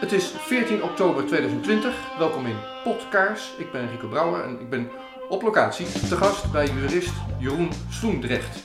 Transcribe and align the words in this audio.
Het 0.00 0.12
is 0.12 0.32
14 0.38 0.82
oktober 0.82 1.26
2020. 1.26 1.94
Welkom 2.18 2.46
in 2.46 2.56
Potkaars. 2.84 3.52
Ik 3.58 3.72
ben 3.72 3.90
Rico 3.90 4.08
Brouwer 4.08 4.44
en 4.44 4.60
ik 4.60 4.70
ben 4.70 4.90
op 5.28 5.42
locatie 5.42 5.86
te 6.08 6.16
gast 6.16 6.52
bij 6.52 6.66
jurist 6.66 7.12
Jeroen 7.38 7.70
Sloendrecht. 7.90 8.58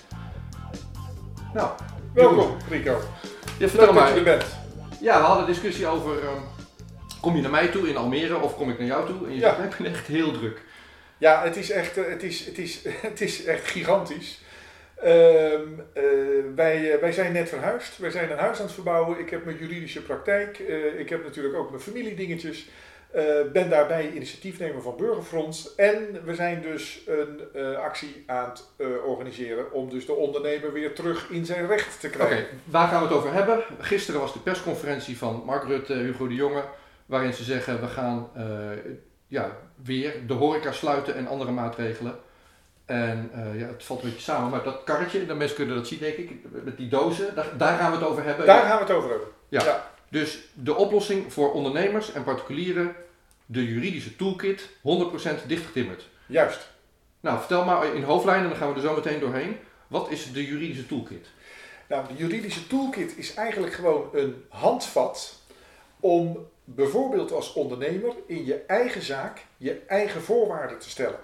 Nou, 1.53 1.69
Welkom 2.13 2.57
Rico. 2.69 2.99
ja, 3.59 3.67
vertel 3.67 3.93
dat 3.93 4.03
je 4.03 4.09
er 4.09 4.15
maar. 4.15 4.23
bent. 4.23 4.45
Ja, 5.01 5.17
we 5.19 5.25
hadden 5.25 5.45
een 5.47 5.51
discussie 5.53 5.87
over. 5.87 6.19
ehm, 6.23 6.41
kom 7.21 7.35
je 7.35 7.41
naar 7.41 7.51
mij 7.51 7.67
toe 7.67 7.89
in 7.89 7.97
Almere 7.97 8.39
of 8.39 8.55
kom 8.55 8.69
ik 8.69 8.77
naar 8.79 8.87
jou 8.87 9.05
toe? 9.07 9.27
En 9.27 9.33
je 9.33 9.39
Ja. 9.39 9.55
zegt, 9.55 9.71
ik 9.73 9.77
ben 9.83 9.91
echt 9.93 10.07
heel 10.07 10.31
druk. 10.31 10.61
Ja, 11.17 11.41
het 11.43 11.55
is 11.55 11.71
echt, 11.71 11.97
eh, 11.97 12.03
het 12.09 12.23
is, 12.23 12.45
het 12.45 12.57
is, 12.57 12.79
het 13.09 13.21
is 13.21 13.43
echt 13.43 13.67
gigantisch. 13.67 14.41
Ehm, 15.03 15.67
eh, 15.93 16.03
wij, 16.55 16.91
eh, 16.91 16.99
wij 16.99 17.11
zijn 17.11 17.33
net 17.33 17.49
verhuisd. 17.49 17.97
Wij 17.97 18.11
zijn 18.11 18.31
een 18.31 18.37
huis 18.37 18.57
aan 18.57 18.65
het 18.65 18.73
verbouwen. 18.73 19.19
Ik 19.19 19.29
heb 19.29 19.45
mijn 19.45 19.57
juridische 19.57 20.01
praktijk. 20.01 20.59
Eh, 20.59 20.99
ik 20.99 21.09
heb 21.09 21.23
natuurlijk 21.23 21.55
ook 21.55 21.69
mijn 21.69 21.81
familiedingetjes. 21.81 22.69
Eh 23.11 23.23
ben 23.53 23.69
daarbij 23.69 24.11
initiatiefnemer 24.11 24.81
van 24.81 24.95
Burgerfront. 24.97 25.73
En 25.75 26.21
we 26.25 26.35
zijn 26.35 26.61
dus 26.61 27.01
een 27.07 27.75
actie 27.75 28.23
aan 28.25 28.49
het 28.49 28.65
organiseren 29.05 29.71
om 29.71 29.89
dus 29.89 30.05
de 30.05 30.13
ondernemer 30.13 30.73
weer 30.73 30.93
terug 30.93 31.29
in 31.29 31.45
zijn 31.45 31.67
recht 31.67 31.99
te 31.99 32.07
Oké, 32.07 32.17
krijgen. 32.17 32.45
waar 32.63 32.87
gaan 32.87 33.01
we 33.01 33.07
het 33.07 33.17
over 33.17 33.33
hebben? 33.33 33.63
Gisteren 33.79 34.19
was 34.19 34.33
de 34.33 34.39
persconferentie 34.39 35.17
van 35.17 35.43
Mark 35.45 35.63
Rutte, 35.63 35.93
Hugo 35.93 36.27
de 36.27 36.35
Jonge, 36.35 36.63
waarin 37.05 37.33
ze 37.33 37.43
zeggen 37.43 37.81
we 37.81 37.87
gaan 37.87 38.29
ja, 39.27 39.57
weer 39.83 40.13
de 40.27 40.33
horeca 40.33 40.71
sluiten 40.71 41.15
en 41.15 41.27
andere 41.27 41.51
maatregelen. 41.51 42.15
En 42.85 43.29
eh, 43.33 43.59
ja, 43.59 43.67
het 43.67 43.83
valt 43.83 44.03
een 44.03 44.09
beetje 44.09 44.23
samen, 44.23 44.49
maar 44.49 44.63
dat 44.63 44.83
karretje, 44.83 45.25
de 45.25 45.33
mensen 45.33 45.55
kunnen 45.55 45.75
dat 45.75 45.87
zien 45.87 45.99
denk 45.99 46.15
ik, 46.15 46.31
met 46.63 46.77
die 46.77 46.87
dozen, 46.87 47.35
daar, 47.35 47.57
daar 47.57 47.77
gaan 47.77 47.91
we 47.91 47.97
het 47.97 48.05
over 48.05 48.23
hebben. 48.23 48.45
Daar 48.45 48.65
gaan 48.65 48.77
we 48.77 48.83
het 48.83 48.93
over 48.93 49.09
hebben. 49.09 49.27
Ja. 49.49 49.91
Dus 50.09 50.39
de 50.53 50.75
oplossing 50.75 51.33
voor 51.33 51.53
ondernemers 51.53 52.11
en 52.11 52.23
particulieren, 52.23 52.95
de 53.45 53.65
juridische 53.65 54.15
toolkit, 54.15 54.69
100% 54.69 55.45
dichtgetimmerd. 55.47 56.09
Juist. 56.25 56.71
Nou, 57.19 57.39
vertel 57.39 57.65
maar 57.65 57.95
in 57.95 58.03
hoofdlijnen, 58.03 58.49
dan 58.49 58.57
gaan 58.57 58.69
we 58.69 58.75
er 58.75 58.87
zo 58.87 58.95
meteen 58.95 59.19
doorheen. 59.19 59.57
Wat 59.87 60.11
is 60.11 60.31
de 60.31 60.45
juridische 60.45 60.85
toolkit? 60.85 61.27
Nou, 61.87 62.07
de 62.07 62.13
juridische 62.15 62.67
toolkit 62.67 63.17
is 63.17 63.33
eigenlijk 63.33 63.73
gewoon 63.73 64.09
een 64.13 64.45
handvat 64.49 65.41
om 65.99 66.47
bijvoorbeeld 66.63 67.31
als 67.31 67.53
ondernemer 67.53 68.13
in 68.27 68.45
je 68.45 68.55
eigen 68.67 69.01
zaak 69.01 69.45
je 69.57 69.81
eigen 69.87 70.21
voorwaarden 70.21 70.79
te 70.79 70.89
stellen. 70.89 71.19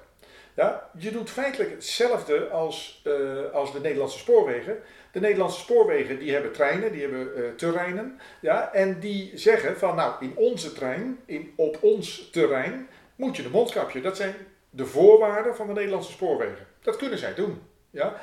Ja, 0.59 0.89
je 0.97 1.11
doet 1.11 1.29
feitelijk 1.29 1.71
hetzelfde 1.71 2.47
als, 2.47 3.01
eh, 3.03 3.51
als 3.53 3.71
de 3.71 3.79
Nederlandse 3.79 4.17
spoorwegen. 4.17 4.79
De 5.11 5.19
Nederlandse 5.19 5.59
spoorwegen 5.59 6.19
die 6.19 6.31
hebben 6.31 6.51
treinen, 6.51 6.91
die 6.91 7.01
hebben 7.01 7.35
eh, 7.35 7.51
terreinen. 7.55 8.19
Ja, 8.41 8.73
en 8.73 8.99
die 8.99 9.31
zeggen 9.35 9.77
van 9.77 9.95
nou 9.95 10.13
in 10.19 10.33
onze 10.35 10.73
trein, 10.73 11.19
in, 11.25 11.53
op 11.55 11.77
ons 11.81 12.29
terrein, 12.31 12.87
moet 13.15 13.37
je 13.37 13.43
een 13.43 13.51
mondkapje. 13.51 14.01
Dat 14.01 14.17
zijn 14.17 14.35
de 14.69 14.85
voorwaarden 14.85 15.55
van 15.55 15.67
de 15.67 15.73
Nederlandse 15.73 16.11
spoorwegen. 16.11 16.65
Dat 16.81 16.95
kunnen 16.95 17.17
zij 17.17 17.33
doen. 17.33 17.61
Ja. 17.89 18.21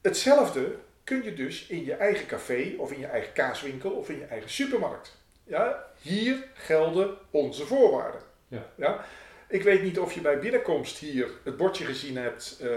Hetzelfde 0.00 0.74
kun 1.04 1.22
je 1.22 1.34
dus 1.34 1.66
in 1.66 1.84
je 1.84 1.94
eigen 1.94 2.26
café 2.26 2.74
of 2.78 2.92
in 2.92 2.98
je 2.98 3.06
eigen 3.06 3.32
kaaswinkel 3.32 3.90
of 3.90 4.08
in 4.08 4.18
je 4.18 4.24
eigen 4.24 4.50
supermarkt. 4.50 5.16
Ja, 5.44 5.84
hier 6.00 6.46
gelden 6.54 7.16
onze 7.30 7.66
voorwaarden. 7.66 8.20
Ja. 8.76 9.04
Ik 9.48 9.62
weet 9.62 9.82
niet 9.82 9.98
of 9.98 10.12
je 10.12 10.20
bij 10.20 10.38
binnenkomst 10.38 10.98
hier 10.98 11.28
het 11.42 11.56
bordje 11.56 11.84
gezien 11.84 12.16
hebt 12.16 12.58
eh, 12.60 12.70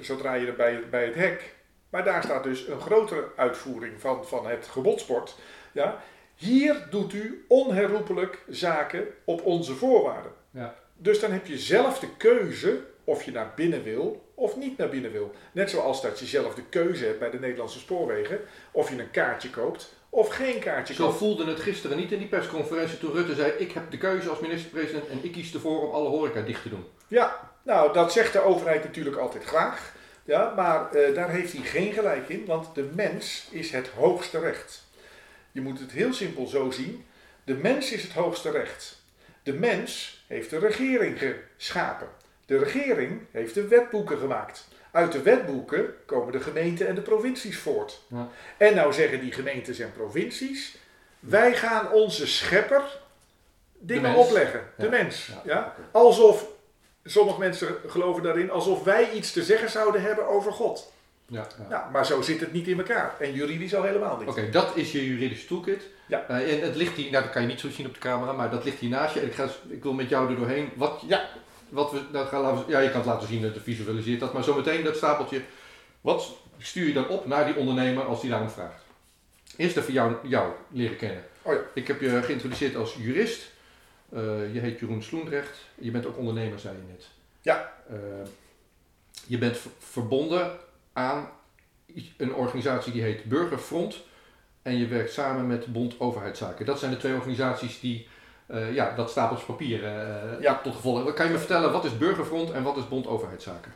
zodra 0.00 0.34
je 0.34 0.46
er 0.46 0.54
bij, 0.54 0.88
bij 0.90 1.04
het 1.04 1.14
hek. 1.14 1.54
Maar 1.90 2.04
daar 2.04 2.22
staat 2.22 2.44
dus 2.44 2.66
een 2.66 2.80
grotere 2.80 3.28
uitvoering 3.36 4.00
van, 4.00 4.26
van 4.26 4.46
het 4.46 4.66
gebodsport. 4.66 5.36
Ja. 5.72 6.02
Hier 6.34 6.86
doet 6.90 7.12
u 7.12 7.44
onherroepelijk 7.48 8.44
zaken 8.48 9.06
op 9.24 9.44
onze 9.44 9.74
voorwaarden. 9.74 10.32
Ja. 10.50 10.74
Dus 10.96 11.20
dan 11.20 11.32
heb 11.32 11.46
je 11.46 11.58
zelf 11.58 11.98
de 11.98 12.16
keuze 12.16 12.80
of 13.04 13.22
je 13.22 13.30
naar 13.30 13.52
binnen 13.56 13.82
wil 13.82 14.32
of 14.34 14.56
niet 14.56 14.76
naar 14.76 14.88
binnen 14.88 15.12
wil. 15.12 15.32
Net 15.52 15.70
zoals 15.70 16.02
dat 16.02 16.18
je 16.18 16.26
zelf 16.26 16.54
de 16.54 16.64
keuze 16.68 17.04
hebt 17.04 17.18
bij 17.18 17.30
de 17.30 17.38
Nederlandse 17.38 17.78
spoorwegen 17.78 18.40
of 18.70 18.90
je 18.90 18.98
een 18.98 19.10
kaartje 19.10 19.50
koopt 19.50 19.94
of 20.14 20.28
geen 20.28 20.58
kaartje 20.58 20.94
Zo 20.94 21.10
voelde 21.10 21.44
het 21.44 21.60
gisteren 21.60 21.96
niet 21.96 22.12
in 22.12 22.18
die 22.18 22.28
persconferentie 22.28 22.98
toen 22.98 23.12
Rutte 23.12 23.34
zei: 23.34 23.52
Ik 23.58 23.72
heb 23.72 23.90
de 23.90 23.98
keuze 23.98 24.28
als 24.28 24.40
minister-president 24.40 25.08
en 25.08 25.18
ik 25.22 25.32
kies 25.32 25.54
ervoor 25.54 25.88
om 25.88 25.94
alle 25.94 26.08
horeca 26.08 26.40
dicht 26.40 26.62
te 26.62 26.68
doen. 26.68 26.84
Ja, 27.08 27.50
nou 27.62 27.92
dat 27.92 28.12
zegt 28.12 28.32
de 28.32 28.40
overheid 28.40 28.84
natuurlijk 28.84 29.16
altijd 29.16 29.44
graag. 29.44 29.94
Ja, 30.24 30.52
maar 30.56 30.92
eh, 30.92 31.14
daar 31.14 31.30
heeft 31.30 31.52
hij 31.52 31.62
geen 31.62 31.92
gelijk 31.92 32.28
in, 32.28 32.44
want 32.46 32.74
de 32.74 32.90
mens 32.94 33.48
is 33.50 33.70
het 33.70 33.88
hoogste 33.88 34.38
recht. 34.38 34.84
Je 35.52 35.60
moet 35.60 35.78
het 35.78 35.90
heel 35.90 36.12
simpel 36.12 36.46
zo 36.46 36.70
zien. 36.70 37.04
De 37.44 37.54
mens 37.54 37.92
is 37.92 38.02
het 38.02 38.12
hoogste 38.12 38.50
recht. 38.50 39.02
De 39.42 39.52
mens 39.52 40.22
heeft 40.26 40.50
de 40.50 40.58
regering 40.58 41.18
geschapen. 41.18 42.08
De 42.46 42.58
regering 42.58 43.20
heeft 43.30 43.54
de 43.54 43.68
wetboeken 43.68 44.18
gemaakt. 44.18 44.68
Uit 44.92 45.12
de 45.12 45.22
wetboeken 45.22 45.94
komen 46.06 46.32
de 46.32 46.40
gemeenten 46.40 46.86
en 46.88 46.94
de 46.94 47.00
provincies 47.00 47.58
voort. 47.58 48.00
Ja. 48.08 48.28
En 48.56 48.74
nou 48.74 48.92
zeggen 48.92 49.20
die 49.20 49.32
gemeentes 49.32 49.78
en 49.78 49.92
provincies: 49.92 50.76
wij 51.20 51.54
gaan 51.56 51.92
onze 51.92 52.26
schepper 52.26 52.82
dingen 53.78 54.14
opleggen. 54.14 54.60
De 54.76 54.84
Ja. 54.84 54.90
mens. 54.90 55.30
Ja. 55.44 55.74
Alsof, 55.90 56.46
sommige 57.04 57.38
mensen 57.38 57.76
geloven 57.86 58.22
daarin, 58.22 58.50
alsof 58.50 58.84
wij 58.84 59.10
iets 59.12 59.32
te 59.32 59.42
zeggen 59.42 59.70
zouden 59.70 60.02
hebben 60.02 60.28
over 60.28 60.52
God. 60.52 60.92
Ja, 61.26 61.46
ja. 61.58 61.66
Nou, 61.68 61.90
maar 61.90 62.06
zo 62.06 62.20
zit 62.22 62.40
het 62.40 62.52
niet 62.52 62.66
in 62.68 62.78
elkaar. 62.78 63.14
En 63.18 63.32
juridisch 63.32 63.74
al 63.74 63.82
helemaal 63.82 64.16
niet. 64.18 64.28
Oké, 64.28 64.50
dat 64.50 64.76
is 64.76 64.92
je 64.92 65.06
juridische 65.08 65.46
toolkit. 65.46 65.82
Ja. 66.06 66.24
Eh, 66.28 66.52
en 66.54 66.60
het 66.60 66.76
ligt 66.76 66.96
hier, 66.96 67.10
nou 67.10 67.22
dat 67.24 67.32
kan 67.32 67.42
je 67.42 67.48
niet 67.48 67.60
zo 67.60 67.70
zien 67.70 67.86
op 67.86 67.94
de 67.94 68.00
camera, 68.00 68.32
maar 68.32 68.50
dat 68.50 68.64
ligt 68.64 68.78
hier 68.78 68.90
naast 68.90 69.14
je. 69.14 69.20
En 69.20 69.26
ik, 69.26 69.34
ga, 69.34 69.48
ik 69.68 69.82
wil 69.82 69.92
met 69.92 70.08
jou 70.08 70.30
er 70.30 70.36
doorheen. 70.36 70.70
Wat, 70.74 71.02
ja, 71.06 71.28
wat 71.72 71.92
we, 71.92 72.00
nou, 72.12 72.26
gaan 72.26 72.64
ja, 72.68 72.78
je 72.78 72.90
kan 72.90 73.00
het 73.00 73.08
laten 73.08 73.28
zien, 73.28 73.42
dat 73.42 73.52
visualiseert 73.62 74.20
dat. 74.20 74.32
Maar 74.32 74.44
zometeen 74.44 74.84
dat 74.84 74.96
stapeltje, 74.96 75.42
wat 76.00 76.36
stuur 76.58 76.86
je 76.86 76.92
dan 76.92 77.08
op 77.08 77.26
naar 77.26 77.46
die 77.46 77.56
ondernemer 77.56 78.04
als 78.04 78.20
die 78.20 78.30
daarom 78.30 78.50
vraagt? 78.50 78.84
Eerst 79.56 79.76
even 79.76 79.92
jou, 79.92 80.14
jou 80.28 80.52
leren 80.68 80.96
kennen. 80.96 81.24
Oh 81.42 81.52
ja. 81.52 81.60
Ik 81.74 81.86
heb 81.86 82.00
je 82.00 82.22
geïntroduceerd 82.22 82.76
als 82.76 82.96
jurist. 82.98 83.50
Eh, 84.08 84.54
je 84.54 84.60
heet 84.60 84.78
Jeroen 84.78 85.02
Sloendrecht. 85.02 85.58
Je 85.74 85.90
bent 85.90 86.06
ook 86.06 86.18
ondernemer, 86.18 86.58
zei 86.58 86.76
je 86.76 86.92
net. 86.92 87.06
Ja. 87.40 87.72
Eh, 87.88 87.96
je 89.26 89.38
bent 89.38 89.58
verbonden 89.78 90.58
aan 90.92 91.28
een 92.16 92.34
organisatie 92.34 92.92
die 92.92 93.02
heet 93.02 93.24
Burgerfront. 93.24 94.02
En 94.62 94.76
je 94.76 94.86
werkt 94.86 95.12
samen 95.12 95.46
met 95.46 95.72
Bond 95.72 96.00
Overheidszaken. 96.00 96.66
Dat 96.66 96.78
zijn 96.78 96.90
de 96.90 96.96
twee 96.96 97.14
organisaties 97.14 97.80
die 97.80 98.08
eh, 98.52 98.74
ja, 98.74 98.94
dat 98.94 99.10
stapeltje 99.10 99.46
papier 99.46 99.84
eh, 99.84 100.40
Ja. 100.40 100.60
tot 100.62 100.74
gevolg. 100.74 101.12
Kan 101.14 101.26
je 101.26 101.32
me 101.32 101.38
vertellen, 101.38 101.72
wat 101.72 101.84
is 101.84 101.98
Burgerfront 101.98 102.50
en 102.50 102.62
wat 102.62 102.76
is 102.76 102.88
Bond 102.88 103.06
Overheidszaken? 103.06 103.72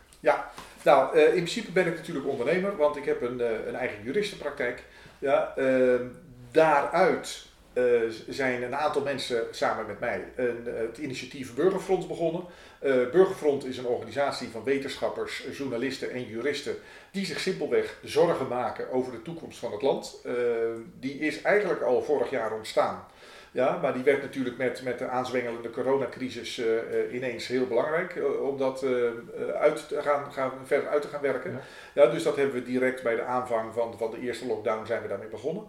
Nou, 0.82 1.16
eh, 1.16 1.22
in 1.26 1.30
principe 1.32 1.72
ben 1.72 1.86
ik 1.86 1.96
natuurlijk 1.96 2.26
ondernemer, 2.26 2.76
want 2.76 2.96
ik 2.96 3.04
heb 3.04 3.22
een, 3.22 3.68
een 3.68 3.74
eigen 3.74 4.02
juristenpraktijk. 4.04 4.82
Ja, 5.18 5.52
eh, 5.56 6.00
daaruit 6.50 7.44
zijn 8.28 8.62
een 8.62 8.74
aantal 8.76 9.02
mensen 9.02 9.42
samen 9.50 9.86
met 9.86 10.00
mij 10.00 10.24
een, 10.36 10.66
het 10.74 10.98
initiatief 10.98 11.54
Burgerfront 11.54 12.08
begonnen. 12.08 12.42
Burgerfront 12.80 13.64
is 13.64 13.78
een 13.78 13.86
organisatie 13.86 14.48
van 14.48 14.64
wetenschappers, 14.64 15.44
journalisten 15.52 16.10
en 16.10 16.26
juristen 16.26 16.76
die 17.16 17.26
zich 17.26 17.40
simpelweg 17.40 17.98
zorgen 18.02 18.48
maken 18.48 18.92
over 18.92 19.12
de 19.12 19.22
toekomst 19.22 19.58
van 19.58 19.72
het 19.72 19.82
land. 19.82 20.20
Eh, 20.24 20.32
die 21.00 21.18
is 21.18 21.42
eigenlijk 21.42 21.82
al 21.82 22.02
vorig 22.02 22.30
jaar 22.30 22.52
ontstaan. 22.52 23.04
Ja, 23.56 23.78
maar 23.82 23.92
die 23.92 24.02
werd 24.02 24.22
natuurlijk 24.22 24.56
met, 24.56 24.82
met 24.82 24.98
de 24.98 25.08
aanzwengelende 25.08 25.70
coronacrisis 25.70 26.58
eh, 26.58 26.78
eh, 26.78 27.14
ineens 27.14 27.46
heel 27.46 27.66
belangrijk 27.66 28.16
eh, 28.16 28.42
om 28.42 28.58
dat 28.58 28.84
uit 29.54 29.88
te 29.88 30.02
gaan, 30.02 30.32
gaan, 30.32 30.52
verder 30.64 30.88
uit 30.88 31.02
te 31.02 31.08
gaan 31.08 31.20
werken. 31.20 31.52
Ja. 31.52 31.60
Ja. 32.02 32.10
dus 32.10 32.22
dat 32.22 32.36
hebben 32.36 32.54
we 32.54 32.62
direct 32.62 33.02
bij 33.02 33.16
de 33.16 33.22
aanvang 33.22 33.74
van, 33.74 33.98
van 33.98 34.10
de 34.10 34.20
eerste 34.20 34.46
lockdown 34.46 34.86
zijn 34.86 35.02
we 35.02 35.08
daarmee 35.08 35.28
begonnen. 35.28 35.64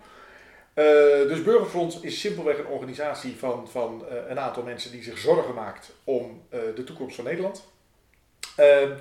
Dus 1.28 1.44
Burgerfront 1.44 2.04
is 2.04 2.20
simpelweg 2.20 2.58
een 2.58 2.68
organisatie 2.68 3.36
van, 3.38 3.68
van 3.70 4.06
een 4.28 4.40
aantal 4.40 4.64
mensen 4.64 4.92
die 4.92 5.04
zich 5.04 5.18
zorgen 5.18 5.54
maakt 5.54 5.92
om 6.04 6.42
de 6.50 6.84
toekomst 6.84 7.16
van 7.16 7.26
Nederland. 7.26 7.68
Ehm, 8.56 8.92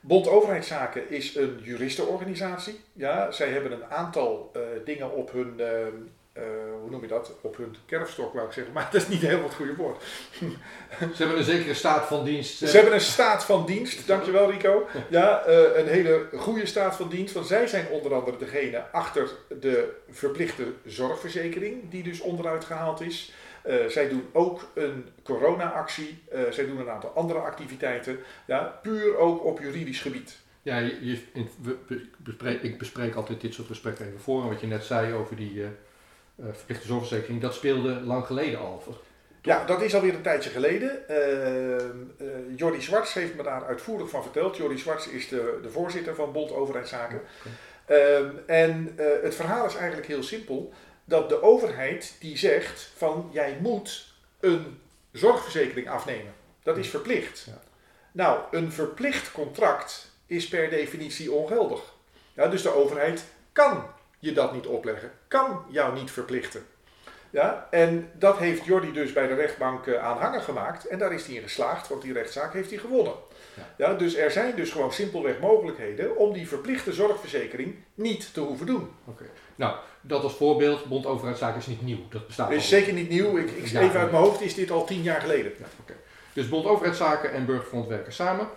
Bond 0.00 0.28
Overheidszaken 0.28 1.10
is 1.10 1.34
een 1.34 1.60
juristenorganisatie. 1.62 2.80
Ja, 2.92 3.30
zij 3.30 3.48
hebben 3.48 3.72
een 3.72 3.84
aantal 3.84 4.52
dingen 4.84 5.12
op 5.12 5.32
hun, 5.32 5.60
eh, 6.36 6.42
hoe 6.80 6.90
noem 6.90 7.00
je 7.00 7.06
dat, 7.08 7.32
op 7.40 7.56
hun 7.56 7.76
kerfstok 7.86 8.34
wou 8.34 8.46
ik 8.46 8.52
zeggen, 8.52 8.72
maar 8.72 8.88
dat 8.92 9.00
is 9.02 9.08
niet 9.08 9.20
helemaal 9.20 9.44
het 9.46 9.54
goede 9.54 9.74
woord. 9.76 10.02
Ze 11.16 11.22
hebben 11.22 11.38
een 11.38 11.44
zekere 11.44 11.74
staat 11.74 12.06
van 12.06 12.24
dienst. 12.24 12.58
Ze 12.58 12.66
hebben 12.76 12.94
een 12.94 13.00
staat 13.00 13.44
van 13.44 13.66
dienst, 13.66 14.06
dankjewel 14.06 14.50
Rico. 14.50 14.86
Ja, 15.08 15.42
eh, 15.44 15.78
een 15.80 15.86
hele 15.88 16.26
goede 16.36 16.66
staat 16.66 16.96
van 16.96 17.08
dienst, 17.08 17.34
want 17.34 17.46
zij 17.46 17.66
zijn 17.66 17.88
onder 17.88 18.14
andere 18.14 18.36
degene 18.36 18.90
achter 18.92 19.28
de 19.60 19.92
verplichte 20.10 20.64
zorgverzekering, 20.84 21.90
die 21.90 22.02
dus 22.02 22.20
onderuit 22.20 22.64
gehaald 22.64 23.00
is. 23.00 23.32
Eh, 23.62 23.74
zij 23.86 24.08
doen 24.08 24.28
ook 24.32 24.70
een 24.74 25.08
corona-actie, 25.22 26.22
zij 26.50 26.66
doen 26.66 26.78
een 26.78 26.90
aantal 26.90 27.10
andere 27.10 27.38
activiteiten, 27.38 28.18
ja, 28.46 28.78
puur 28.82 29.16
ook 29.16 29.44
op 29.44 29.60
juridisch 29.60 30.00
gebied. 30.00 30.36
Ja, 30.62 30.78
je, 30.78 30.98
je- 31.06 31.18
in- 31.32 31.48
we 31.62 31.76
be- 31.86 32.06
bespreek, 32.18 32.62
ik 32.62 32.78
bespreek 32.78 33.14
altijd 33.14 33.40
dit 33.40 33.54
soort 33.54 33.66
gesprekken 33.66 34.06
even 34.06 34.20
voor. 34.20 34.42
En 34.42 34.48
wat 34.48 34.60
je 34.60 34.66
net 34.66 34.84
zei 34.84 35.12
over 35.14 35.36
die 35.36 35.64
verplichte 36.42 36.86
zorgverzekering, 36.86 37.40
dat 37.40 37.54
speelde 37.54 38.00
lang 38.00 38.26
geleden 38.26 38.58
al. 38.58 38.82
Ja, 39.42 39.64
dat 39.64 39.82
is 39.82 39.94
alweer 39.94 40.14
een 40.14 40.22
tijdje 40.22 40.50
geleden. 40.50 41.04
Uh, 41.10 42.56
Jordi 42.56 42.80
Zwarts 42.82 43.12
heeft 43.12 43.34
me 43.34 43.42
daar 43.42 43.64
uitvoerig 43.64 44.10
van 44.10 44.22
verteld. 44.22 44.56
Jordi 44.56 44.78
Zwarts 44.78 45.08
is 45.08 45.28
de, 45.28 45.58
de 45.62 45.70
voorzitter 45.70 46.14
van 46.14 46.32
Bond 46.32 46.52
Overheidszaken. 46.52 47.20
Okay. 47.38 48.18
Uh, 48.20 48.28
en 48.46 48.94
uh, 48.98 49.06
het 49.22 49.34
verhaal 49.34 49.66
is 49.66 49.74
eigenlijk 49.74 50.06
heel 50.06 50.22
simpel. 50.22 50.72
Dat 51.04 51.28
de 51.28 51.42
overheid 51.42 52.16
die 52.20 52.38
zegt 52.38 52.90
van 52.96 53.28
jij 53.32 53.58
moet 53.60 54.14
een 54.40 54.80
zorgverzekering 55.12 55.88
afnemen. 55.88 56.32
Dat 56.62 56.76
is 56.76 56.88
verplicht. 56.88 57.44
Ja. 57.46 57.60
Nou, 58.12 58.40
een 58.50 58.72
verplicht 58.72 59.32
contract 59.32 60.12
is 60.26 60.48
per 60.48 60.70
definitie 60.70 61.32
ongeldig. 61.32 61.94
Ja, 62.34 62.48
dus 62.48 62.62
de 62.62 62.74
overheid 62.74 63.24
kan 63.52 63.84
je 64.26 64.32
dat 64.32 64.52
niet 64.52 64.66
opleggen, 64.66 65.10
kan 65.28 65.64
jou 65.68 65.94
niet 65.94 66.10
verplichten. 66.10 66.66
Ja, 67.30 67.66
en 67.70 68.10
dat 68.12 68.38
heeft 68.38 68.64
Jordi 68.64 68.92
dus 68.92 69.12
bij 69.12 69.26
de 69.26 69.34
rechtbank 69.34 69.86
uh, 69.86 70.04
aanhanger 70.04 70.40
gemaakt 70.40 70.86
en 70.86 70.98
daar 70.98 71.12
is 71.12 71.26
hij 71.26 71.34
in 71.34 71.42
geslaagd, 71.42 71.88
want 71.88 72.02
die 72.02 72.12
rechtszaak 72.12 72.52
heeft 72.52 72.70
hij 72.70 72.78
gewonnen. 72.78 73.12
Ja. 73.54 73.62
ja. 73.76 73.94
dus 73.94 74.16
er 74.16 74.30
zijn 74.30 74.56
dus 74.56 74.70
gewoon 74.70 74.92
simpelweg 74.92 75.38
mogelijkheden 75.40 76.16
om 76.16 76.32
die 76.32 76.48
verplichte 76.48 76.92
zorgverzekering 76.92 77.74
niet 77.94 78.34
te 78.34 78.40
hoeven 78.40 78.66
doen. 78.66 78.90
Oké. 79.04 79.24
Nou, 79.54 79.76
dat 80.00 80.22
als 80.22 80.34
voorbeeld, 80.34 80.84
Bond 80.84 81.06
Overheidszaken 81.06 81.58
is 81.58 81.66
niet 81.66 81.82
nieuw. 81.82 82.00
Dat 82.08 82.26
bestaat 82.26 82.50
is 82.50 82.68
zeker 82.68 82.92
niet 82.92 83.08
nieuw. 83.08 83.36
Ik, 83.36 83.50
ik 83.50 83.64
even 83.64 84.00
uit 84.00 84.10
mijn 84.10 84.22
hoofd 84.22 84.40
is 84.40 84.54
dit 84.54 84.70
al 84.70 84.84
tien 84.84 85.02
jaar 85.02 85.20
geleden. 85.20 85.52
Ja, 85.58 85.66
okay. 85.80 85.96
Dus 86.32 86.48
Bond 86.48 86.66
Overheidszaken 86.66 87.32
en 87.32 87.46
Burgerfront 87.46 87.88
werken 87.88 88.12
samen. 88.12 88.48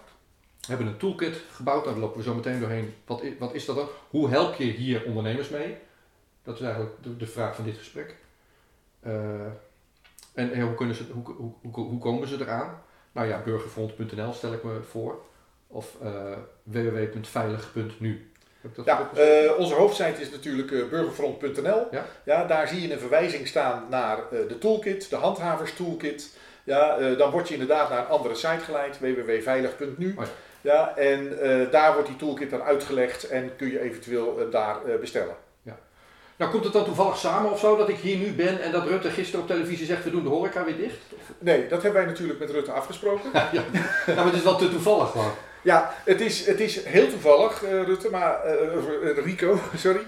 Hebben 0.68 0.88
een 0.88 0.98
toolkit 0.98 1.42
gebouwd, 1.52 1.86
daar 1.86 1.98
lopen 1.98 2.18
we 2.18 2.24
zo 2.24 2.34
meteen 2.34 2.60
doorheen. 2.60 2.94
Wat 3.06 3.24
is, 3.24 3.34
wat 3.40 3.54
is 3.54 3.66
dat 3.66 3.76
dan? 3.76 3.88
Hoe 4.10 4.30
help 4.30 4.56
je 4.56 4.64
hier 4.64 5.04
ondernemers 5.06 5.50
mee? 5.50 5.78
Dat 6.44 6.56
is 6.56 6.62
eigenlijk 6.62 7.04
de, 7.04 7.18
de 7.18 7.28
vraag 7.28 7.56
van 7.56 7.66
dit 7.66 7.78
gesprek. 7.78 8.16
Uh, 9.08 9.14
en, 10.34 10.62
hoe, 10.62 10.76
kunnen 10.76 10.96
ze, 10.96 11.04
hoe, 11.14 11.36
hoe, 11.36 11.52
hoe, 11.72 11.86
hoe, 11.86 12.00
komen 12.00 12.28
ze 12.28 12.38
eraan? 12.40 12.82
Nou 13.12 13.28
ja, 13.28 13.42
burgerfront.nl 13.46 14.34
stel 14.34 14.54
ik 14.54 14.64
me 14.64 14.82
voor. 14.90 15.22
Of 15.68 15.96
uh, 16.04 16.38
www.veilig.nu. 16.64 18.32
Ja, 18.86 19.10
uh, 19.16 19.58
onze 19.58 19.74
hoofdsite 19.74 20.22
is 20.22 20.32
natuurlijk 20.32 20.72
uh, 20.72 20.90
burgerfront.nl. 20.90 21.88
Ja? 21.92 22.06
ja? 22.26 22.46
daar 22.46 22.68
zie 22.68 22.82
je 22.82 22.94
een 22.94 23.00
verwijzing 23.00 23.48
staan 23.48 23.86
naar 23.90 24.18
de 24.30 24.58
toolkit, 24.58 25.10
de 25.10 25.16
handhavers 25.16 25.74
toolkit. 25.74 26.38
Ja, 26.64 27.16
dan 27.16 27.32
word 27.32 27.48
je 27.48 27.54
inderdaad 27.54 27.90
naar 27.90 28.00
een 28.00 28.08
andere 28.08 28.36
site 28.36 28.60
geleid, 28.60 29.00
www.veilig.nu. 29.00 30.16
Oh 30.18 30.24
ja. 30.26 30.32
Ja. 30.62 30.96
en 30.96 31.38
daar 31.72 31.94
wordt 31.94 32.08
die 32.08 32.18
toolkit 32.18 32.50
dan 32.50 32.62
uitgelegd 32.62 33.24
en 33.24 33.56
kun 33.56 33.72
je 33.72 33.82
eventueel 33.82 34.50
daar 34.52 34.78
bestellen. 35.00 35.36
Nou, 36.40 36.52
komt 36.52 36.64
het 36.64 36.74
dan 36.74 36.86
toevallig 36.86 37.18
samen 37.18 37.52
of 37.52 37.60
zo 37.60 37.78
dat 37.78 37.90
ik 37.90 37.96
hier 37.96 38.18
nu 38.18 38.32
ben 38.32 38.62
en 38.62 38.72
dat 38.72 38.88
Rutte 38.88 39.10
gisteren 39.10 39.42
op 39.42 39.48
televisie 39.48 39.86
zegt 39.86 40.04
we 40.04 40.12
doen 40.12 40.24
de 40.24 40.30
horeca 40.30 40.66
weer 40.66 40.78
dicht? 40.78 40.98
Nee, 41.40 41.68
dat 41.68 41.82
hebben 41.82 42.02
wij 42.02 42.12
natuurlijk 42.12 42.40
met 42.40 42.50
Rutte 42.50 42.72
afgesproken. 42.72 43.30
ja, 43.34 43.50
ja. 43.52 43.64
Nou, 44.06 44.16
maar 44.16 44.26
het 44.26 44.34
is 44.34 44.44
wel 44.44 44.56
te 44.56 44.70
toevallig 44.70 45.12
gewoon. 45.12 45.32
Ja, 45.62 45.94
het 46.04 46.22
is, 46.22 46.46
het 46.46 46.60
is 46.60 46.84
heel 46.84 47.10
toevallig, 47.10 47.64
uh, 47.64 47.84
Rutte, 47.84 48.10
maar, 48.10 48.40
uh, 48.46 49.24
Rico, 49.24 49.60
sorry. 49.76 50.02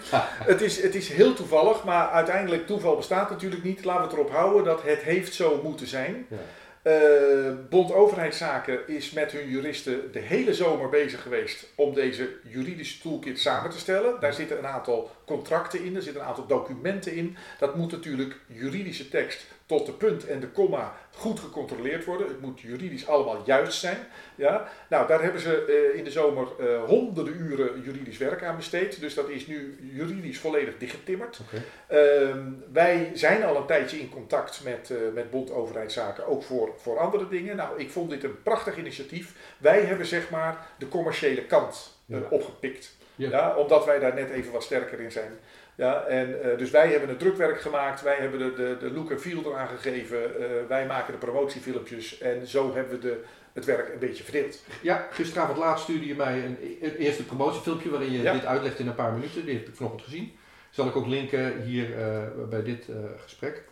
het, 0.43 0.61
is, 0.61 0.81
het 0.81 0.95
is 0.95 1.09
heel 1.09 1.33
toevallig, 1.33 1.83
maar 1.83 2.09
uiteindelijk 2.09 2.67
toeval 2.67 2.95
bestaat 2.95 3.29
natuurlijk 3.29 3.63
niet. 3.63 3.85
Laten 3.85 4.01
we 4.01 4.07
het 4.07 4.17
erop 4.17 4.31
houden 4.31 4.63
dat 4.63 4.81
het 4.83 4.99
heeft 4.99 5.33
zo 5.33 5.59
moeten 5.63 5.87
zijn. 5.87 6.25
Ja. 6.29 6.37
Uh, 6.83 7.51
Bond 7.69 7.93
Overheidszaken 7.93 8.87
is 8.87 9.11
met 9.11 9.31
hun 9.31 9.49
juristen 9.49 10.11
de 10.11 10.19
hele 10.19 10.53
zomer 10.53 10.89
bezig 10.89 11.21
geweest 11.21 11.67
om 11.75 11.93
deze 11.93 12.29
juridische 12.43 13.01
toolkit 13.01 13.39
samen 13.39 13.71
te 13.71 13.79
stellen. 13.79 14.19
Daar 14.19 14.33
zitten 14.33 14.57
een 14.57 14.67
aantal 14.67 15.11
contracten 15.25 15.83
in, 15.83 15.95
er 15.95 16.01
zitten 16.01 16.21
een 16.21 16.27
aantal 16.27 16.47
documenten 16.47 17.13
in. 17.15 17.37
Dat 17.59 17.75
moet 17.75 17.91
natuurlijk 17.91 18.35
juridische 18.47 19.09
tekst 19.09 19.45
tot 19.77 19.85
de 19.85 19.91
punt 19.91 20.27
en 20.27 20.39
de 20.39 20.47
komma 20.47 20.93
goed 21.15 21.39
gecontroleerd 21.39 22.05
worden. 22.05 22.27
Het 22.27 22.41
moet 22.41 22.59
juridisch 22.59 23.07
allemaal 23.07 23.41
juist 23.45 23.79
zijn. 23.79 23.97
Ja? 24.35 24.67
Nou, 24.89 25.07
daar 25.07 25.21
hebben 25.21 25.41
ze 25.41 25.89
uh, 25.93 25.97
in 25.97 26.03
de 26.03 26.11
zomer 26.11 26.47
uh, 26.59 26.83
honderden 26.83 27.37
uren 27.37 27.81
juridisch 27.81 28.17
werk 28.17 28.43
aan 28.43 28.55
besteed. 28.55 28.99
Dus 28.99 29.13
dat 29.13 29.29
is 29.29 29.47
nu 29.47 29.77
juridisch 29.93 30.39
volledig 30.39 30.77
dichtgetimmerd. 30.77 31.39
Okay. 31.41 32.25
Uh, 32.27 32.35
wij 32.71 33.11
zijn 33.13 33.43
al 33.43 33.55
een 33.55 33.65
tijdje 33.65 33.99
in 33.99 34.09
contact 34.09 34.61
met, 34.63 34.89
uh, 34.89 34.97
met 35.13 35.31
Bond 35.31 35.51
Overheidszaken, 35.51 36.27
ook 36.27 36.43
voor, 36.43 36.73
voor 36.77 36.99
andere 36.99 37.27
dingen. 37.27 37.55
Nou, 37.55 37.79
ik 37.79 37.91
vond 37.91 38.09
dit 38.09 38.23
een 38.23 38.41
prachtig 38.43 38.77
initiatief. 38.77 39.35
Wij 39.57 39.81
hebben 39.81 40.05
zeg 40.05 40.29
maar 40.29 40.67
de 40.77 40.87
commerciële 40.87 41.45
kant 41.45 41.97
ja. 42.05 42.19
opgepikt. 42.29 42.95
Ja. 43.15 43.29
ja. 43.29 43.55
omdat 43.55 43.85
wij 43.85 43.99
daar 43.99 44.13
net 44.13 44.29
even 44.29 44.51
wat 44.51 44.63
sterker 44.63 44.99
in 44.99 45.11
zijn. 45.11 45.31
Ja, 45.75 46.03
en, 46.03 46.29
uh, 46.29 46.57
dus 46.57 46.69
wij 46.69 46.89
hebben 46.89 47.09
het 47.09 47.19
drukwerk 47.19 47.61
gemaakt, 47.61 48.01
wij 48.01 48.15
hebben 48.15 48.39
de, 48.39 48.53
de, 48.53 48.77
de 48.79 48.91
look 48.91 49.11
en 49.11 49.19
feel 49.19 49.43
eraan 49.45 49.67
gegeven, 49.67 50.17
uh, 50.17 50.45
wij 50.67 50.85
maken 50.85 51.13
de 51.13 51.19
promotiefilmpjes 51.19 52.17
en 52.17 52.47
zo 52.47 52.73
hebben 52.75 52.99
we 52.99 53.07
de, 53.07 53.23
het 53.53 53.65
werk 53.65 53.93
een 53.93 53.99
beetje 53.99 54.23
verdeeld. 54.23 54.63
Ja, 54.81 55.07
gisteravond 55.11 55.57
laat 55.57 55.79
stuurde 55.79 56.07
je 56.07 56.15
mij 56.15 56.45
een, 56.45 56.57
een 56.81 56.95
eerste 56.95 57.25
promotiefilmpje 57.25 57.89
waarin 57.89 58.11
je 58.11 58.21
ja. 58.21 58.33
dit 58.33 58.45
uitlegt 58.45 58.79
in 58.79 58.87
een 58.87 58.95
paar 58.95 59.11
minuten. 59.11 59.45
Die 59.45 59.57
heb 59.57 59.67
ik 59.67 59.75
vanochtend 59.75 60.03
gezien. 60.03 60.35
Zal 60.69 60.87
ik 60.87 60.95
ook 60.95 61.07
linken 61.07 61.61
hier 61.61 61.89
uh, 61.89 62.19
bij 62.49 62.63
dit 62.63 62.85
gesprek. 63.23 63.63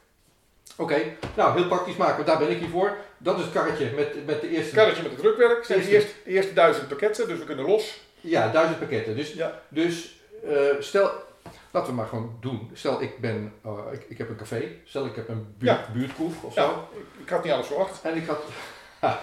Oké, 0.78 0.94
okay. 0.94 1.18
nou 1.36 1.60
heel 1.60 1.68
praktisch 1.68 1.96
maken, 1.96 2.16
want 2.16 2.28
daar 2.28 2.38
ben 2.38 2.50
ik 2.50 2.60
hier 2.60 2.70
voor. 2.70 2.98
Dat 3.18 3.38
is 3.38 3.44
het 3.44 3.54
karretje 3.54 3.92
met, 3.96 4.26
met 4.26 4.42
de 4.42 4.50
eerste... 4.50 4.66
Het 4.66 4.76
karretje 4.76 5.02
met 5.02 5.12
het 5.12 5.20
drukwerk, 5.22 5.66
zijn 5.66 5.80
de 5.82 5.90
eerste, 5.90 6.12
de 6.24 6.30
eerste 6.30 6.54
duizend 6.54 6.88
pakketten, 6.88 7.28
dus 7.28 7.40
we 7.40 7.46
kunnen 7.46 7.66
los. 7.66 8.02
Ja, 8.22 8.52
duizend 8.52 8.80
pakketten. 8.80 9.16
Dus, 9.16 9.34
ja. 9.34 9.62
dus 9.70 10.22
stel, 10.80 11.12
Laten 11.72 11.90
we 11.90 11.96
maar 11.96 12.08
gewoon 12.08 12.38
doen. 12.40 12.70
Stel, 12.74 13.02
ik, 13.02 13.20
ben, 13.20 13.54
uh, 13.66 13.72
ik, 13.92 14.06
ik 14.10 14.18
heb 14.18 14.30
een 14.30 14.36
café. 14.36 14.64
Stel, 14.84 15.06
ik 15.06 15.16
heb 15.16 15.30
een 15.30 15.56
buurt, 15.58 16.12
ja. 16.18 16.24
of 16.42 16.54
zo. 16.54 16.88
Ik 17.24 17.30
had 17.30 17.44
niet 17.44 17.54
alles 17.54 17.68
verwacht. 17.68 18.02
En 18.02 18.16
ik 18.16 18.26
had... 18.28 18.44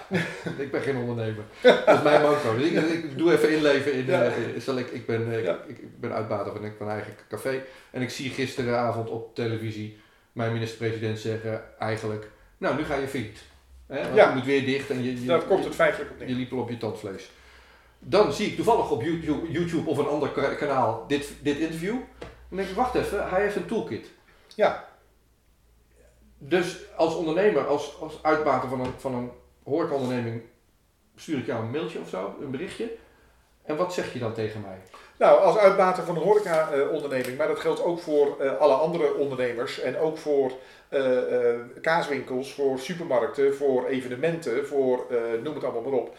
ik 0.64 0.70
ben 0.70 0.81
geen 0.81 0.96
ondernemer. 0.96 1.44
Dat 1.62 1.96
is 1.96 2.02
mijn 2.02 2.22
manco. 2.22 2.56
Dus 2.56 2.66
ik, 2.66 3.04
ik, 3.04 3.19
doe 3.19 3.32
even 3.32 3.50
inleven 3.50 3.93
in... 3.93 4.06
Ja. 4.06 4.26
Uh, 4.26 4.32
stel, 4.58 4.78
ik, 4.78 4.90
ik, 4.90 5.06
ben, 5.06 5.43
ja. 5.43 5.58
ik, 5.66 5.78
ik, 5.78 6.00
ben 6.00 6.12
uitbater 6.12 6.52
van 6.52 6.60
mijn 6.60 6.90
eigen 6.90 7.14
café. 7.28 7.62
En 7.90 8.02
ik 8.02 8.10
zie 8.10 8.31
gisteravond 8.31 9.10
op 9.10 9.34
televisie 9.34 9.99
mijn 10.32 10.52
minister-president 10.52 11.19
zeggen 11.19 11.78
eigenlijk... 11.78 12.31
Nou, 12.58 12.76
nu 12.76 12.84
ga 12.84 12.94
je 12.94 13.08
failliet. 13.08 13.42
Want 13.87 14.14
ja. 14.14 14.28
je 14.28 14.34
moet 14.34 14.44
weer 14.44 14.64
dicht 14.64 14.90
en 14.90 15.02
je... 15.02 15.20
je 15.20 15.26
dat 15.26 15.46
komt 15.46 15.64
het 15.64 15.75
feitelijk 15.75 16.10
op 16.10 16.19
neer. 16.19 16.28
Je 16.28 16.34
liep 16.34 16.52
al 16.52 16.58
op 16.58 16.70
je 16.70 16.76
tandvlees. 16.76 17.31
Dan 17.99 18.32
zie 18.32 18.46
ik 18.46 18.56
toevallig 18.56 18.90
op 18.90 19.02
YouTube, 19.02 19.50
YouTube 19.50 19.90
of 19.90 19.99
een 19.99 20.06
ander 20.06 20.56
kanaal 20.58 21.04
dit, 21.09 21.32
dit 21.42 21.59
interview. 21.59 21.97
Dan 22.48 22.58
denk 22.58 22.68
ik, 22.68 22.76
wacht 22.76 22.94
even, 22.94 23.28
hij 23.28 23.42
heeft 23.42 23.56
een 23.56 23.66
toolkit. 23.66 24.10
Ja. 24.54 24.84
Dus 26.38 26.94
als 26.96 27.14
ondernemer, 27.14 27.66
als, 27.66 28.00
als 28.00 28.22
uitbater 28.22 28.68
van 28.68 28.80
een, 28.80 28.92
van 28.96 29.14
een 29.14 29.30
horecaonderneming, 29.62 30.42
stuur 31.16 31.38
ik 31.38 31.46
jou 31.46 31.64
een 31.64 31.70
mailtje 31.70 32.00
of 32.00 32.08
zo, 32.08 32.36
een 32.40 32.50
berichtje. 32.50 32.96
En 33.62 33.76
wat 33.76 33.94
zeg 33.94 34.12
je 34.12 34.18
dan 34.18 34.34
tegen 34.34 34.60
mij? 34.60 34.78
Nou, 35.18 35.40
als 35.40 35.56
uitbater 35.56 36.04
van 36.04 36.16
een 36.16 36.23
horeca-onderneming, 36.23 37.38
maar 37.38 37.49
dat 37.49 37.61
geldt 37.61 37.82
ook 37.82 38.00
voor 38.00 38.37
uh, 38.40 38.56
alle 38.56 38.75
andere 38.75 39.14
ondernemers 39.14 39.80
en 39.80 39.99
ook 39.99 40.18
voor 40.18 40.52
uh, 40.90 41.00
uh, 41.00 41.20
kaaswinkels, 41.80 42.52
voor 42.52 42.78
supermarkten, 42.78 43.56
voor 43.56 43.87
evenementen, 43.87 44.66
voor 44.66 45.06
noem 45.42 45.54
het 45.54 45.64
allemaal 45.64 45.82
maar 45.82 46.00
op. 46.00 46.16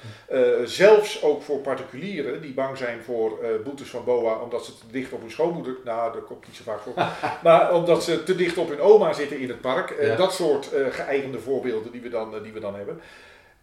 zelfs 0.65 1.23
ook 1.23 1.41
voor 1.41 1.59
particulieren 1.59 2.41
die 2.41 2.53
bang 2.53 2.77
zijn 2.77 3.03
voor 3.03 3.39
boetes 3.63 3.89
van 3.89 4.03
BOA 4.03 4.39
omdat 4.39 4.65
ze 4.65 4.77
te 4.77 4.85
dicht 4.91 5.11
op 5.11 5.21
hun 5.21 5.31
schoonmoeder, 5.31 5.75
nou 5.83 6.13
dat 6.13 6.25
komt 6.25 6.47
niet 6.47 6.55
zo 6.55 6.63
vaak 6.63 6.79
voor, 6.79 6.93
maar 7.43 7.73
omdat 7.73 8.03
ze 8.03 8.23
te 8.23 8.35
dicht 8.35 8.57
op 8.57 8.69
hun 8.69 8.81
oma 8.81 9.13
zitten 9.13 9.39
in 9.39 9.47
het 9.47 9.61
park. 9.61 9.95
Ja. 10.01 10.15
Dat 10.15 10.33
soort 10.33 10.69
geëigende 10.89 11.39
voorbeelden 11.39 11.91
die 11.91 12.01
we, 12.01 12.09
dan, 12.09 12.33
die 12.43 12.53
we 12.53 12.59
dan 12.59 12.75
hebben. 12.75 13.01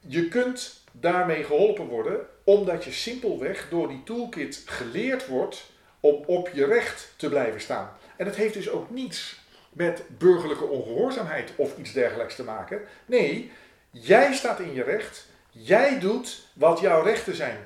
Je 0.01 0.29
kunt 0.29 0.84
daarmee 1.01 1.45
geholpen 1.45 1.87
worden 1.87 2.27
omdat 2.45 2.85
je 2.85 2.93
simpelweg 2.93 3.69
door 3.69 3.89
die 3.89 4.03
toolkit 4.05 4.63
geleerd 4.67 5.27
wordt 5.27 5.71
om 6.01 6.25
op 6.27 6.49
je 6.49 6.67
recht 6.67 7.15
te 7.17 7.29
blijven 7.29 7.61
staan. 7.61 7.97
En 8.17 8.25
dat 8.25 8.35
heeft 8.35 8.55
dus 8.55 8.71
ook 8.71 8.91
niets 8.91 9.43
met 9.73 10.03
burgerlijke 10.19 10.65
ongehoorzaamheid 10.65 11.53
of 11.57 11.79
iets 11.79 11.93
dergelijks 11.93 12.37
te 12.37 12.45
maken. 12.45 12.81
Nee, 13.07 13.51
jij 13.91 14.33
staat 14.35 14.61
in 14.61 14.75
je 14.75 14.83
recht, 14.83 15.29
jij 15.51 15.99
doet 16.01 16.47
wat 16.53 16.81
jouw 16.81 17.03
rechten 17.03 17.35
zijn. 17.35 17.59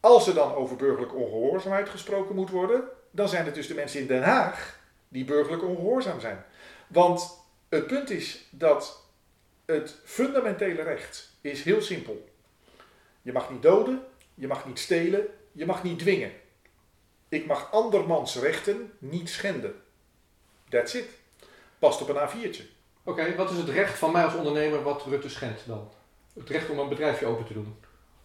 Als 0.00 0.28
er 0.28 0.34
dan 0.34 0.54
over 0.54 0.76
burgerlijke 0.76 1.14
ongehoorzaamheid 1.14 1.88
gesproken 1.88 2.34
moet 2.34 2.50
worden, 2.50 2.82
dan 3.10 3.28
zijn 3.28 3.44
het 3.44 3.54
dus 3.54 3.66
de 3.66 3.74
mensen 3.74 4.00
in 4.00 4.06
Den 4.06 4.22
Haag 4.22 4.78
die 5.08 5.24
burgerlijk 5.24 5.64
ongehoorzaam 5.64 6.20
zijn. 6.20 6.44
Want 6.86 7.38
het 7.68 7.86
punt 7.86 8.10
is 8.10 8.46
dat 8.50 9.04
het 9.66 9.94
fundamentele 10.04 10.82
recht 10.82 11.30
is 11.40 11.62
heel 11.62 11.82
simpel. 11.82 12.28
Je 13.26 13.32
mag 13.32 13.50
niet 13.50 13.62
doden, 13.62 14.02
je 14.34 14.46
mag 14.46 14.66
niet 14.66 14.78
stelen, 14.78 15.26
je 15.52 15.66
mag 15.66 15.82
niet 15.82 15.98
dwingen. 15.98 16.32
Ik 17.28 17.46
mag 17.46 17.72
andermans 17.72 18.36
rechten 18.36 18.92
niet 18.98 19.28
schenden. 19.28 19.74
That's 20.68 20.94
it. 20.94 21.08
Past 21.78 22.02
op 22.02 22.08
een 22.08 22.28
A4'tje. 22.28 22.62
Oké, 23.02 23.34
wat 23.34 23.50
is 23.50 23.56
het 23.56 23.68
recht 23.68 23.98
van 23.98 24.12
mij 24.12 24.24
als 24.24 24.34
ondernemer 24.34 24.82
wat 24.82 25.04
Rutte 25.04 25.28
schendt 25.28 25.66
dan? 25.66 25.92
Het 26.34 26.48
recht 26.48 26.70
om 26.70 26.78
een 26.78 26.88
bedrijfje 26.88 27.26
open 27.26 27.46
te 27.46 27.52
doen? 27.52 27.76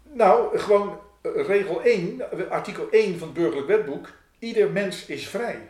Nou, 0.04 0.58
gewoon 0.58 1.00
eh, 1.22 1.32
regel 1.46 1.82
1, 1.82 2.50
artikel 2.50 2.90
1 2.90 3.18
van 3.18 3.28
het 3.28 3.38
burgerlijk 3.38 3.68
wetboek. 3.68 4.14
Ieder 4.40 4.72
mens 4.72 5.06
is 5.06 5.28
vrij. 5.28 5.70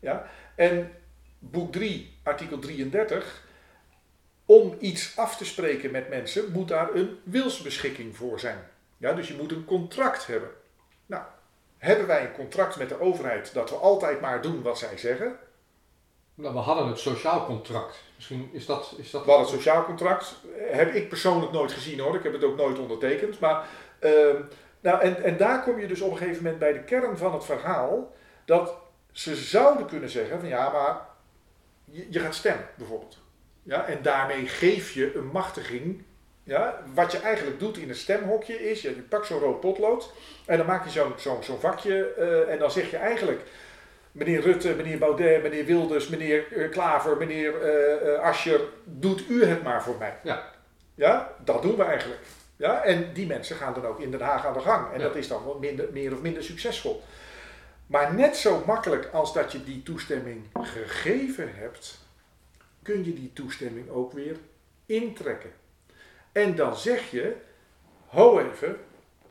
Ja? 0.00 0.30
En 0.56 0.92
boek 1.38 1.72
3, 1.72 2.18
artikel 2.22 2.58
33 2.58 3.43
om 4.44 4.76
iets 4.78 5.16
af 5.16 5.36
te 5.36 5.44
spreken 5.44 5.90
met 5.90 6.08
mensen 6.08 6.52
moet 6.52 6.68
daar 6.68 6.94
een 6.94 7.18
wilsbeschikking 7.22 8.16
voor 8.16 8.40
zijn. 8.40 8.68
Ja, 8.96 9.12
dus 9.12 9.28
je 9.28 9.34
moet 9.34 9.52
een 9.52 9.64
contract 9.64 10.26
hebben. 10.26 10.50
Nou, 11.06 11.22
hebben 11.78 12.06
wij 12.06 12.24
een 12.24 12.32
contract 12.32 12.76
met 12.76 12.88
de 12.88 13.00
overheid 13.00 13.54
dat 13.54 13.70
we 13.70 13.76
altijd 13.76 14.20
maar 14.20 14.42
doen 14.42 14.62
wat 14.62 14.78
zij 14.78 14.98
zeggen? 14.98 15.38
Nou, 16.34 16.54
we 16.54 16.60
hadden 16.60 16.86
het 16.86 16.98
sociaal 16.98 17.46
contract. 17.46 18.02
Misschien 18.14 18.50
is 18.52 18.66
dat... 18.66 18.94
Is 18.96 19.10
dat 19.10 19.24
We 19.24 19.30
hadden 19.30 19.46
het 19.46 19.56
sociaal 19.56 19.84
contract. 19.84 20.34
Heb 20.56 20.94
ik 20.94 21.08
persoonlijk 21.08 21.52
nooit 21.52 21.72
gezien 21.72 22.00
hoor. 22.00 22.14
Ik 22.14 22.22
heb 22.22 22.32
het 22.32 22.44
ook 22.44 22.56
nooit 22.56 22.78
ondertekend. 22.78 23.40
Maar, 23.40 23.66
ehm, 23.98 24.42
nou, 24.80 25.00
en, 25.00 25.22
en 25.22 25.36
daar 25.36 25.62
kom 25.62 25.78
je 25.78 25.86
dus 25.86 26.00
op 26.00 26.10
een 26.10 26.16
gegeven 26.16 26.42
moment 26.42 26.58
bij 26.58 26.72
de 26.72 26.84
kern 26.84 27.18
van 27.18 27.32
het 27.32 27.44
verhaal. 27.44 28.14
Dat 28.44 28.74
ze 29.12 29.36
zouden 29.36 29.86
kunnen 29.86 30.10
zeggen 30.10 30.40
van 30.40 30.48
ja, 30.48 30.70
maar 30.70 31.00
je, 31.84 32.06
je 32.10 32.20
gaat 32.20 32.34
stemmen 32.34 32.68
bijvoorbeeld. 32.76 33.18
Ja, 33.64 33.86
en 33.86 33.98
daarmee 34.02 34.46
geef 34.46 34.92
je 34.92 35.14
een 35.16 35.26
machtiging. 35.26 36.02
Ja, 36.42 36.82
wat 36.94 37.12
je 37.12 37.18
eigenlijk 37.18 37.58
doet 37.58 37.76
in 37.78 37.88
een 37.88 37.94
stemhokje 37.94 38.70
is, 38.70 38.82
je, 38.82 38.88
je 38.88 39.02
pakt 39.02 39.26
zo'n 39.26 39.38
rood 39.40 39.60
potlood 39.60 40.12
en 40.46 40.56
dan 40.56 40.66
maak 40.66 40.84
je 40.84 40.90
zo'n 40.90 41.12
zo'n 41.16 41.42
zo'n 41.42 41.58
vakje 41.60 42.04
eh, 42.14 42.52
en 42.52 42.58
dan 42.58 42.70
zeg 42.70 42.90
je 42.90 42.96
eigenlijk, 42.96 43.40
meneer 44.12 44.40
Rutte, 44.40 44.74
meneer 44.74 44.98
Baudet, 44.98 45.42
meneer 45.42 45.64
Wilders, 45.64 46.08
meneer 46.08 46.52
eh, 46.52 46.70
Klaver, 46.70 47.16
meneer 47.16 47.60
eh, 47.62 48.20
Ascher, 48.20 48.60
doet 48.84 49.28
u 49.28 49.44
het 49.44 49.62
maar 49.62 49.82
voor 49.82 49.96
mij. 49.98 50.14
Ja. 50.22 50.52
Ja, 50.94 51.32
dat 51.44 51.62
doen 51.62 51.76
we 51.76 51.82
eigenlijk. 51.82 52.20
Ja, 52.56 52.82
en 52.82 53.12
die 53.12 53.26
mensen 53.26 53.56
gaan 53.56 53.74
dan 53.74 53.86
ook 53.86 54.00
in 54.00 54.10
Den 54.10 54.20
Haag 54.20 54.46
aan 54.46 54.52
de 54.52 54.60
gang. 54.60 54.92
En 54.92 54.98
Ja. 55.00 55.06
dat 55.06 55.16
is 55.16 55.28
dan 55.28 55.44
wel 55.44 55.58
minder, 55.58 55.88
meer 55.92 56.12
of 56.12 56.20
minder 56.20 56.42
succesvol. 56.42 57.02
Maar 57.86 58.14
net 58.14 58.36
zo 58.36 58.62
makkelijk 58.66 59.08
als 59.12 59.32
dat 59.34 59.52
je 59.52 59.64
die 59.64 59.82
toestemming 59.82 60.44
gegeven 60.62 61.50
hebt, 61.54 61.98
kun 62.84 63.04
je 63.04 63.14
die 63.14 63.32
toestemming 63.32 63.88
ook 63.88 64.12
weer 64.12 64.36
intrekken. 64.86 65.50
En 66.32 66.56
dan 66.56 66.76
zeg 66.76 67.10
je, 67.10 67.36
ho 68.06 68.38
even, 68.38 68.76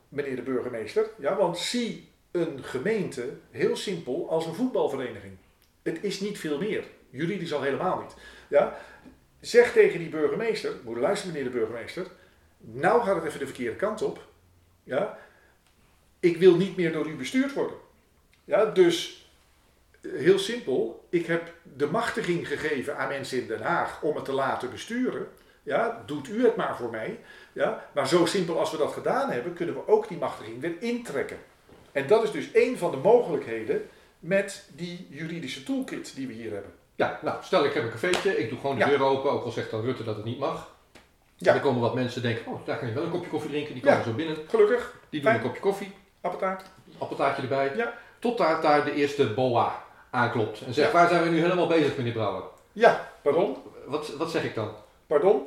meneer 0.09 0.35
de 0.35 0.41
burgemeester, 0.41 1.09
ja, 1.19 1.35
want 1.35 1.57
zie 1.57 2.09
een 2.31 2.63
gemeente 2.63 3.29
heel 3.51 3.75
simpel 3.75 4.29
als 4.29 4.45
een 4.45 4.53
voetbalvereniging. 4.53 5.37
Het 5.81 6.03
is 6.03 6.19
niet 6.19 6.39
veel 6.39 6.57
meer, 6.57 6.83
juridisch 7.09 7.53
al 7.53 7.61
helemaal 7.61 8.01
niet. 8.01 8.13
Ja? 8.47 8.79
Zeg 9.39 9.71
tegen 9.71 9.99
die 9.99 10.09
burgemeester, 10.09 10.73
moet 10.83 10.97
luisteren 10.97 11.33
meneer 11.33 11.51
de 11.51 11.57
burgemeester, 11.57 12.07
nou 12.57 13.03
gaat 13.03 13.15
het 13.15 13.25
even 13.25 13.39
de 13.39 13.45
verkeerde 13.45 13.75
kant 13.75 14.01
op. 14.01 14.27
Ja? 14.83 15.19
Ik 16.19 16.37
wil 16.37 16.55
niet 16.55 16.75
meer 16.75 16.91
door 16.91 17.07
u 17.07 17.15
bestuurd 17.15 17.53
worden. 17.53 17.77
Ja, 18.45 18.65
dus 18.65 19.22
heel 20.07 20.39
simpel, 20.39 21.05
ik 21.09 21.25
heb 21.25 21.51
de 21.77 21.85
machtiging 21.87 22.47
gegeven 22.47 22.97
aan 22.97 23.07
mensen 23.07 23.41
in 23.41 23.47
Den 23.47 23.61
Haag 23.61 24.01
om 24.01 24.15
het 24.15 24.25
te 24.25 24.31
laten 24.33 24.69
besturen. 24.69 25.27
Ja, 25.63 26.03
doet 26.05 26.27
u 26.29 26.43
het 26.45 26.55
maar 26.55 26.75
voor 26.77 26.89
mij. 26.89 27.19
Ja, 27.53 27.89
maar 27.93 28.07
zo 28.07 28.25
simpel 28.25 28.59
als 28.59 28.71
we 28.71 28.77
dat 28.77 28.93
gedaan 28.93 29.29
hebben, 29.29 29.53
kunnen 29.53 29.75
we 29.75 29.87
ook 29.87 30.07
die 30.07 30.17
machtiging 30.17 30.61
weer 30.61 30.75
intrekken. 30.79 31.37
En 31.91 32.07
dat 32.07 32.23
is 32.23 32.31
dus 32.31 32.49
een 32.53 32.77
van 32.77 32.91
de 32.91 32.97
mogelijkheden 32.97 33.87
met 34.19 34.69
die 34.75 35.07
juridische 35.09 35.63
toolkit 35.63 36.15
die 36.15 36.27
we 36.27 36.33
hier 36.33 36.51
hebben. 36.53 36.71
Ja, 36.95 37.19
nou, 37.21 37.43
stel 37.43 37.65
ik 37.65 37.73
heb 37.73 37.83
een 37.83 37.89
cafeetje, 37.91 38.37
ik 38.37 38.49
doe 38.49 38.59
gewoon 38.59 38.75
de 38.75 38.81
Ja. 38.81 38.87
deur 38.87 39.03
open, 39.03 39.31
ook 39.31 39.43
al 39.43 39.51
zegt 39.51 39.71
dan 39.71 39.81
Rutte 39.81 40.03
dat 40.03 40.15
het 40.15 40.25
niet 40.25 40.39
mag. 40.39 40.71
Ja. 41.35 41.53
Dan 41.53 41.61
komen 41.61 41.81
wat 41.81 41.93
mensen 41.95 42.21
denken, 42.21 42.45
oh, 42.51 42.65
daar 42.65 42.77
kan 42.77 42.87
je 42.87 42.93
wel 42.93 43.03
een 43.03 43.09
kopje 43.09 43.29
koffie 43.29 43.49
drinken. 43.49 43.73
Die 43.73 43.83
komen 43.83 43.97
Ja. 43.99 44.03
zo 44.05 44.13
binnen, 44.13 44.37
Gelukkig, 44.47 44.95
die 45.09 45.21
doen 45.21 45.29
Fijn. 45.31 45.41
een 45.43 45.47
kopje 45.47 45.61
koffie, 45.61 45.91
appeltaart. 46.21 46.63
appeltaartje 46.97 47.41
erbij. 47.41 47.71
Ja. 47.75 47.93
Tot 48.19 48.37
daar, 48.37 48.61
daar 48.61 48.85
de 48.85 48.93
eerste 48.93 49.33
boa 49.33 49.83
aanklopt 50.13 50.61
en 50.61 50.73
zegt, 50.73 50.91
Ja. 50.91 50.97
waar 50.97 51.07
zijn 51.09 51.23
we 51.23 51.29
nu 51.29 51.41
helemaal 51.41 51.67
bezig 51.67 51.97
meneer 51.97 52.13
Brouwer? 52.13 52.43
Ja, 52.71 53.09
pardon, 53.21 53.57
Wat, 53.85 54.15
wat 54.17 54.31
zeg 54.31 54.43
ik 54.43 54.55
dan? 54.55 54.71
pardon. 55.07 55.41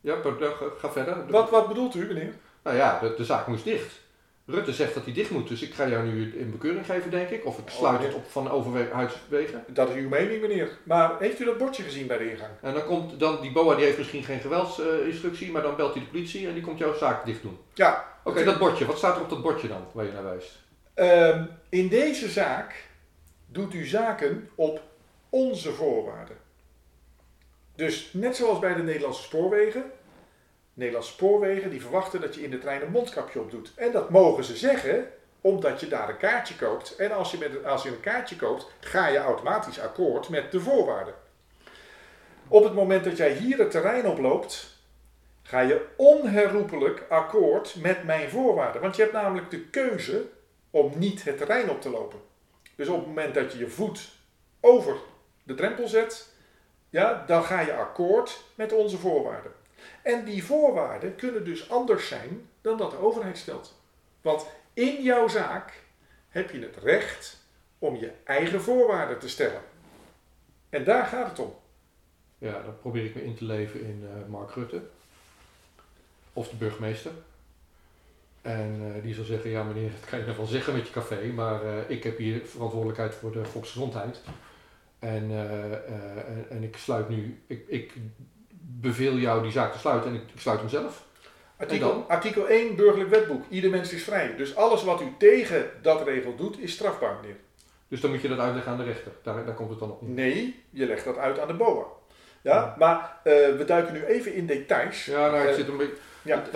Ja, 0.00 0.14
pardon, 0.14 0.50
ga, 0.78 0.90
verder. 0.90 1.16
Wat, 1.28 1.50
wat 1.50 1.68
bedoelt 1.68 1.94
u 1.94 2.06
meneer? 2.06 2.32
Nou 2.62 2.76
ja, 2.76 2.98
de, 2.98 3.14
de 3.16 3.24
zaak 3.24 3.46
moest 3.46 3.64
dicht. 3.64 4.02
Rutte 4.46 4.72
zegt 4.72 4.94
dat 4.94 5.04
hij 5.04 5.12
dicht 5.12 5.30
moet, 5.30 5.48
dus 5.48 5.62
ik 5.62 5.74
ga 5.74 5.88
jou 5.88 6.04
nu 6.04 6.40
een 6.40 6.50
bekeuring 6.50 6.86
geven, 6.86 7.10
denk 7.10 7.28
ik. 7.28 7.46
Of 7.46 7.58
ik 7.58 7.64
sluit 7.68 7.98
Oh, 7.98 8.04
het 8.04 8.14
op 8.14 8.24
van 8.30 8.50
overheidswegen. 8.50 9.64
Dat 9.68 9.88
is 9.88 9.94
uw 9.94 10.08
mening 10.08 10.40
meneer. 10.40 10.68
Maar 10.82 11.12
heeft 11.18 11.40
u 11.40 11.44
dat 11.44 11.58
bordje 11.58 11.82
gezien 11.82 12.06
bij 12.06 12.18
de 12.18 12.30
ingang? 12.30 12.50
En 12.60 12.74
dan 12.74 12.84
komt 12.84 13.20
dan, 13.20 13.40
die 13.40 13.52
BOA 13.52 13.74
die 13.74 13.84
heeft 13.84 13.98
misschien 13.98 14.24
geen 14.24 14.40
geweldsinstructie, 14.40 15.50
maar 15.50 15.62
dan 15.62 15.76
belt 15.76 15.94
hij 15.94 16.02
de 16.02 16.08
politie 16.08 16.46
en 16.46 16.54
die 16.54 16.62
komt 16.62 16.78
jouw 16.78 16.94
zaak 16.94 17.24
dicht 17.26 17.42
doen. 17.42 17.58
Ja. 17.74 18.04
Oké, 18.24 18.44
dat 18.44 18.58
bordje, 18.58 18.86
wat 18.86 18.98
staat 18.98 19.16
er 19.16 19.22
op 19.22 19.30
dat 19.30 19.42
bordje 19.42 19.68
dan, 19.68 19.84
waar 19.92 20.04
je 20.04 20.12
naar 20.12 20.24
wijst? 20.24 20.58
Ehm, 20.94 21.44
in 21.68 21.88
deze 21.88 22.28
zaak 22.28 22.74
doet 23.54 23.74
u 23.74 23.86
zaken 23.86 24.50
op 24.54 24.82
onze 25.28 25.72
voorwaarden. 25.72 26.36
Dus 27.74 28.10
net 28.12 28.36
zoals 28.36 28.58
bij 28.58 28.74
de 28.74 28.82
Nederlandse 28.82 29.22
spoorwegen. 29.22 29.84
Nederlandse 30.74 31.12
spoorwegen 31.12 31.70
die 31.70 31.80
verwachten 31.80 32.20
dat 32.20 32.34
je 32.34 32.42
in 32.42 32.50
de 32.50 32.58
trein 32.58 32.82
een 32.82 32.90
mondkapje 32.90 33.40
op 33.40 33.50
doet. 33.50 33.72
En 33.76 33.92
dat 33.92 34.10
mogen 34.10 34.44
ze 34.44 34.56
zeggen 34.56 35.08
omdat 35.40 35.80
je 35.80 35.88
daar 35.88 36.08
een 36.08 36.16
kaartje 36.16 36.56
koopt. 36.56 36.96
En 36.96 37.12
als 37.12 37.30
je, 37.30 37.38
met, 37.38 37.64
als 37.64 37.82
je 37.82 37.88
een 37.88 38.00
kaartje 38.00 38.36
koopt, 38.36 38.70
ga 38.80 39.08
je 39.08 39.18
automatisch 39.18 39.80
akkoord 39.80 40.28
met 40.28 40.52
de 40.52 40.60
voorwaarden. 40.60 41.14
Op 42.48 42.64
het 42.64 42.74
moment 42.74 43.04
dat 43.04 43.16
jij 43.16 43.32
hier 43.32 43.58
het 43.58 43.70
terrein 43.70 44.06
oploopt, 44.06 44.78
ga 45.42 45.60
je 45.60 45.86
onherroepelijk 45.96 47.04
akkoord 47.08 47.74
met 47.74 48.04
mijn 48.04 48.28
voorwaarden. 48.28 48.80
Want 48.80 48.96
je 48.96 49.02
hebt 49.02 49.14
namelijk 49.14 49.50
de 49.50 49.60
keuze 49.60 50.24
om 50.70 50.92
niet 50.96 51.24
het 51.24 51.38
terrein 51.38 51.70
op 51.70 51.80
te 51.80 51.90
lopen. 51.90 52.18
Dus 52.76 52.88
op 52.88 52.96
het 52.96 53.06
moment 53.06 53.34
dat 53.34 53.52
je 53.52 53.58
je 53.58 53.68
voet 53.68 54.10
over 54.60 54.96
de 55.42 55.54
drempel 55.54 55.88
zet, 55.88 56.32
ja, 56.90 57.24
dan 57.26 57.44
ga 57.44 57.60
je 57.60 57.74
akkoord 57.74 58.44
met 58.54 58.72
onze 58.72 58.98
voorwaarden. 58.98 59.52
En 60.02 60.24
die 60.24 60.44
voorwaarden 60.44 61.16
kunnen 61.16 61.44
dus 61.44 61.70
anders 61.70 62.08
zijn 62.08 62.48
dan 62.60 62.76
dat 62.76 62.90
de 62.90 62.98
overheid 62.98 63.38
stelt. 63.38 63.74
Want 64.20 64.46
in 64.72 65.02
jouw 65.02 65.28
zaak 65.28 65.82
heb 66.28 66.50
je 66.50 66.60
het 66.60 66.76
recht 66.76 67.42
om 67.78 67.96
je 67.96 68.12
eigen 68.24 68.60
voorwaarden 68.60 69.18
te 69.18 69.28
stellen. 69.28 69.60
En 70.68 70.84
daar 70.84 71.06
gaat 71.06 71.28
het 71.28 71.38
om. 71.38 71.54
Ja, 72.38 72.62
dan 72.62 72.78
probeer 72.78 73.04
ik 73.04 73.14
me 73.14 73.24
in 73.24 73.34
te 73.34 73.44
leven 73.44 73.80
in 73.80 74.08
eh, 74.08 74.30
Mark 74.30 74.50
Rutte. 74.50 74.82
Of 76.32 76.48
de 76.48 76.56
burgemeester. 76.56 77.12
En 78.44 78.92
eh, 78.94 79.02
die 79.02 79.14
zal 79.14 79.24
zeggen, 79.24 79.50
ja 79.50 79.62
meneer, 79.62 79.90
dat 80.00 80.10
kan 80.10 80.18
je 80.18 80.26
nog 80.26 80.36
wel 80.36 80.46
zeggen 80.46 80.74
met 80.74 80.86
je 80.86 80.92
café, 80.92 81.32
maar 81.34 81.62
eh, 81.62 81.90
ik 81.90 82.04
heb 82.04 82.18
hier 82.18 82.40
verantwoordelijkheid 82.44 83.14
voor 83.14 83.32
de 83.32 83.44
volksgezondheid. 83.44 84.20
En, 84.98 85.30
eh, 85.30 85.72
en, 85.72 86.46
en 86.48 86.62
ik 86.62 86.76
sluit 86.76 87.08
nu, 87.08 87.42
ik, 87.46 87.64
ik 87.68 87.92
beveel 88.60 89.16
jou 89.16 89.42
die 89.42 89.52
zaak 89.52 89.72
te 89.72 89.78
sluiten 89.78 90.10
en 90.10 90.16
ik, 90.16 90.22
ik 90.34 90.40
sluit 90.40 90.58
hem 90.58 90.68
zelf. 90.68 91.04
Artikel, 91.56 92.04
artikel 92.08 92.48
1 92.48 92.76
burgerlijk 92.76 93.10
wetboek. 93.10 93.44
Ieder 93.48 93.70
mens 93.70 93.92
is 93.92 94.04
vrij. 94.04 94.36
Dus 94.36 94.56
alles 94.56 94.84
wat 94.84 95.00
u 95.00 95.14
tegen 95.18 95.70
dat 95.82 96.06
regel 96.06 96.36
doet, 96.36 96.58
is 96.58 96.72
strafbaar, 96.72 97.16
meneer. 97.20 97.36
Dus 97.88 98.00
dan 98.00 98.10
moet 98.10 98.20
je 98.20 98.28
dat 98.28 98.38
uitleggen 98.38 98.72
aan 98.72 98.78
de 98.78 98.84
rechter. 98.84 99.12
Daar, 99.22 99.44
daar 99.44 99.54
komt 99.54 99.70
het 99.70 99.78
dan 99.78 99.90
op. 99.90 100.02
Nee, 100.02 100.64
je 100.70 100.86
legt 100.86 101.04
dat 101.04 101.16
uit 101.16 101.38
aan 101.38 101.48
de 101.48 101.54
BOA. 101.54 101.84
Ja, 102.42 102.74
maar 102.78 103.16
we 103.22 103.62
duiken 103.66 103.94
nu 103.94 104.04
even 104.04 104.34
in 104.34 104.46
details. 104.46 105.04
Ja, 105.04 105.30
nou, 105.30 105.48
ik 105.48 105.54
zit 105.54 105.68
een 105.68 105.76
beetje... 105.76 105.96
Ja, 106.24 106.36
ik, 106.38 106.46
ik, 106.46 106.52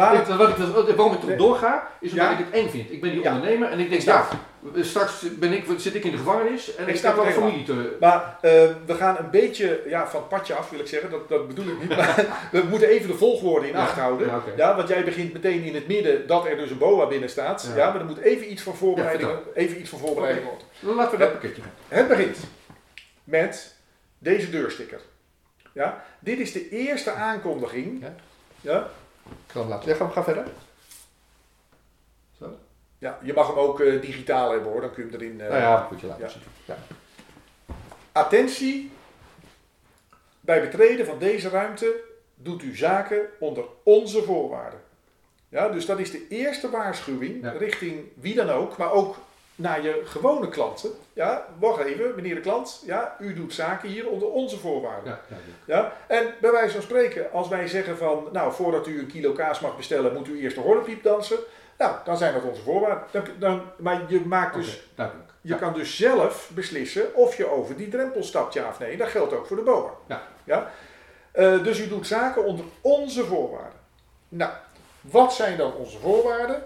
waarom 0.96 1.12
ik 1.14 1.22
erop 1.22 1.38
doorga, 1.38 1.88
is 2.00 2.10
omdat 2.10 2.26
Ja. 2.26 2.38
ik 2.38 2.44
het 2.44 2.54
eng 2.54 2.68
vind. 2.68 2.90
Ik 2.92 3.00
ben 3.00 3.10
die 3.10 3.22
ondernemer 3.24 3.70
en 3.70 3.78
ik 3.78 3.90
denk, 3.90 4.02
ja, 4.02 4.28
straks 4.80 5.24
ben 5.38 5.52
ik, 5.52 5.64
zit 5.76 5.94
ik 5.94 6.04
in 6.04 6.10
de 6.10 6.16
gevangenis 6.16 6.74
en 6.74 6.88
Ik 6.88 6.94
ik, 6.94 7.00
heb 7.02 7.14
wel 7.14 7.24
familie 7.24 7.64
te... 7.64 7.96
maar 8.00 8.38
eh, 8.40 8.50
we 8.86 8.94
gaan 8.94 9.16
een 9.18 9.30
beetje 9.30 9.82
ja, 9.86 10.08
van 10.08 10.20
het 10.20 10.28
padje 10.28 10.54
af, 10.54 10.70
wil 10.70 10.80
ik 10.80 10.86
zeggen. 10.86 11.10
Dat, 11.10 11.28
dat 11.28 11.48
bedoel 11.48 11.66
ik 11.66 11.80
niet. 11.80 11.96
Maar 11.96 12.26
we 12.52 12.62
moeten 12.70 12.88
even 12.88 13.08
de 13.08 13.14
volgorde 13.14 13.68
in 13.68 13.76
acht 13.76 13.98
houden. 13.98 14.42
ja, 14.56 14.76
want 14.76 14.88
jij 14.88 15.04
begint 15.04 15.32
meteen 15.32 15.62
in 15.62 15.74
het 15.74 15.88
midden 15.88 16.26
dat 16.26 16.46
er 16.46 16.56
dus 16.56 16.70
een 16.70 16.78
BOA 16.78 17.06
binnen 17.06 17.30
staat. 17.30 17.70
Ja, 17.76 17.90
maar 17.90 18.00
er 18.00 18.06
moet 18.06 18.18
even 18.18 18.52
iets 18.52 18.62
van 18.62 18.74
voorbereiding, 18.74 19.30
even 19.54 19.80
iets 19.80 19.90
van 19.90 19.98
voorbereiding 19.98 20.46
worden. 20.46 20.66
Dan 20.80 20.94
laten 20.94 21.12
we 21.12 21.24
dat 21.24 21.32
pakketje. 21.32 21.62
Het 21.88 22.08
begint 22.08 22.36
met 23.24 23.76
deze 24.18 24.50
deursticker. 24.50 25.00
Ja, 25.72 26.04
dit 26.18 26.38
is 26.38 26.52
de 26.52 26.68
eerste 26.68 27.12
aankondiging. 27.12 28.04
Ja. 28.60 28.88
Ik 29.46 29.52
zal 29.52 29.60
hem 29.60 29.70
laten 29.70 29.88
liggen, 29.88 30.10
ga 30.10 30.24
verder. 30.24 30.46
Zo. 32.38 32.56
ja, 32.98 33.18
je 33.22 33.32
mag 33.32 33.46
hem 33.46 33.56
ook 33.56 33.80
eh, 33.80 34.00
digitaal 34.00 34.50
hebben 34.50 34.70
hoor, 34.72 34.80
dan 34.80 34.90
kun 34.92 35.04
je 35.04 35.10
hem 35.10 35.20
erin. 35.20 35.36
nou 35.36 35.52
ja, 35.54 35.88
moet 35.90 36.00
je 36.00 36.06
laten 36.06 36.24
ja. 36.24 36.28
zien. 36.30 36.42
Ja. 36.64 36.76
Attentie, 38.12 38.90
bij 40.40 40.60
betreden 40.60 41.06
van 41.06 41.18
deze 41.18 41.48
ruimte 41.48 42.00
doet 42.34 42.62
u 42.62 42.76
zaken 42.76 43.20
onder 43.38 43.64
onze 43.82 44.22
voorwaarden. 44.22 44.80
Ja, 45.48 45.68
dus 45.68 45.86
dat 45.86 45.98
is 45.98 46.10
de 46.10 46.28
eerste 46.28 46.70
waarschuwing 46.70 47.42
Ja. 47.42 47.50
richting 47.50 48.04
wie 48.14 48.34
dan 48.34 48.50
ook, 48.50 48.76
maar 48.76 48.92
ook 48.92 49.16
naar 49.58 49.82
je 49.82 50.02
gewone 50.04 50.48
klanten. 50.48 50.90
Ja, 51.12 51.46
wacht 51.58 51.80
even, 51.84 52.14
meneer 52.14 52.34
de 52.34 52.40
klant, 52.40 52.82
ja, 52.86 53.16
u 53.20 53.34
doet 53.34 53.54
zaken 53.54 53.88
hier 53.88 54.08
onder 54.08 54.28
onze 54.30 54.58
voorwaarden. 54.58 55.18
Ja. 55.28 55.36
Ja, 55.66 55.92
en 56.06 56.34
bij 56.40 56.50
wijze 56.50 56.72
van 56.72 56.82
spreken, 56.82 57.32
als 57.32 57.48
wij 57.48 57.68
zeggen 57.68 57.96
van, 57.96 58.28
nou, 58.32 58.52
voordat 58.52 58.86
u 58.86 58.98
een 58.98 59.06
kilo 59.06 59.32
kaas 59.32 59.60
mag 59.60 59.76
bestellen, 59.76 60.12
moet 60.14 60.28
u 60.28 60.40
eerst 60.40 60.56
de 60.56 60.62
horlepiep 60.62 61.02
dansen. 61.02 61.38
Nou, 61.78 61.96
dan 62.04 62.16
zijn 62.16 62.34
dat 62.34 62.42
onze 62.42 62.62
voorwaarden. 62.62 63.04
Dan, 63.10 63.24
dan, 63.38 63.62
maar 63.76 64.00
je 64.08 64.20
maakt 64.20 64.54
dus 64.54 64.88
je 64.94 65.08
Ja. 65.40 65.56
kan 65.56 65.72
dus 65.72 65.96
zelf 65.96 66.50
beslissen 66.54 67.14
of 67.14 67.36
je 67.36 67.50
over 67.50 67.76
die 67.76 67.88
drempel 67.88 68.22
stapt, 68.22 68.54
ja 68.54 68.68
of 68.68 68.78
nee. 68.78 68.96
Dat 68.96 69.08
geldt 69.08 69.32
ook 69.32 69.46
voor 69.46 69.56
de 69.56 69.62
BOA. 69.62 69.90
Ja. 70.06 70.22
Ja? 70.44 70.70
Eh, 71.32 71.62
dus 71.62 71.80
u 71.80 71.88
doet 71.88 72.06
zaken 72.06 72.44
onder 72.44 72.64
onze 72.80 73.24
voorwaarden. 73.24 73.80
Nou, 74.28 74.52
wat 75.00 75.34
zijn 75.34 75.56
dan 75.56 75.72
onze 75.74 75.98
voorwaarden? 75.98 76.62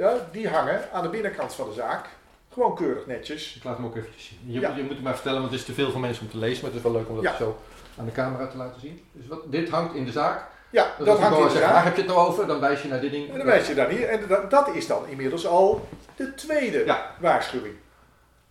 Ja, 0.00 0.14
die 0.32 0.48
hangen 0.48 0.92
aan 0.92 1.02
de 1.02 1.08
binnenkant 1.08 1.54
van 1.54 1.68
de 1.68 1.74
zaak. 1.74 2.08
Gewoon 2.52 2.74
keurig 2.74 3.06
netjes. 3.06 3.56
Ik 3.56 3.64
laat 3.64 3.76
hem 3.76 3.86
ook 3.86 3.96
eventjes 3.96 4.26
zien. 4.26 4.38
Je, 4.52 4.60
Ja. 4.60 4.76
je 4.76 4.82
moet 4.82 4.90
het 4.92 5.02
maar 5.02 5.14
vertellen, 5.14 5.38
want 5.40 5.50
het 5.50 5.60
is 5.60 5.66
te 5.66 5.72
veel 5.72 5.90
voor 5.90 6.00
mensen 6.00 6.24
om 6.24 6.30
te 6.30 6.36
lezen. 6.38 6.62
Maar 6.62 6.70
het 6.72 6.78
is 6.78 6.82
wel 6.90 6.92
leuk 7.00 7.08
om 7.08 7.14
dat 7.14 7.24
Ja. 7.24 7.36
zo 7.36 7.58
aan 7.98 8.04
de 8.04 8.12
camera 8.12 8.46
te 8.46 8.56
laten 8.56 8.80
zien. 8.80 9.04
Dus 9.12 9.26
wat, 9.26 9.40
dit 9.52 9.68
hangt 9.68 9.94
in 9.94 10.04
de 10.04 10.12
zaak. 10.12 10.44
Ja, 10.70 10.94
dat 10.98 11.18
hangt 11.18 11.38
in 11.38 11.44
de 11.44 11.50
zaak. 11.50 11.72
waar 11.72 11.84
heb 11.84 11.94
je 11.96 12.02
het 12.02 12.10
nou 12.10 12.28
over? 12.28 12.46
Dan 12.46 12.60
wijs 12.60 12.82
je 12.82 12.88
naar 12.88 13.00
dit 13.00 13.10
ding. 13.10 13.30
En 13.30 13.36
dan 13.36 13.46
wijs 13.46 13.66
je 13.68 13.74
daar 13.74 13.92
niet. 13.92 14.02
En 14.02 14.26
dat, 14.28 14.50
dat 14.50 14.74
is 14.74 14.86
dan 14.86 15.06
inmiddels 15.08 15.46
al 15.46 15.88
de 16.16 16.34
tweede 16.34 16.84
Ja. 16.84 17.14
waarschuwing. 17.18 17.74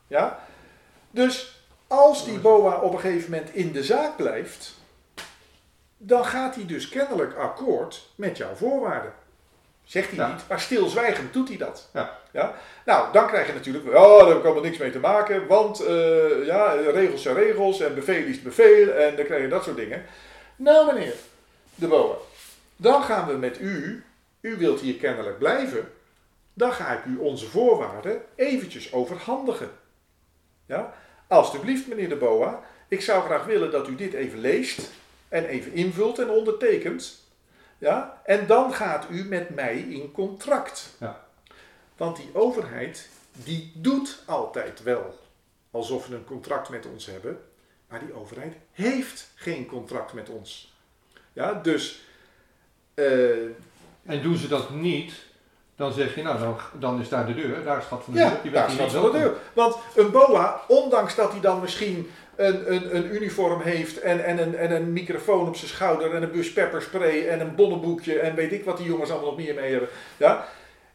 Ja? 0.07 0.39
Dus 1.11 1.63
als 1.87 2.25
die 2.25 2.39
BOA 2.39 2.75
op 2.79 2.93
een 2.93 2.99
gegeven 2.99 3.31
moment 3.31 3.53
in 3.53 3.71
de 3.71 3.83
zaak 3.83 4.15
blijft, 4.17 4.75
dan 5.97 6.25
gaat 6.25 6.55
hij 6.55 6.65
dus 6.65 6.89
kennelijk 6.89 7.35
akkoord 7.35 8.09
met 8.15 8.37
jouw 8.37 8.55
voorwaarden. 8.55 9.13
Zegt 9.89 10.07
hij 10.09 10.17
Ja. 10.17 10.27
niet, 10.33 10.41
maar 10.49 10.59
stilzwijgend 10.59 11.33
doet 11.33 11.47
hij 11.47 11.57
dat. 11.57 11.89
Ja. 11.93 12.17
Ja? 12.31 12.55
Nou, 12.85 13.13
dan 13.13 13.27
krijg 13.27 13.47
je 13.47 13.53
natuurlijk, 13.53 13.85
oh, 13.87 14.19
daar 14.19 14.27
heb 14.27 14.37
ik 14.37 14.43
allemaal 14.43 14.63
niks 14.63 14.77
mee 14.77 14.91
te 14.91 14.99
maken, 14.99 15.47
want 15.47 15.79
eh, 15.85 16.45
ja, 16.45 16.71
regels 16.71 17.21
zijn 17.21 17.35
regels 17.35 17.79
en 17.79 17.95
bevel 17.95 18.23
is 18.23 18.41
bevel 18.41 18.89
en 18.93 19.15
dan 19.15 19.25
krijg 19.25 19.41
je 19.41 19.47
dat 19.47 19.63
soort 19.63 19.75
dingen. 19.75 20.05
Nou 20.55 20.93
meneer, 20.93 21.13
de 21.75 21.87
BOA, 21.87 22.15
dan 22.75 23.03
gaan 23.03 23.27
we 23.27 23.33
met 23.33 23.59
u, 23.59 24.03
u 24.41 24.57
wilt 24.57 24.79
hier 24.79 24.95
kennelijk 24.95 25.37
blijven, 25.37 25.91
dan 26.53 26.73
ga 26.73 26.87
ik 26.91 27.05
u 27.05 27.17
onze 27.17 27.45
voorwaarden 27.49 28.21
eventjes 28.35 28.93
overhandigen. 28.93 29.71
Ja? 30.65 30.93
Alsjeblieft 31.27 31.87
meneer 31.87 32.09
de 32.09 32.15
BOA, 32.15 32.63
ik 32.87 33.01
zou 33.01 33.23
graag 33.23 33.45
willen 33.45 33.71
dat 33.71 33.87
u 33.87 33.95
dit 33.95 34.13
even 34.13 34.39
leest 34.39 34.91
en 35.29 35.45
even 35.45 35.73
invult 35.73 36.19
en 36.19 36.29
ondertekent. 36.29 37.27
Ja? 37.79 38.21
En 38.25 38.47
dan 38.47 38.73
gaat 38.73 39.05
u 39.09 39.23
met 39.25 39.49
mij 39.49 39.77
in 39.77 40.11
contract. 40.11 40.89
Ja. 40.99 41.25
Want 41.97 42.15
die 42.15 42.29
overheid, 42.33 43.09
die 43.31 43.71
doet 43.75 44.23
altijd 44.25 44.83
wel 44.83 45.19
alsof 45.71 46.07
we 46.07 46.15
een 46.15 46.25
contract 46.25 46.69
met 46.69 46.85
ons 46.85 47.05
hebben. 47.05 47.39
Maar 47.87 47.99
die 47.99 48.13
overheid 48.13 48.53
heeft 48.71 49.31
geen 49.35 49.65
contract 49.65 50.13
met 50.13 50.29
ons. 50.29 50.73
Ja, 51.33 51.53
dus... 51.53 52.01
eh, 52.93 53.05
En 54.05 54.21
doen 54.21 54.37
ze 54.37 54.47
dat 54.47 54.69
niet, 54.69 55.13
dan 55.75 55.93
zeg 55.93 56.15
je, 56.15 56.21
nou, 56.21 56.39
dan, 56.39 56.57
dan 56.79 56.99
is 57.01 57.09
daar 57.09 57.25
de 57.25 57.33
deur. 57.33 57.63
Daar 57.63 57.77
is 57.77 57.85
gat 57.85 58.03
van 58.03 58.13
de 58.13 58.19
Ja, 58.19 58.29
deur. 58.29 58.41
Bent 58.41 58.53
daar 58.53 58.69
staat 58.69 58.83
niet 58.85 58.91
wel 58.93 59.11
de 59.11 59.17
deur. 59.19 59.33
Want 59.53 59.75
een 59.95 60.11
BOA, 60.11 60.61
ondanks 60.67 61.15
dat 61.15 61.31
hij 61.31 61.39
dan 61.39 61.59
misschien 61.61 62.11
een, 62.39 62.73
een, 62.73 62.95
een 62.95 63.15
uniform 63.15 63.61
heeft 63.61 63.99
en, 63.99 64.25
en, 64.25 64.37
een, 64.37 64.55
en 64.55 64.71
een 64.71 64.93
microfoon 64.93 65.47
op 65.47 65.55
zijn 65.55 65.69
schouder 65.69 66.15
en 66.15 66.23
een 66.23 66.31
bus 66.31 66.53
pepperspray 66.53 67.27
en 67.27 67.39
een 67.39 67.55
bonnenboekje 67.55 68.19
en 68.19 68.35
weet 68.35 68.51
ik 68.51 68.65
wat 68.65 68.77
die 68.77 68.85
jongens 68.85 69.09
allemaal 69.09 69.29
nog 69.29 69.37
meer 69.37 69.55
mee 69.55 69.71
hebben, 69.71 69.89
ja, 70.17 70.47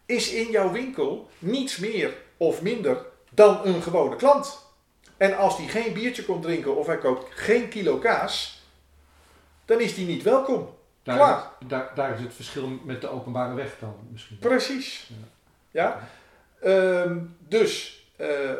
is 0.07 0.33
in 0.33 0.51
jouw 0.51 0.71
winkel 0.71 1.29
niets 1.39 1.77
meer 1.77 2.15
of 2.37 2.63
minder 2.63 3.07
dan 3.31 3.61
een 3.65 3.83
gewone 3.83 4.17
klant. 4.17 4.63
En 5.17 5.37
als 5.37 5.57
die 5.57 5.69
geen 5.69 5.93
biertje 5.93 6.25
komt 6.25 6.43
drinken 6.43 6.77
of 6.77 6.87
hij 6.87 6.99
koopt 6.99 7.27
geen 7.31 7.69
kilo 7.69 7.99
kaas, 7.99 8.63
dan 9.65 9.81
is 9.81 9.95
die 9.95 10.07
niet 10.07 10.23
welkom. 10.23 10.69
Daar, 11.03 11.17
Klaar. 11.17 11.51
daar, 11.67 11.91
daar 11.95 12.15
is 12.15 12.21
het 12.21 12.35
verschil 12.35 12.79
met 12.85 13.01
de 13.01 13.09
openbare 13.09 13.55
weg 13.55 13.77
dan 13.81 13.95
misschien. 14.13 14.39
Precies. 14.39 15.11
Ja? 15.71 16.09
Ehm, 16.61 17.19
dus 17.39 18.03
eh, 18.17 18.51
eh, 18.51 18.57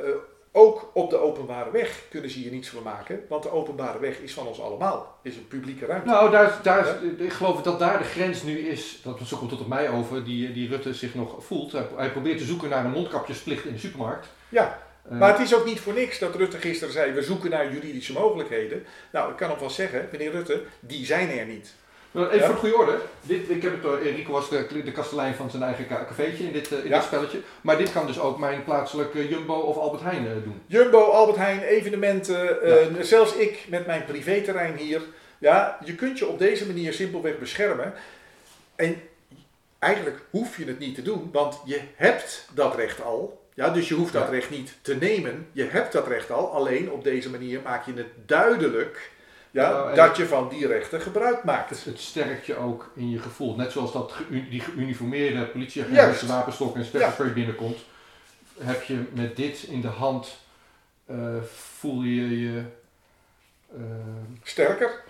ook 0.57 0.91
op 0.93 1.11
de 1.11 1.19
openbare 1.19 1.71
weg 1.71 2.03
kunnen 2.11 2.31
ze 2.31 2.39
hier 2.39 2.51
niets 2.51 2.69
van 2.69 2.83
maken, 2.83 3.21
want 3.29 3.43
de 3.43 3.51
openbare 3.51 3.99
weg 3.99 4.19
is 4.19 4.35
van 4.35 4.47
ons 4.47 4.61
allemaal, 4.61 5.19
is 5.23 5.37
een 5.37 5.49
publieke 5.49 5.87
ruimte. 5.87 6.09
Nou, 6.09 6.31
daar, 6.31 6.61
daar 6.63 7.05
ik 7.19 7.33
geloof 7.33 7.63
dat 7.63 7.79
daar 7.79 7.99
de 7.99 8.05
grens 8.05 8.43
nu 8.43 8.59
is, 8.59 9.01
dat 9.03 9.21
zo 9.25 9.37
komt 9.37 9.51
tot 9.51 9.61
op 9.61 9.67
mij 9.67 9.91
over, 9.91 10.25
die, 10.25 10.53
die 10.53 10.69
Rutte 10.69 10.95
zich 10.95 11.15
nog 11.15 11.45
voelt. 11.45 11.73
Hij, 11.97 12.11
probeert 12.11 12.39
te 12.39 12.45
zoeken 12.45 12.69
naar 12.69 12.85
een 12.85 12.91
mondkapjesplicht 12.91 13.65
in 13.65 13.73
de 13.73 13.79
supermarkt. 13.79 14.29
Ja, 14.49 14.79
Eh, 15.11 15.19
maar 15.19 15.33
het 15.33 15.41
is 15.41 15.55
ook 15.55 15.65
niet 15.65 15.81
voor 15.81 15.93
niks 15.93 16.19
dat 16.19 16.35
Rutte 16.35 16.59
gisteren 16.59 16.93
zei, 16.93 17.13
we 17.13 17.23
zoeken 17.23 17.51
naar 17.51 17.73
juridische 17.73 18.13
mogelijkheden. 18.13 18.85
Nou, 19.13 19.31
ik 19.31 19.37
kan 19.37 19.49
nog 19.49 19.59
wel 19.59 19.71
zeggen, 19.71 20.09
meneer 20.13 20.31
Rutte, 20.31 20.63
die 20.81 21.07
zijn 21.07 21.31
er 21.31 21.47
niet. 21.47 21.75
Nou, 22.15 22.27
Even 22.27 22.39
Ja. 22.39 22.45
voor 22.47 22.55
de 22.55 22.61
goede 22.61 22.77
orde. 22.77 22.99
Dit, 23.23 23.51
ik 23.51 23.63
heb 23.63 23.73
het 23.73 23.83
door, 23.83 24.03
Rico 24.03 24.33
was 24.33 24.49
de, 24.49 24.83
de 24.85 24.93
kastelein 24.93 25.35
van 25.35 25.51
zijn 25.51 25.63
eigen 25.63 25.87
cafeetje 25.87 26.45
in, 26.45 26.53
dit, 26.53 26.73
eh, 26.73 26.79
in 26.79 26.89
Ja. 26.89 26.95
dit 26.97 27.05
spelletje. 27.05 27.41
Maar 27.61 27.77
dit 27.79 27.93
kan 27.93 28.07
dus 28.07 28.19
ook 28.21 28.39
mijn 28.39 28.65
plaatselijke 28.65 29.29
Jumbo 29.29 29.55
of 29.55 29.77
Albert 29.77 30.03
Heijn 30.03 30.27
eh, 30.27 30.33
doen. 30.45 30.63
Jumbo, 30.67 30.99
Albert 31.05 31.39
Heijn, 31.39 31.61
evenementen, 31.63 32.63
eh, 32.63 33.03
zelfs 33.03 33.35
ik 33.35 33.65
met 33.69 33.87
mijn 33.87 34.05
privéterrein 34.05 34.77
hier. 34.77 35.01
Ja, 35.39 35.79
je 35.85 35.95
kunt 35.95 36.19
je 36.19 36.27
op 36.27 36.39
deze 36.39 36.67
manier 36.67 36.93
simpelweg 36.93 37.39
beschermen. 37.39 37.93
En 38.77 39.03
eigenlijk 39.79 40.21
hoef 40.31 40.57
je 40.57 40.65
het 40.65 40.79
niet 40.79 40.95
te 40.95 41.03
doen, 41.03 41.29
want 41.33 41.61
je 41.65 41.81
hebt 41.97 42.49
dat 42.55 42.75
recht 42.77 43.03
al. 43.03 43.43
Ja, 43.55 43.71
dus 43.71 43.89
je 43.89 43.95
hoeft 43.95 44.13
dat 44.13 44.23
Ja. 44.25 44.31
recht 44.31 44.51
niet 44.51 44.75
te 44.83 44.95
nemen. 44.95 45.47
Je 45.53 45.65
hebt 45.65 45.93
dat 45.93 46.07
recht 46.09 46.31
al, 46.31 46.51
alleen 46.53 46.91
op 46.91 47.05
deze 47.05 47.31
manier 47.31 47.61
maak 47.65 47.87
je 47.87 47.93
het 47.95 48.07
duidelijk 48.27 49.11
ja, 49.55 49.71
Nou, 49.71 49.95
dat 49.95 50.17
je 50.17 50.27
van 50.27 50.49
die 50.49 50.67
rechten 50.67 51.01
gebruik 51.01 51.45
maakt. 51.45 51.71
Het, 51.71 51.85
het 51.85 52.01
sterkt 52.01 52.47
je 52.47 52.57
ook 52.57 52.91
in 52.95 53.11
je 53.11 53.19
gevoel. 53.19 53.57
Net 53.57 53.73
zoals 53.73 53.93
dat 53.93 54.13
ge- 54.13 54.49
die 54.49 54.61
geuniformeerde 54.61 55.47
politieagent 55.47 55.97
met 56.07 56.17
zijn 56.19 56.31
wapenstok 56.31 56.77
en 56.77 56.91
pepperspray 56.91 57.33
binnenkomt. 57.33 57.79
Heb 58.61 58.83
je 58.83 59.05
met 59.13 59.37
dit 59.37 59.63
in 59.63 59.81
de 59.81 59.89
hand, 59.89 60.37
eh, 61.07 61.17
voel 61.55 62.03
je 62.03 62.41
je 62.41 62.63
eh, 63.75 63.81
Sterker, 64.43 65.03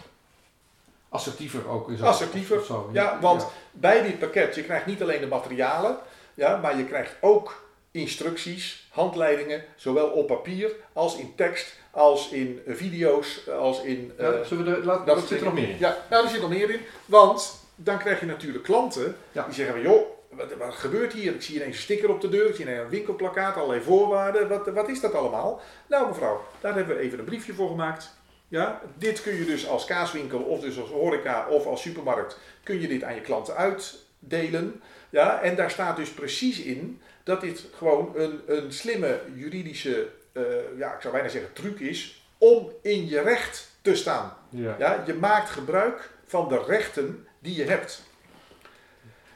assertiever 1.08 1.68
ook. 1.68 1.90
Is 1.90 2.02
Assertiever, 2.02 2.64
zo. 2.64 2.90
ja, 2.92 3.20
want 3.20 3.46
bij 3.72 4.02
dit 4.02 4.18
pakket, 4.18 4.54
je 4.54 4.62
krijgt 4.64 4.86
niet 4.86 5.02
alleen 5.02 5.20
de 5.20 5.26
materialen, 5.26 5.96
ja, 6.34 6.56
maar 6.56 6.76
je 6.76 6.84
krijgt 6.84 7.16
ook 7.20 7.63
instructies, 7.94 8.86
handleidingen, 8.90 9.64
zowel 9.76 10.08
op 10.08 10.26
papier 10.26 10.70
als 10.92 11.16
in 11.16 11.32
tekst, 11.36 11.72
als 11.90 12.28
in 12.30 12.60
eh, 12.66 12.74
video's, 12.74 13.48
als 13.48 13.82
in... 13.82 14.12
Ja, 14.18 14.30
eh, 14.30 14.44
zullen 14.46 14.64
we 14.64 14.70
er, 14.70 14.84
laat, 14.84 15.06
dat 15.06 15.16
wat 15.16 15.28
zit 15.28 15.38
er 15.38 15.44
nog 15.44 15.54
meer 15.54 15.68
in? 15.68 15.78
Ja, 15.78 15.96
nou, 16.10 16.24
er 16.24 16.30
zit 16.30 16.40
nog 16.40 16.50
meer 16.50 16.70
in. 16.70 16.80
Want 17.06 17.60
dan 17.74 17.98
krijg 17.98 18.20
je 18.20 18.26
natuurlijk 18.26 18.64
klanten 18.64 19.16
Ja. 19.32 19.44
die 19.44 19.54
zeggen 19.54 19.74
van, 19.74 19.82
joh, 19.82 20.06
wat, 20.28 20.56
wat 20.58 20.74
gebeurt 20.74 21.12
hier? 21.12 21.34
Ik 21.34 21.42
zie 21.42 21.54
ineens 21.54 21.76
een 21.76 21.82
sticker 21.82 22.10
op 22.10 22.20
de 22.20 22.28
deur, 22.28 22.48
ik 22.48 22.54
zie 22.54 22.64
ineens 22.64 22.80
een 22.80 22.88
winkelplakkaat, 22.88 23.56
allerlei 23.56 23.80
voorwaarden. 23.80 24.48
Wat, 24.48 24.66
wat 24.66 24.88
is 24.88 25.00
dat 25.00 25.14
allemaal? 25.14 25.60
Nou 25.86 26.08
mevrouw, 26.08 26.44
daar 26.60 26.74
hebben 26.74 26.96
we 26.96 27.02
even 27.02 27.18
een 27.18 27.24
briefje 27.24 27.54
voor 27.54 27.68
gemaakt. 27.68 28.10
Ja, 28.48 28.80
dit 28.98 29.22
kun 29.22 29.34
je 29.34 29.44
dus 29.44 29.68
als 29.68 29.84
kaaswinkel 29.84 30.40
of 30.40 30.60
dus 30.60 30.80
als 30.80 30.90
horeca 30.90 31.48
of 31.48 31.66
als 31.66 31.82
supermarkt, 31.82 32.38
kun 32.62 32.80
je 32.80 32.88
dit 32.88 33.02
aan 33.02 33.14
je 33.14 33.20
klanten 33.20 33.56
uitdelen. 33.56 34.82
Ja, 35.14 35.40
en 35.40 35.56
daar 35.56 35.70
staat 35.70 35.96
dus 35.96 36.10
precies 36.10 36.60
in 36.60 37.00
dat 37.22 37.40
dit 37.40 37.64
gewoon 37.76 38.12
een, 38.16 38.40
een 38.46 38.72
slimme 38.72 39.20
juridische, 39.34 40.08
eh, 40.32 40.42
ja, 40.76 40.94
ik 40.94 41.00
zou 41.00 41.14
bijna 41.14 41.28
zeggen 41.28 41.52
truc 41.52 41.80
is, 41.80 42.26
om 42.38 42.70
in 42.82 43.08
je 43.08 43.20
recht 43.20 43.70
te 43.82 43.94
staan. 43.94 44.36
Ja. 44.48 44.76
Ja, 44.78 45.02
je 45.06 45.14
maakt 45.14 45.50
gebruik 45.50 46.10
van 46.26 46.48
de 46.48 46.64
rechten 46.66 47.26
die 47.38 47.56
je 47.56 47.64
hebt. 47.64 48.02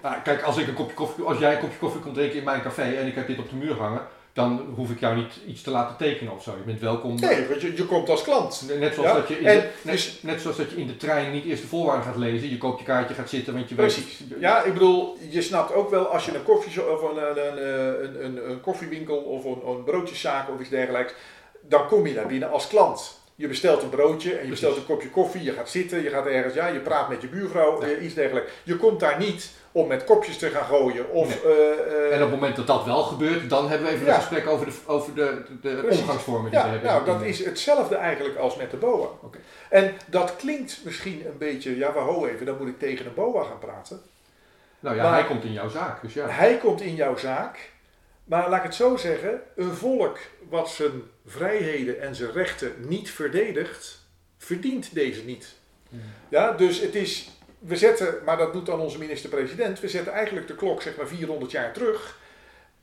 Nou, 0.02 0.22
kijk, 0.22 0.42
als, 0.42 0.56
ik 0.56 0.68
een 0.68 0.74
kopje 0.74 0.94
koffie, 0.94 1.24
als 1.24 1.38
jij 1.38 1.54
een 1.54 1.60
kopje 1.60 1.78
koffie 1.78 2.00
komt 2.00 2.14
drinken 2.14 2.38
in 2.38 2.44
mijn 2.44 2.62
café 2.62 2.82
en 2.96 3.06
ik 3.06 3.14
heb 3.14 3.26
dit 3.26 3.38
op 3.38 3.50
de 3.50 3.56
muur 3.56 3.74
hangen, 3.74 4.06
dan 4.38 4.72
hoef 4.74 4.90
ik 4.90 5.00
jou 5.00 5.16
niet 5.16 5.32
iets 5.46 5.62
te 5.62 5.70
laten 5.70 5.96
tekenen 5.96 6.32
of 6.32 6.42
zo. 6.42 6.50
Je 6.50 6.62
bent 6.62 6.80
welkom. 6.80 7.20
Nee, 7.20 7.46
want 7.48 7.60
je, 7.60 7.76
je 7.76 7.84
komt 7.84 8.08
als 8.08 8.22
klant. 8.22 8.62
Net 8.78 8.94
zoals, 8.94 9.08
Ja, 9.10 9.14
dat 9.16 9.28
je 9.28 9.38
in 9.38 9.46
en 9.46 9.56
de, 9.58 9.68
net, 9.82 9.94
dus- 9.94 10.18
net 10.22 10.40
zoals 10.40 10.56
dat 10.56 10.70
je 10.70 10.76
in 10.76 10.86
de 10.86 10.96
trein 10.96 11.32
niet 11.32 11.44
eerst 11.44 11.62
de 11.62 11.68
voorwaarden 11.68 12.04
gaat 12.04 12.16
lezen. 12.16 12.50
Je 12.50 12.58
koopt 12.58 12.78
je 12.78 12.84
kaartje, 12.84 13.14
gaat 13.14 13.28
zitten, 13.28 13.54
want 13.54 13.68
je 13.68 13.74
Precies. 13.74 14.18
weet... 14.28 14.40
Ja, 14.40 14.62
ik 14.62 14.72
bedoel, 14.72 15.16
je 15.30 15.42
snapt 15.42 15.72
ook 15.74 15.90
wel 15.90 16.06
als 16.06 16.24
je 16.24 16.34
een, 16.34 16.42
koffie, 16.42 16.92
of 16.92 17.02
een, 17.02 17.16
een, 17.16 17.64
een, 18.04 18.24
een, 18.24 18.50
een 18.50 18.60
koffiewinkel 18.60 19.16
of 19.16 19.44
een, 19.44 19.62
een 19.66 19.84
broodjeszaak 19.84 20.50
of 20.50 20.60
iets 20.60 20.68
dergelijks, 20.70 21.12
dan 21.60 21.86
kom 21.86 22.06
je 22.06 22.14
daar 22.14 22.26
binnen 22.26 22.50
als 22.50 22.66
klant. 22.68 23.17
Je 23.38 23.48
bestelt 23.48 23.82
een 23.82 23.88
broodje 23.88 24.34
en 24.36 24.44
je 24.44 24.50
bestelt 24.50 24.76
een 24.76 24.86
kopje 24.86 25.10
koffie, 25.10 25.42
je 25.42 25.52
gaat 25.52 25.70
zitten, 25.70 26.02
je 26.02 26.08
gaat 26.10 26.26
ergens, 26.26 26.54
ja, 26.54 26.66
je 26.66 26.80
praat 26.80 27.08
met 27.08 27.20
je 27.22 27.28
buurvrouw, 27.28 27.80
Ja. 27.80 27.86
eh, 27.88 28.04
iets 28.04 28.14
dergelijks. 28.14 28.52
Je 28.62 28.76
komt 28.76 29.00
daar 29.00 29.18
niet 29.18 29.50
om 29.72 29.88
met 29.88 30.04
kopjes 30.04 30.38
te 30.38 30.48
gaan 30.50 30.64
gooien 30.64 31.10
of... 31.10 31.44
eh, 31.44 31.50
eh, 31.50 32.06
En 32.14 32.14
op 32.14 32.20
het 32.20 32.30
moment 32.30 32.56
dat 32.56 32.66
dat 32.66 32.84
wel 32.84 33.02
gebeurt, 33.02 33.50
dan 33.50 33.68
hebben 33.68 33.86
we 33.88 33.92
even 33.94 34.06
Ja. 34.06 34.14
een 34.14 34.20
gesprek 34.20 34.46
over 34.46 34.66
de, 34.66 34.72
over 34.86 35.14
de, 35.14 35.42
de, 35.62 35.80
de 35.80 35.86
omgangsvormen 35.90 36.50
die 36.50 36.60
we 36.60 36.64
Ja, 36.66 36.70
hebben. 36.72 36.90
nou, 36.90 37.04
dat 37.04 37.22
is 37.22 37.44
hetzelfde 37.44 37.94
eigenlijk 37.94 38.36
als 38.38 38.56
met 38.56 38.70
de 38.70 38.76
BOA. 38.76 39.08
En 39.70 39.94
dat 40.06 40.36
klinkt 40.36 40.80
misschien 40.84 41.22
een 41.26 41.38
beetje, 41.38 41.76
ja, 41.76 41.92
we 41.92 41.98
ho 41.98 42.26
even, 42.26 42.46
dan 42.46 42.56
moet 42.58 42.68
ik 42.68 42.78
tegen 42.78 43.06
een 43.06 43.14
BOA 43.14 43.42
gaan 43.44 43.58
praten. 43.58 44.00
Nou 44.80 44.96
ja, 44.96 45.02
maar- 45.02 45.12
hij 45.12 45.24
komt 45.24 45.44
in 45.44 45.52
jouw 45.52 45.68
zaak, 45.68 46.02
dus 46.02 46.14
ja. 46.14 46.26
Hij 46.28 46.56
komt 46.56 46.80
in 46.80 46.94
jouw 46.94 47.16
zaak, 47.16 47.70
maar 48.28 48.48
laat 48.48 48.58
ik 48.58 48.64
het 48.64 48.74
zo 48.74 48.96
zeggen, 48.96 49.40
een 49.56 49.74
volk 49.74 50.18
wat 50.48 50.70
zijn 50.70 51.02
vrijheden 51.26 52.00
en 52.00 52.14
zijn 52.14 52.32
rechten 52.32 52.72
niet 52.78 53.10
verdedigt, 53.10 53.98
verdient 54.36 54.94
deze 54.94 55.24
niet. 55.24 55.54
Ja, 56.28 56.52
dus 56.52 56.80
het 56.80 56.94
is, 56.94 57.30
we 57.58 57.76
zetten, 57.76 58.14
maar 58.24 58.36
dat 58.36 58.52
doet 58.52 58.66
dan 58.66 58.80
onze 58.80 58.98
minister-president, 58.98 59.80
we 59.80 59.88
zetten 59.88 60.12
eigenlijk 60.12 60.46
de 60.46 60.54
klok 60.54 60.82
zeg 60.82 60.96
maar 60.96 61.08
400 61.08 61.50
jaar 61.50 61.72
terug. 61.72 62.18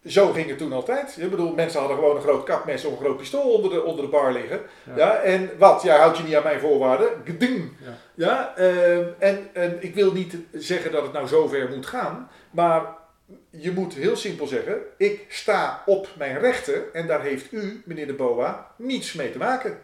zo 0.06 0.32
ging 0.32 0.50
het 0.50 0.58
toen 0.58 0.74
altijd. 0.74 1.18
Ik 1.20 1.30
bedoel, 1.30 1.54
mensen 1.54 1.80
hadden 1.80 1.98
gewoon 1.98 2.16
een 2.16 2.22
groot 2.22 2.44
kapmes 2.44 2.86
of 2.86 2.92
een 2.92 3.06
groot 3.06 3.18
pistool 3.18 3.54
onder 3.54 3.72
de, 3.72 3.84
onder 3.84 4.06
de 4.06 4.12
bar 4.12 4.34
liggen. 4.34 4.62
Ja. 4.96 5.16
en 5.16 5.50
wat? 5.58 5.82
Ja, 5.82 5.98
houd 5.98 6.18
je 6.18 6.24
niet 6.24 6.36
aan 6.36 6.44
mijn 6.44 6.60
voorwaarden? 6.60 7.10
Geding. 7.24 7.72
Ja. 7.84 7.98
ja 8.14 8.56
ehm, 8.56 9.08
en, 9.20 9.50
en 9.54 9.78
ik 9.80 9.96
wil 9.96 10.12
niet 10.12 10.36
zeggen 10.52 10.92
dat 10.92 11.04
het 11.04 11.14
nou 11.14 11.28
zover 11.28 11.70
moet 11.70 11.86
gaan, 11.86 12.30
maar 12.52 13.04
je 13.50 13.72
moet 13.72 13.94
heel 13.94 14.16
simpel 14.16 14.48
zeggen, 14.48 14.78
ik 14.98 15.26
sta 15.30 15.84
op 15.86 16.08
mijn 16.18 16.40
rechten 16.40 16.94
en 16.94 17.08
daar 17.08 17.22
heeft 17.22 17.52
u, 17.52 17.82
meneer 17.86 18.08
de 18.08 18.14
Boa, 18.14 18.72
niets 18.76 19.14
mee 19.14 19.32
te 19.32 19.38
maken. 19.38 19.80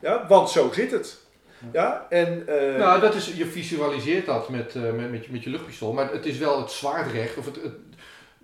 Ja, 0.00 0.26
want 0.26 0.50
zo 0.50 0.70
zit 0.72 0.90
het. 0.90 1.18
Ja, 1.72 2.06
en, 2.08 2.46
uh, 2.48 2.76
nou, 2.76 3.00
dat 3.00 3.14
is, 3.14 3.32
je 3.34 3.46
visualiseert 3.46 4.26
dat 4.26 4.48
met, 4.48 4.74
uh, 4.74 4.82
met, 4.92 5.10
met, 5.10 5.24
je, 5.24 5.32
met 5.32 5.42
je 5.42 5.50
luchtpistool, 5.50 5.92
maar 5.92 6.12
het 6.12 6.26
is 6.26 6.38
wel 6.38 6.60
het 6.60 6.70
zwaardrecht 6.70 7.36
of 7.36 7.44
het, 7.44 7.62
het, 7.62 7.72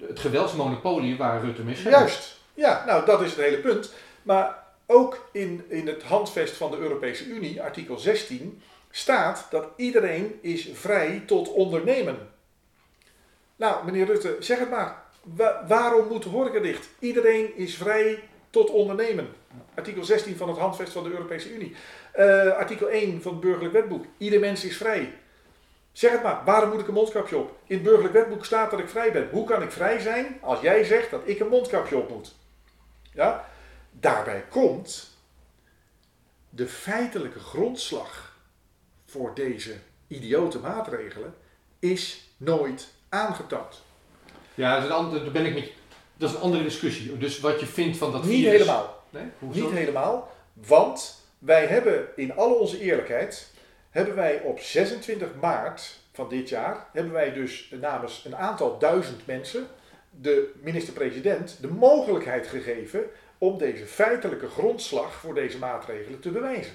het 0.09 0.19
geweldsmonopolie 0.19 1.17
waar 1.17 1.45
Rutte 1.45 1.63
mis 1.63 1.83
heeft. 1.83 1.97
Juist, 1.97 2.41
ja, 2.55 2.85
nou 2.87 3.07
dat 3.07 3.23
is 3.23 3.31
het 3.31 3.41
hele 3.41 3.59
punt. 3.59 3.93
Maar 4.23 4.65
ook 4.87 5.29
in, 5.33 5.65
in 5.69 5.87
het 5.87 6.03
handvest 6.03 6.57
van 6.57 6.71
de 6.71 6.77
Europese 6.77 7.27
Unie, 7.27 7.63
artikel 7.63 7.99
16, 7.99 8.63
staat 8.91 9.47
dat 9.51 9.69
iedereen 9.77 10.39
is 10.43 10.69
vrij 10.73 11.23
tot 11.27 11.53
ondernemen. 11.53 12.19
Nou, 13.57 13.85
meneer 13.85 14.07
Rutte, 14.07 14.37
zeg 14.41 14.59
het 14.59 14.71
maar. 14.71 15.03
waarom 15.69 16.09
moet 16.09 16.23
de 16.23 16.29
horeca 16.29 16.59
dicht? 16.59 16.89
Iedereen 16.99 17.57
is 17.57 17.77
vrij 17.77 18.23
tot 18.51 18.71
ondernemen. 18.71 19.29
Artikel 19.75 20.05
16 20.05 20.37
van 20.37 20.49
het 20.49 20.59
handvest 20.59 20.93
van 20.93 21.05
de 21.05 21.11
Europese 21.11 21.55
Unie. 21.55 21.77
Uh, 22.17 22.53
artikel 22.53 22.89
1 22.89 23.23
van 23.23 23.33
het 23.33 23.41
burgerlijk 23.41 23.73
wetboek. 23.73 24.05
Ieder 24.19 24.41
mens 24.41 24.65
is 24.65 24.77
vrij. 24.77 25.13
Zeg 25.93 26.11
het 26.11 26.23
maar, 26.23 26.43
waarom 26.45 26.71
moet 26.71 26.81
ik 26.81 26.89
een 26.89 26.95
mondkapje 26.95 27.37
op? 27.37 27.59
In 27.67 27.75
het 27.75 27.85
burgerlijk 27.85 28.15
wetboek 28.15 28.45
staat 28.45 28.71
dat 28.71 28.81
ik 28.81 28.89
vrij 28.89 29.13
ben. 29.13 29.29
Hoe 29.31 29.47
kan 29.47 29.63
ik 29.63 29.73
vrij 29.73 29.99
zijn 29.99 30.39
als 30.41 30.61
jij 30.61 30.85
zegt 30.85 31.11
dat 31.11 31.23
ik 31.25 31.41
een 31.41 31.49
mondkapje 31.49 31.97
op 31.97 32.09
moet? 32.09 32.35
Ja? 33.13 33.49
Daarbij 33.91 34.45
komt 34.51 35.11
de 36.51 36.67
feitelijke 36.67 37.39
grondslag 37.39 38.37
voor 39.05 39.35
deze 39.35 39.75
idiote 40.07 40.59
maatregelen 40.59 41.35
is 41.79 42.31
nooit 42.37 42.95
Ja, 44.55 44.81
dat 44.81 45.13
is, 45.13 45.21
een, 45.21 45.33
ben 45.33 45.47
ik 45.47 45.55
met, 45.55 45.73
dat 46.17 46.31
is 46.31 46.35
een 46.37 46.43
andere 46.43 46.63
discussie. 46.63 47.19
Dus 47.19 47.41
wat 47.41 47.61
je 47.61 47.67
vindt 47.67 47.97
van 47.97 48.13
dat 48.13 48.25
Niet 48.25 48.47
helemaal. 48.47 49.03
Nee? 49.11 49.25
Niet 49.39 49.71
helemaal, 49.71 50.31
want 50.53 51.25
wij 51.39 51.67
hebben 51.67 52.09
in 52.17 52.35
alle 52.35 52.55
onze 52.55 52.81
eerlijkheid, 52.81 53.53
hebben 53.91 54.15
wij 54.15 54.41
op 54.41 54.61
26 54.61 55.29
maart 55.41 55.99
van 56.13 56.29
dit 56.29 56.49
jaar, 56.49 56.87
hebben 56.93 57.13
wij 57.13 57.33
dus 57.33 57.73
namens 57.81 58.25
een 58.25 58.37
aantal 58.37 58.79
duizend 58.79 59.27
mensen 59.27 59.67
de 60.11 60.53
minister-president 60.63 61.59
de 61.61 61.69
mogelijkheid 61.69 62.47
gegeven 62.47 63.05
om 63.39 63.59
deze 63.59 63.87
feitelijke 63.87 64.49
grondslag 64.49 65.15
voor 65.15 65.35
deze 65.35 65.59
maatregelen 65.59 66.21
te 66.21 66.31
bewijzen. 66.31 66.73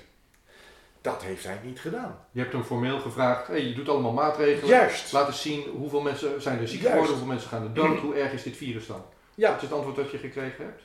Dat 1.02 1.24
heeft 1.24 1.44
hij 1.44 1.60
niet 1.64 1.80
gedaan. 1.80 2.26
Je 2.32 2.40
hebt 2.40 2.54
hem 2.54 2.64
formeel 2.64 3.00
gevraagd, 3.00 3.48
hey, 3.48 3.62
je 3.62 3.74
doet 3.74 3.90
allemaal 3.90 4.12
maatregelen. 4.12 4.70
Juist. 4.70 5.12
Laat 5.12 5.28
eens 5.28 5.42
zien 5.42 5.64
hoeveel 5.78 6.02
mensen 6.02 6.42
zijn 6.42 6.60
er 6.60 6.68
ziek 6.68 6.82
geworden, 6.82 7.08
hoeveel 7.08 7.28
mensen 7.28 7.50
gaan 7.50 7.64
er 7.64 7.74
dood, 7.74 8.00
hoe 8.00 8.16
erg 8.16 8.32
is 8.32 8.44
dit 8.44 8.58
virus 8.58 8.88
dan? 8.88 9.06
Ja. 9.36 9.48
Wat 9.48 9.56
is 9.56 9.64
het 9.64 9.74
antwoord 9.74 9.96
dat 9.96 10.12
je 10.12 10.18
gekregen 10.18 10.66
hebt? 10.66 10.82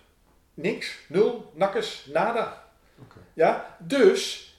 Niks, 0.55 0.99
nul, 1.09 1.53
nakkes, 1.55 2.07
nada. 2.13 2.65
Okay. 3.03 3.23
Ja, 3.33 3.77
dus 3.79 4.51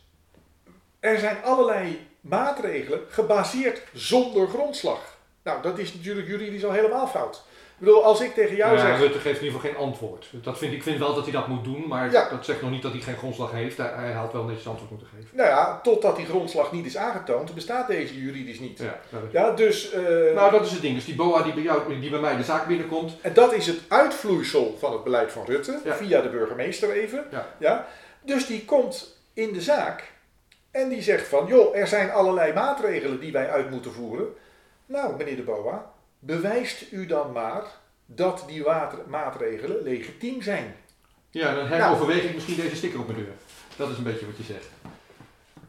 er 1.00 1.20
zijn 1.20 1.44
allerlei 1.44 2.08
maatregelen 2.22 3.02
gebaseerd 3.10 3.84
zonder 3.94 4.48
grondslag. 4.48 5.18
Nou, 5.44 5.62
dat 5.62 5.78
is 5.78 5.94
natuurlijk 5.94 6.28
juridisch 6.28 6.66
al 6.66 6.72
helemaal 6.72 7.08
fout. 7.08 7.44
Ik 7.80 7.86
bedoel, 7.86 8.04
als 8.04 8.22
ik 8.22 8.34
tegen 8.34 8.56
jou 8.56 8.76
ja, 8.76 8.82
zeg... 8.82 9.00
Rutte 9.00 9.20
geeft 9.20 9.40
in 9.40 9.46
ieder 9.46 9.60
geval 9.60 9.76
geen 9.76 9.86
antwoord. 9.88 10.30
Dat 10.32 10.58
vind, 10.58 10.74
ik 10.74 10.84
vind 10.84 11.00
wel 11.00 11.16
dat 11.16 11.24
hij 11.24 11.34
dat 11.34 11.48
moet 11.48 11.64
doen, 11.64 11.88
maar 11.88 12.12
dat 12.12 12.46
zegt 12.46 12.62
nog 12.62 12.72
niet 12.72 12.82
dat 12.82 12.92
hij 12.92 13.02
geen 13.02 13.18
grondslag 13.18 13.52
heeft. 13.52 13.78
Hij, 13.78 13.92
hij 13.96 14.12
had 14.12 14.34
wel 14.34 14.44
netjes 14.44 14.68
antwoord 14.68 14.90
moeten 14.90 15.08
geven. 15.08 15.38
Nou 15.38 15.50
ja, 15.50 15.80
totdat 15.84 16.16
die 16.16 16.26
grondslag 16.26 16.72
niet 16.72 16.86
is 16.86 16.98
aangetoond, 16.98 17.54
bestaat 17.54 17.88
deze 17.88 18.22
juridisch 18.22 18.60
niet. 18.60 18.80
Ja, 18.80 19.00
ja 19.32 19.52
dus... 19.52 19.94
Uh, 19.94 20.00
nou, 20.36 20.52
dat 20.52 20.66
is 20.66 20.72
het 20.72 20.82
ding. 20.82 20.96
Dus 20.96 21.06
die 21.06 21.16
BOA 21.16 21.44
die 21.44 21.54
bij, 21.54 21.64
jou, 21.64 22.00
die 22.00 22.10
bij 22.10 22.20
mij 22.20 22.38
de 22.38 22.44
zaak 22.44 22.68
binnenkomt... 22.68 23.14
En 23.22 23.34
dat 23.34 23.54
is 23.54 23.68
het 23.68 23.80
uitvloeisel 23.88 24.76
van 24.80 24.94
het 24.94 25.04
beleid 25.04 25.32
van 25.32 25.46
Rutte, 25.46 25.80
via 25.86 26.22
de 26.22 26.30
burgemeester 26.30 26.92
even. 26.92 27.26
Ja. 27.32 27.48
Ja? 27.58 27.88
Dus 28.22 28.46
die 28.46 28.66
komt 28.66 29.18
in 29.34 29.54
de 29.54 29.62
zaak 29.62 30.12
en 30.72 30.90
die 30.90 31.02
zegt 31.02 31.28
van, 31.28 31.48
joh, 31.48 31.78
er 31.78 31.88
zijn 31.88 32.12
allerlei 32.12 32.54
maatregelen 32.54 33.20
die 33.20 33.32
wij 33.32 33.50
uit 33.50 33.70
moeten 33.70 33.92
voeren. 33.92 34.28
Nou, 34.86 35.16
meneer 35.18 35.36
de 35.36 35.42
BOA, 35.42 35.92
bewijst 36.20 36.92
u 36.92 37.06
dan 37.06 37.32
maar 37.32 37.64
dat 38.06 38.44
die 38.48 38.66
maatregelen 39.08 39.84
legitiem 39.84 40.42
zijn. 40.42 40.76
Ja, 41.30 41.56
dan 41.56 41.68
heroverweeg 41.68 42.24
ik 42.24 42.34
misschien 42.34 42.56
deze 42.56 42.76
sticker 42.76 43.00
op 43.00 43.08
mijn 43.08 43.20
deur. 43.20 43.34
Dat 43.76 43.90
is 43.90 43.98
een 43.98 44.04
beetje 44.04 44.26
wat 44.26 44.38
je 44.38 44.44
zegt. 44.44 44.68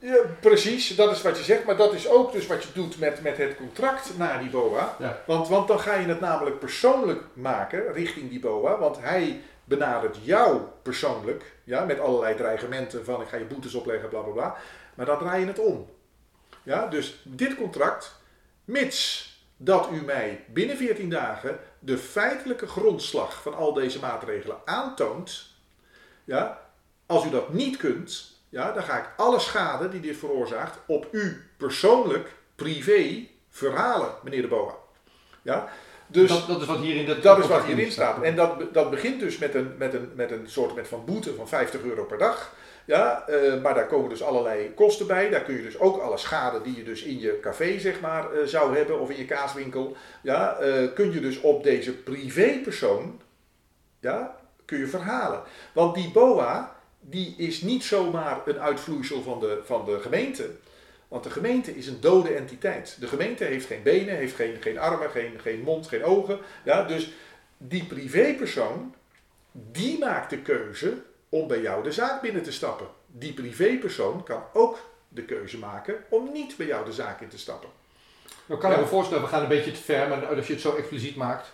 Ja, 0.01 0.17
precies, 0.41 0.97
dat 0.97 1.11
is 1.11 1.23
wat 1.23 1.39
je 1.39 1.45
zegt, 1.45 1.65
maar 1.65 1.77
dat 1.77 1.93
is 1.93 2.09
ook 2.09 2.33
dus 2.33 2.47
wat 2.47 2.63
je 2.63 2.69
doet 2.73 2.99
met, 2.99 3.23
met 3.23 3.37
het 3.37 3.57
contract 3.57 4.19
naar 4.19 4.39
die 4.39 4.51
BOA. 4.51 4.97
Ja. 4.99 5.23
Want, 5.27 5.49
want 5.49 5.69
dan 5.69 5.81
ga 5.81 5.95
je 5.95 6.07
het 6.07 6.21
namelijk 6.21 6.59
persoonlijk 6.59 7.23
maken 7.33 7.93
richting 7.93 8.31
die 8.31 8.41
BOA, 8.41 8.79
want 8.79 8.99
hij 9.01 9.41
benadert 9.65 10.17
jou 10.23 10.61
persoonlijk, 10.83 11.53
ja, 11.65 11.85
met 11.85 12.01
allerlei 12.01 12.37
dreigementen 12.37 13.05
van 13.05 13.21
ik 13.21 13.29
ga 13.29 13.37
je 13.37 13.45
boetes 13.45 13.75
opleggen, 13.75 14.09
bla 14.09 14.21
bla 14.21 14.33
bla. 14.33 14.57
Maar 14.95 15.07
dan 15.07 15.19
draai 15.19 15.41
je 15.41 15.47
het 15.47 15.59
om. 15.59 15.91
Ja, 16.63 16.87
dus 16.87 17.21
dit 17.25 17.55
contract, 17.55 18.21
mits 18.65 19.28
dat 19.61 19.89
u 19.93 20.03
mij 20.05 20.45
binnen 20.47 20.77
14 20.77 21.11
dagen 21.11 21.59
de 21.79 21.99
feitelijke 21.99 22.67
grondslag 22.67 23.43
van 23.43 23.55
al 23.55 23.73
deze 23.73 23.99
maatregelen 23.99 24.57
aantoont, 24.65 25.47
ja, 26.25 26.61
als 27.07 27.25
u 27.25 27.31
dat 27.31 27.53
niet 27.53 27.77
kunt, 27.77 28.41
ja, 28.49 28.73
dan 28.73 28.83
ga 28.83 28.99
ik 28.99 29.11
alle 29.17 29.39
schade 29.39 29.89
die 29.89 30.01
dit 30.01 30.17
veroorzaakt 30.17 30.79
op 30.87 31.09
u 31.11 31.51
persoonlijk, 31.57 32.35
privé, 32.55 33.27
verhalen, 33.49 34.11
meneer 34.23 34.43
de 34.43 34.49
Boa. 34.49 34.75
Ja, 35.43 35.69
dus 36.07 36.29
dat, 36.29 36.47
dat 36.47 36.61
is 36.61 36.67
wat 36.67 36.79
hierin, 36.79 37.07
dat, 37.07 37.23
dat 37.23 37.39
is 37.39 37.47
wat 37.47 37.65
hierin 37.65 37.93
staat. 37.93 38.23
En 38.23 38.37
dat, 38.37 38.75
dat 38.75 38.91
begint 38.91 39.21
dus 39.21 39.39
met 39.39 39.55
een, 39.55 39.75
met, 39.79 39.95
een, 39.95 40.11
met 40.15 40.31
een 40.31 40.49
soort 40.51 40.75
met 40.75 40.89
van 40.89 41.05
boete 41.05 41.35
van 41.35 41.49
50 41.49 41.83
euro 41.83 42.05
per 42.05 42.19
dag. 42.19 42.55
Ja, 42.89 43.25
uh, 43.31 43.63
maar 43.63 43.75
daar 43.75 43.87
komen 43.87 44.09
dus 44.09 44.23
allerlei 44.23 44.75
kosten 44.75 45.07
bij. 45.07 45.31
Daar 45.31 45.43
kun 45.43 45.57
je 45.57 45.63
dus 45.63 45.79
ook 45.79 46.01
alle 46.01 46.19
schade 46.19 46.63
die 46.63 46.77
je 46.77 46.83
dus 46.83 47.03
in 47.03 47.21
je 47.21 47.39
café 47.41 47.79
zeg 47.79 48.01
maar 48.01 48.35
uh, 48.35 48.45
zou 48.45 48.77
hebben 48.77 49.01
of 49.01 49.11
in 49.11 49.17
je 49.17 49.25
kaaswinkel, 49.25 49.97
ja, 50.23 50.61
uh, 50.61 50.93
kun 50.95 51.13
je 51.13 51.21
dus 51.21 51.41
op 51.41 51.63
deze 51.63 51.93
privépersoon, 51.93 53.21
ja, 54.01 54.37
kun 54.65 54.79
je 54.79 54.87
verhalen. 54.87 55.43
Want 55.73 55.95
die 55.95 56.11
BOA, 56.11 56.77
die 57.01 57.35
is 57.37 57.61
niet 57.61 57.85
zomaar 57.85 58.41
een 58.45 58.61
uitvloeisel 58.61 59.23
van 59.23 59.41
de, 59.41 59.61
van 59.65 59.85
de 59.85 59.99
gemeente. 60.01 60.51
Want 61.09 61.25
de 61.25 61.31
gemeente 61.31 61.77
is 61.77 61.87
een 61.87 62.01
dode 62.01 62.35
entiteit. 62.35 62.97
De 63.01 63.07
gemeente 63.07 63.45
heeft 63.45 63.67
geen 63.67 63.83
benen, 63.83 64.17
heeft 64.17 64.35
geen, 64.35 64.57
geen 64.61 64.79
armen, 64.79 65.11
geen, 65.11 65.41
geen 65.41 65.61
mond, 65.61 65.87
geen 65.87 66.05
ogen. 66.05 66.39
Ja, 66.65 66.83
dus 66.83 67.13
die 67.57 67.85
privépersoon, 67.85 68.95
die 69.53 69.99
maakt 69.99 70.31
de 70.31 70.39
keuze 70.39 71.07
om 71.29 71.49
bij 71.49 71.61
jou 71.61 71.83
de 71.83 71.93
zaak 71.93 72.23
binnen 72.23 72.43
te 72.43 72.53
stappen. 72.53 72.87
Die 73.07 73.33
privépersoon 73.33 74.23
kan 74.23 74.43
ook 74.53 74.79
de 75.09 75.23
keuze 75.23 75.59
maken 75.59 75.95
om 76.09 76.33
niet 76.33 76.57
bij 76.57 76.67
jou 76.67 76.85
de 76.85 76.93
zaak 76.93 77.21
in 77.21 77.29
te 77.29 77.39
stappen. 77.39 77.69
Nou 78.47 78.61
kan 78.61 78.73
ik 78.73 78.79
me 78.79 78.87
voorstellen, 78.87 79.23
we 79.23 79.29
gaan 79.29 79.43
een 79.43 79.49
beetje 79.49 79.73
te 79.73 79.81
ver, 79.81 80.09
maar 80.09 80.27
als 80.27 80.47
je 80.47 80.53
het 80.53 80.63
zo 80.63 80.75
expliciet 80.75 81.17
maakt. 81.17 81.53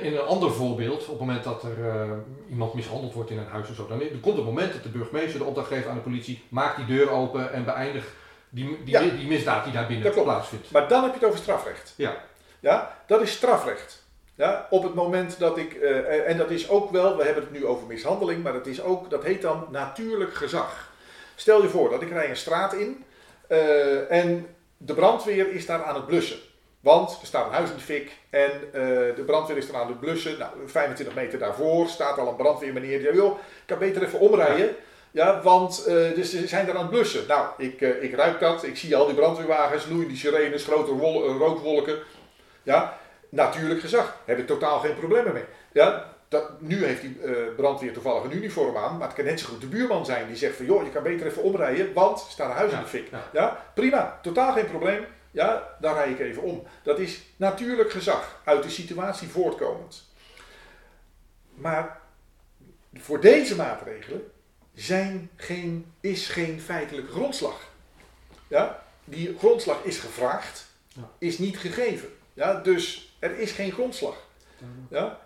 in 0.00 0.12
een 0.12 0.20
ander 0.20 0.52
voorbeeld, 0.52 1.02
op 1.02 1.08
het 1.08 1.18
moment 1.18 1.44
dat 1.44 1.62
er 1.62 1.78
uh, 1.78 2.12
iemand 2.50 2.74
mishandeld 2.74 3.12
wordt 3.12 3.30
in 3.30 3.38
een 3.38 3.46
huis 3.46 3.68
of 3.68 3.74
zo, 3.74 3.86
dan 3.86 4.00
er 4.00 4.18
komt 4.20 4.36
het 4.36 4.44
moment 4.44 4.72
dat 4.72 4.82
de 4.82 4.88
burgemeester 4.88 5.38
de 5.38 5.44
opdracht 5.44 5.68
geeft 5.68 5.86
aan 5.86 5.94
de 5.94 6.00
politie, 6.00 6.42
maak 6.48 6.76
die 6.76 6.86
deur 6.86 7.10
open 7.10 7.52
en 7.52 7.64
beëindig 7.64 8.14
die, 8.48 8.84
die, 8.84 9.16
die 9.16 9.26
misdaad 9.26 9.64
die 9.64 9.72
daar 9.72 9.86
binnen 9.86 10.12
plaatsvindt. 10.12 10.70
Maar 10.70 10.88
dan 10.88 11.02
heb 11.02 11.12
je 11.12 11.18
het 11.18 11.28
over 11.28 11.40
strafrecht. 11.40 11.94
Ja. 11.96 12.16
Ja, 12.60 12.96
dat 13.06 13.20
is 13.20 13.32
strafrecht. 13.32 14.01
Ja, 14.34 14.66
op 14.70 14.82
het 14.82 14.94
moment 14.94 15.38
dat 15.38 15.58
ik, 15.58 15.74
uh, 15.74 16.28
en 16.28 16.36
dat 16.36 16.50
is 16.50 16.68
ook 16.68 16.90
wel, 16.90 17.16
we 17.16 17.24
hebben 17.24 17.42
het 17.42 17.52
nu 17.52 17.66
over 17.66 17.86
mishandeling, 17.86 18.42
maar 18.42 18.52
dat, 18.52 18.66
is 18.66 18.82
ook, 18.82 19.10
dat 19.10 19.24
heet 19.24 19.42
dan 19.42 19.66
natuurlijk 19.70 20.34
gezag. 20.34 20.90
Stel 21.34 21.62
je 21.62 21.68
voor 21.68 21.90
dat 21.90 22.02
ik 22.02 22.10
rij 22.10 22.28
een 22.28 22.36
straat 22.36 22.74
in 22.74 23.04
uh, 23.48 24.10
en 24.10 24.46
de 24.76 24.94
brandweer 24.94 25.52
is 25.52 25.66
daar 25.66 25.84
aan 25.84 25.94
het 25.94 26.06
blussen. 26.06 26.38
Want 26.80 27.18
er 27.20 27.26
staat 27.26 27.46
een 27.46 27.52
huis 27.52 27.70
in 27.70 27.76
de 27.76 27.82
fik 27.82 28.16
en 28.30 28.50
uh, 28.66 28.72
de 29.16 29.22
brandweer 29.26 29.56
is 29.56 29.68
er 29.68 29.76
aan 29.76 29.88
het 29.88 30.00
blussen. 30.00 30.38
Nou, 30.38 30.50
25 30.66 31.14
meter 31.14 31.38
daarvoor 31.38 31.88
staat 31.88 32.18
al 32.18 32.28
een 32.28 32.36
brandweermeneer 32.36 32.98
die 32.98 33.10
wil, 33.10 33.30
ik 33.30 33.62
kan 33.66 33.78
beter 33.78 34.02
even 34.02 34.20
omrijden. 34.20 34.76
Ja, 35.10 35.40
want 35.42 35.84
uh, 35.88 35.94
dus 36.14 36.30
ze 36.30 36.46
zijn 36.46 36.68
er 36.68 36.74
aan 36.74 36.80
het 36.80 36.90
blussen. 36.90 37.26
Nou, 37.28 37.46
ik, 37.58 37.80
uh, 37.80 38.02
ik 38.02 38.14
ruik 38.14 38.40
dat, 38.40 38.64
ik 38.64 38.76
zie 38.76 38.96
al 38.96 39.06
die 39.06 39.14
brandweerwagens, 39.14 39.86
loeiende 39.86 40.16
sirenes, 40.16 40.64
grote 40.64 40.90
rookwolken. 41.38 41.98
Ja, 42.62 42.98
natuurlijk 43.32 43.80
gezag. 43.80 44.16
Heb 44.24 44.38
ik 44.38 44.46
totaal 44.46 44.78
geen 44.80 44.94
problemen 44.94 45.32
mee. 45.32 45.44
Ja, 45.72 46.10
dat, 46.28 46.60
nu 46.60 46.84
heeft 46.84 47.00
die 47.00 47.18
uh, 47.24 47.36
brandweer 47.56 47.92
toevallig 47.92 48.24
een 48.24 48.36
uniform 48.36 48.76
aan, 48.76 48.96
maar 48.96 49.06
het 49.06 49.16
kan 49.16 49.24
net 49.24 49.40
zo 49.40 49.48
goed 49.48 49.60
de 49.60 49.66
buurman 49.66 50.04
zijn 50.04 50.26
die 50.26 50.36
zegt 50.36 50.56
van 50.56 50.64
joh, 50.66 50.84
je 50.84 50.90
kan 50.90 51.02
beter 51.02 51.26
even 51.26 51.42
omrijden, 51.42 51.92
want 51.92 52.20
er 52.20 52.30
staat 52.30 52.50
een 52.50 52.56
huis 52.56 52.72
in 52.72 52.78
de 52.78 52.86
fik. 52.86 53.08
Ja. 53.32 53.64
prima, 53.74 54.18
totaal 54.22 54.52
geen 54.52 54.66
probleem. 54.66 55.04
Ja, 55.30 55.76
daar 55.80 55.94
rij 55.94 56.10
ik 56.10 56.18
even 56.20 56.42
om. 56.42 56.62
Dat 56.82 56.98
is 56.98 57.22
natuurlijk 57.36 57.90
gezag, 57.90 58.40
uit 58.44 58.62
de 58.62 58.70
situatie 58.70 59.28
voortkomend. 59.28 60.10
maar 61.54 62.00
voor 62.94 63.20
deze 63.20 63.56
maatregelen 63.56 64.30
zijn 64.74 65.30
geen, 65.36 65.92
is 66.00 66.28
geen 66.28 66.60
feitelijke 66.60 67.10
grondslag. 67.12 67.60
Ja? 68.48 68.82
Die 69.04 69.36
grondslag 69.38 69.82
is 69.82 69.98
gevraagd, 69.98 70.66
Ja. 70.88 71.08
is 71.18 71.38
niet 71.38 71.58
gegeven. 71.58 72.08
Ja? 72.34 72.54
Dus 72.60 73.11
er 73.22 73.38
is 73.38 73.52
geen 73.52 73.72
grondslag. 73.72 74.14
Ja? 74.90 75.18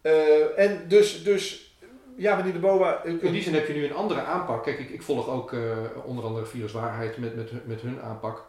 Eh, 0.00 0.58
en 0.58 0.84
dus, 0.88 1.22
dus, 1.24 1.74
ja 2.16 2.36
meneer 2.36 2.52
de 2.52 2.58
Boa, 2.58 3.02
In 3.04 3.32
die 3.32 3.42
zin 3.42 3.54
heb 3.54 3.66
je 3.66 3.72
nu 3.74 3.84
een 3.84 3.92
andere 3.94 4.20
aanpak. 4.20 4.62
Kijk, 4.64 4.78
ik, 4.78 4.90
ik 4.90 5.02
volg 5.02 5.28
ook 5.28 5.52
eh, 5.52 5.60
onder 6.04 6.24
andere 6.24 6.46
Viruswaarheid 6.46 7.16
met, 7.18 7.36
met, 7.36 7.50
hun- 7.50 7.62
met 7.64 7.80
hun 7.80 8.00
aanpak. 8.02 8.44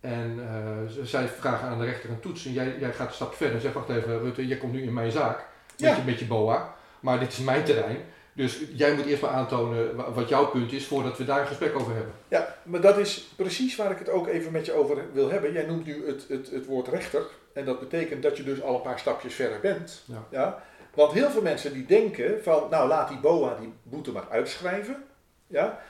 En 0.00 0.38
eh, 0.48 1.04
zij 1.04 1.28
vragen 1.28 1.68
aan 1.68 1.78
de 1.78 1.84
rechter 1.84 2.10
een 2.10 2.20
toets. 2.20 2.46
En 2.46 2.52
jij, 2.52 2.76
jij 2.80 2.92
gaat 2.92 3.08
een 3.08 3.14
stap 3.14 3.34
verder 3.34 3.54
en 3.54 3.60
zegt, 3.60 3.74
wacht 3.74 3.88
even 3.88 4.20
Rutte, 4.20 4.46
jij 4.46 4.56
komt 4.56 4.72
nu 4.72 4.82
in 4.82 4.92
mijn 4.92 5.10
zaak. 5.10 5.36
Met, 5.36 5.80
Ja. 5.90 5.96
je, 5.96 6.02
met 6.04 6.18
je 6.18 6.24
BOA. 6.26 6.74
Maar 7.00 7.18
dit 7.18 7.32
is 7.32 7.38
mijn 7.38 7.64
terrein. 7.64 7.98
Dus 8.32 8.60
jij 8.74 8.94
moet 8.94 9.06
eerst 9.06 9.22
maar 9.22 9.30
aantonen 9.30 9.96
wa- 9.96 10.12
wat 10.12 10.28
jouw 10.28 10.46
punt 10.46 10.72
is 10.72 10.86
voordat 10.86 11.18
we 11.18 11.24
daar 11.24 11.40
een 11.40 11.46
gesprek 11.46 11.76
over 11.78 11.94
hebben. 11.94 12.12
Ja, 12.28 12.54
maar 12.62 12.80
dat 12.80 12.98
is 12.98 13.28
precies 13.36 13.76
waar 13.76 13.90
ik 13.90 13.98
het 13.98 14.08
ook 14.10 14.26
even 14.28 14.52
met 14.52 14.66
je 14.66 14.72
over 14.72 15.04
wil 15.12 15.30
hebben. 15.30 15.52
Jij 15.52 15.66
noemt 15.66 15.86
nu 15.86 16.06
het, 16.06 16.24
het, 16.28 16.50
het 16.50 16.66
woord 16.66 16.88
rechter. 16.88 17.22
En 17.56 17.64
dat 17.64 17.80
betekent 17.80 18.22
dat 18.22 18.36
je 18.36 18.42
dus 18.42 18.62
al 18.62 18.74
een 18.74 18.82
paar 18.82 18.98
stapjes 18.98 19.34
verder 19.34 19.60
bent. 19.60 20.02
Ja. 20.30 20.62
Want 20.94 21.12
heel 21.12 21.30
veel 21.30 21.42
mensen 21.42 21.72
die 21.72 21.86
denken 21.86 22.42
van, 22.42 22.70
nou 22.70 22.88
laat 22.88 23.08
die 23.08 23.18
BOA 23.18 23.54
die 23.54 23.72
boete 23.82 24.12
maar 24.12 24.28
uitschrijven. 24.30 25.04
Ja? 25.46 25.80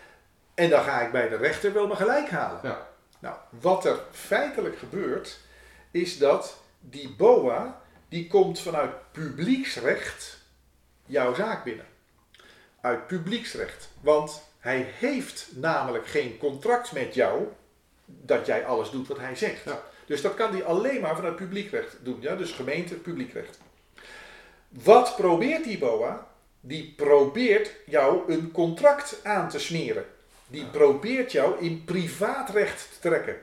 En 0.54 0.70
dan 0.70 0.82
ga 0.82 1.00
ik 1.00 1.12
bij 1.12 1.28
de 1.28 1.36
rechter 1.36 1.72
wel 1.72 1.86
mijn 1.86 1.98
gelijk 1.98 2.28
halen. 2.28 2.60
Ja. 2.62 2.88
Nou, 3.18 3.36
wat 3.60 3.84
er 3.84 3.98
feitelijk 4.10 4.78
gebeurt, 4.78 5.38
is 5.90 6.18
dat 6.18 6.62
die 6.80 7.14
BOA, 7.16 7.80
die 8.08 8.26
komt 8.26 8.60
vanuit 8.60 8.90
publieksrecht 9.12 10.38
jouw 11.06 11.34
zaak 11.34 11.64
binnen. 11.64 11.86
Uit 12.80 13.06
publieksrecht. 13.06 13.88
Want 14.00 14.42
hij 14.58 14.80
heeft 14.98 15.48
namelijk 15.54 16.06
geen 16.06 16.38
contract 16.38 16.92
met 16.92 17.14
jou 17.14 17.46
dat 18.04 18.46
jij 18.46 18.66
alles 18.66 18.90
doet 18.90 19.08
wat 19.08 19.18
hij 19.18 19.36
zegt. 19.36 19.64
Ja. 19.64 19.82
Dus 20.06 20.20
dat 20.22 20.34
kan 20.34 20.50
hij 20.50 20.64
alleen 20.64 21.00
maar 21.00 21.16
vanuit 21.16 21.36
publiekrecht 21.36 21.96
doen. 22.02 22.16
Ja? 22.20 22.34
Dus 22.36 22.52
gemeente, 22.52 22.94
publiekrecht. 22.94 23.58
Wat 24.68 25.16
probeert 25.16 25.64
die 25.64 25.78
BOA? 25.78 26.26
Die 26.60 26.92
probeert 26.96 27.70
jou 27.86 28.32
een 28.32 28.50
contract 28.52 29.20
aan 29.22 29.48
te 29.48 29.58
smeren. 29.58 30.04
Die 30.46 30.64
probeert 30.66 31.32
jou 31.32 31.60
in 31.64 31.84
privaatrecht 31.84 32.88
te 32.92 32.98
trekken. 33.08 33.36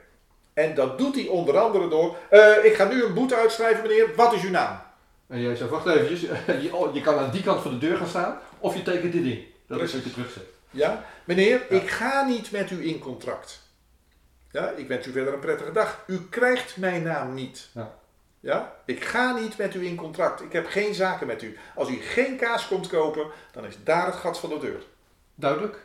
En 0.53 0.75
dat 0.75 0.97
doet 0.97 1.15
hij 1.15 1.27
onder 1.27 1.57
andere 1.57 1.87
door. 1.89 2.15
eh, 2.29 2.65
ik 2.65 2.73
ga 2.75 2.87
nu 2.87 3.03
een 3.03 3.13
boete 3.13 3.35
uitschrijven, 3.35 3.81
meneer. 3.87 4.15
Wat 4.15 4.33
is 4.33 4.43
uw 4.43 4.49
naam? 4.49 4.79
En 5.27 5.41
jij 5.41 5.55
zegt, 5.55 5.69
wacht 5.69 5.85
eventjes, 5.87 6.21
je, 6.63 6.75
oh, 6.75 6.93
je 6.93 7.01
kan 7.01 7.17
aan 7.17 7.31
die 7.31 7.43
kant 7.43 7.61
van 7.61 7.71
de 7.71 7.77
deur 7.77 7.97
gaan 7.97 8.07
staan 8.07 8.39
of 8.59 8.75
je 8.75 8.83
tekent 8.83 9.13
dit 9.13 9.23
in. 9.25 9.45
Dat 9.67 9.81
is 9.81 9.93
wat 9.93 10.03
je 10.03 10.11
terugzet. 10.13 10.43
Ja, 10.69 11.05
meneer, 11.23 11.65
Ja. 11.69 11.75
ik 11.81 11.89
ga 11.89 12.25
niet 12.25 12.51
met 12.51 12.71
u 12.71 12.87
in 12.87 12.99
contract. 12.99 13.61
Ja, 14.53 14.69
ik 14.69 14.87
wens 14.87 15.07
u 15.07 15.11
verder 15.11 15.33
een 15.33 15.39
prettige 15.39 15.71
dag. 15.71 16.03
U 16.07 16.19
krijgt 16.29 16.77
mijn 16.77 17.03
naam 17.03 17.33
niet. 17.33 17.69
Ja. 17.73 17.95
Ja, 18.39 18.75
ik 18.85 19.03
ga 19.03 19.39
niet 19.39 19.57
met 19.57 19.75
u 19.75 19.85
in 19.85 19.95
contract. 19.95 20.41
Ik 20.41 20.51
heb 20.53 20.67
geen 20.67 20.93
zaken 20.93 21.27
met 21.27 21.41
u. 21.41 21.57
Als 21.75 21.89
u 21.89 21.93
geen 22.01 22.37
kaas 22.37 22.67
komt 22.67 22.87
kopen, 22.87 23.25
dan 23.51 23.65
is 23.65 23.77
daar 23.83 24.05
het 24.05 24.15
gat 24.15 24.39
van 24.39 24.49
de 24.49 24.59
deur. 24.59 24.83
Duidelijk? 25.35 25.79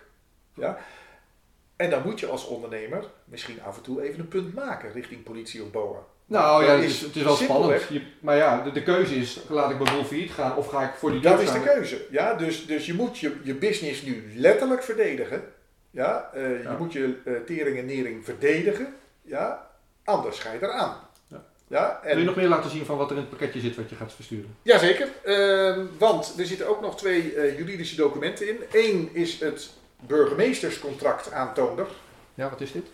En 1.76 1.90
dan 1.90 2.02
moet 2.04 2.20
je 2.20 2.26
als 2.26 2.46
ondernemer 2.46 3.04
misschien 3.24 3.62
af 3.62 3.76
en 3.76 3.82
toe 3.82 4.02
even 4.02 4.20
een 4.20 4.28
punt 4.28 4.54
maken 4.54 4.92
richting 4.92 5.22
politie 5.22 5.62
of 5.62 5.70
BOA. 5.70 5.98
Nou 6.26 6.64
ja, 6.64 6.74
Dat 6.74 6.82
is 6.82 7.00
het 7.00 7.16
is 7.16 7.22
wel 7.22 7.36
spannend. 7.36 7.82
Je- 7.88 8.12
maar 8.20 8.36
ja, 8.36 8.62
de, 8.62 8.72
de 8.72 8.82
keuze 8.82 9.14
is, 9.14 9.40
laat 9.48 9.70
ik 9.70 9.78
mijn 9.78 9.94
boel 9.94 10.04
failliet 10.04 10.30
gaan 10.30 10.56
of 10.56 10.66
ga 10.66 10.82
ik 10.82 10.94
voor 10.94 11.10
die 11.10 11.20
Dat 11.20 11.40
is 11.40 11.52
de 11.52 11.60
keuze. 11.62 12.06
Ja? 12.10 12.34
Dus, 12.34 12.66
dus 12.66 12.86
je 12.86 12.94
moet 12.94 13.18
je, 13.18 13.36
je 13.42 13.54
business 13.54 14.02
nu 14.02 14.32
letterlijk 14.36 14.82
verdedigen. 14.82 15.42
Ja? 15.90 16.30
Eh, 16.34 16.62
Ja. 16.62 16.70
Je 16.70 16.76
moet 16.78 16.92
je 16.92 17.18
eh, 17.24 17.32
tering 17.46 17.78
en 17.78 17.86
nering 17.86 18.24
verdedigen. 18.24 18.94
Ja? 19.22 19.70
Anders 20.04 20.38
ga 20.38 20.52
je 20.52 20.58
eraan. 20.62 20.96
Ja. 21.26 21.44
Ja? 21.66 21.98
Wil 22.02 22.10
je 22.12 22.18
En, 22.18 22.24
nog 22.24 22.36
meer 22.36 22.48
laten 22.48 22.70
zien 22.70 22.84
van 22.84 22.96
wat 22.96 23.10
er 23.10 23.16
in 23.16 23.22
het 23.22 23.30
pakketje 23.30 23.60
zit 23.60 23.76
wat 23.76 23.90
je 23.90 23.96
gaat 23.96 24.12
versturen? 24.12 24.56
Jazeker, 24.62 25.08
Ehm, 25.24 25.84
want 25.98 26.34
er 26.38 26.46
zitten 26.46 26.68
ook 26.68 26.80
nog 26.80 26.96
twee 26.96 27.34
eh, 27.34 27.58
juridische 27.58 27.96
documenten 27.96 28.48
in. 28.48 28.58
Eén 28.72 29.10
is 29.12 29.40
het 29.40 29.70
burgemeesterscontract 30.06 31.32
aantoonder. 31.32 31.86
Ja, 32.34 32.50
wat 32.50 32.60
is 32.60 32.72
dit? 32.72 32.86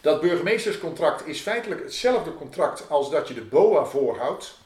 Dat 0.00 0.20
burgemeesterscontract 0.20 1.26
is 1.26 1.40
feitelijk 1.40 1.82
hetzelfde 1.82 2.34
contract 2.34 2.90
als 2.90 3.10
dat 3.10 3.28
je 3.28 3.34
de 3.34 3.42
BOA 3.44 3.84
voorhoudt. 3.84 4.56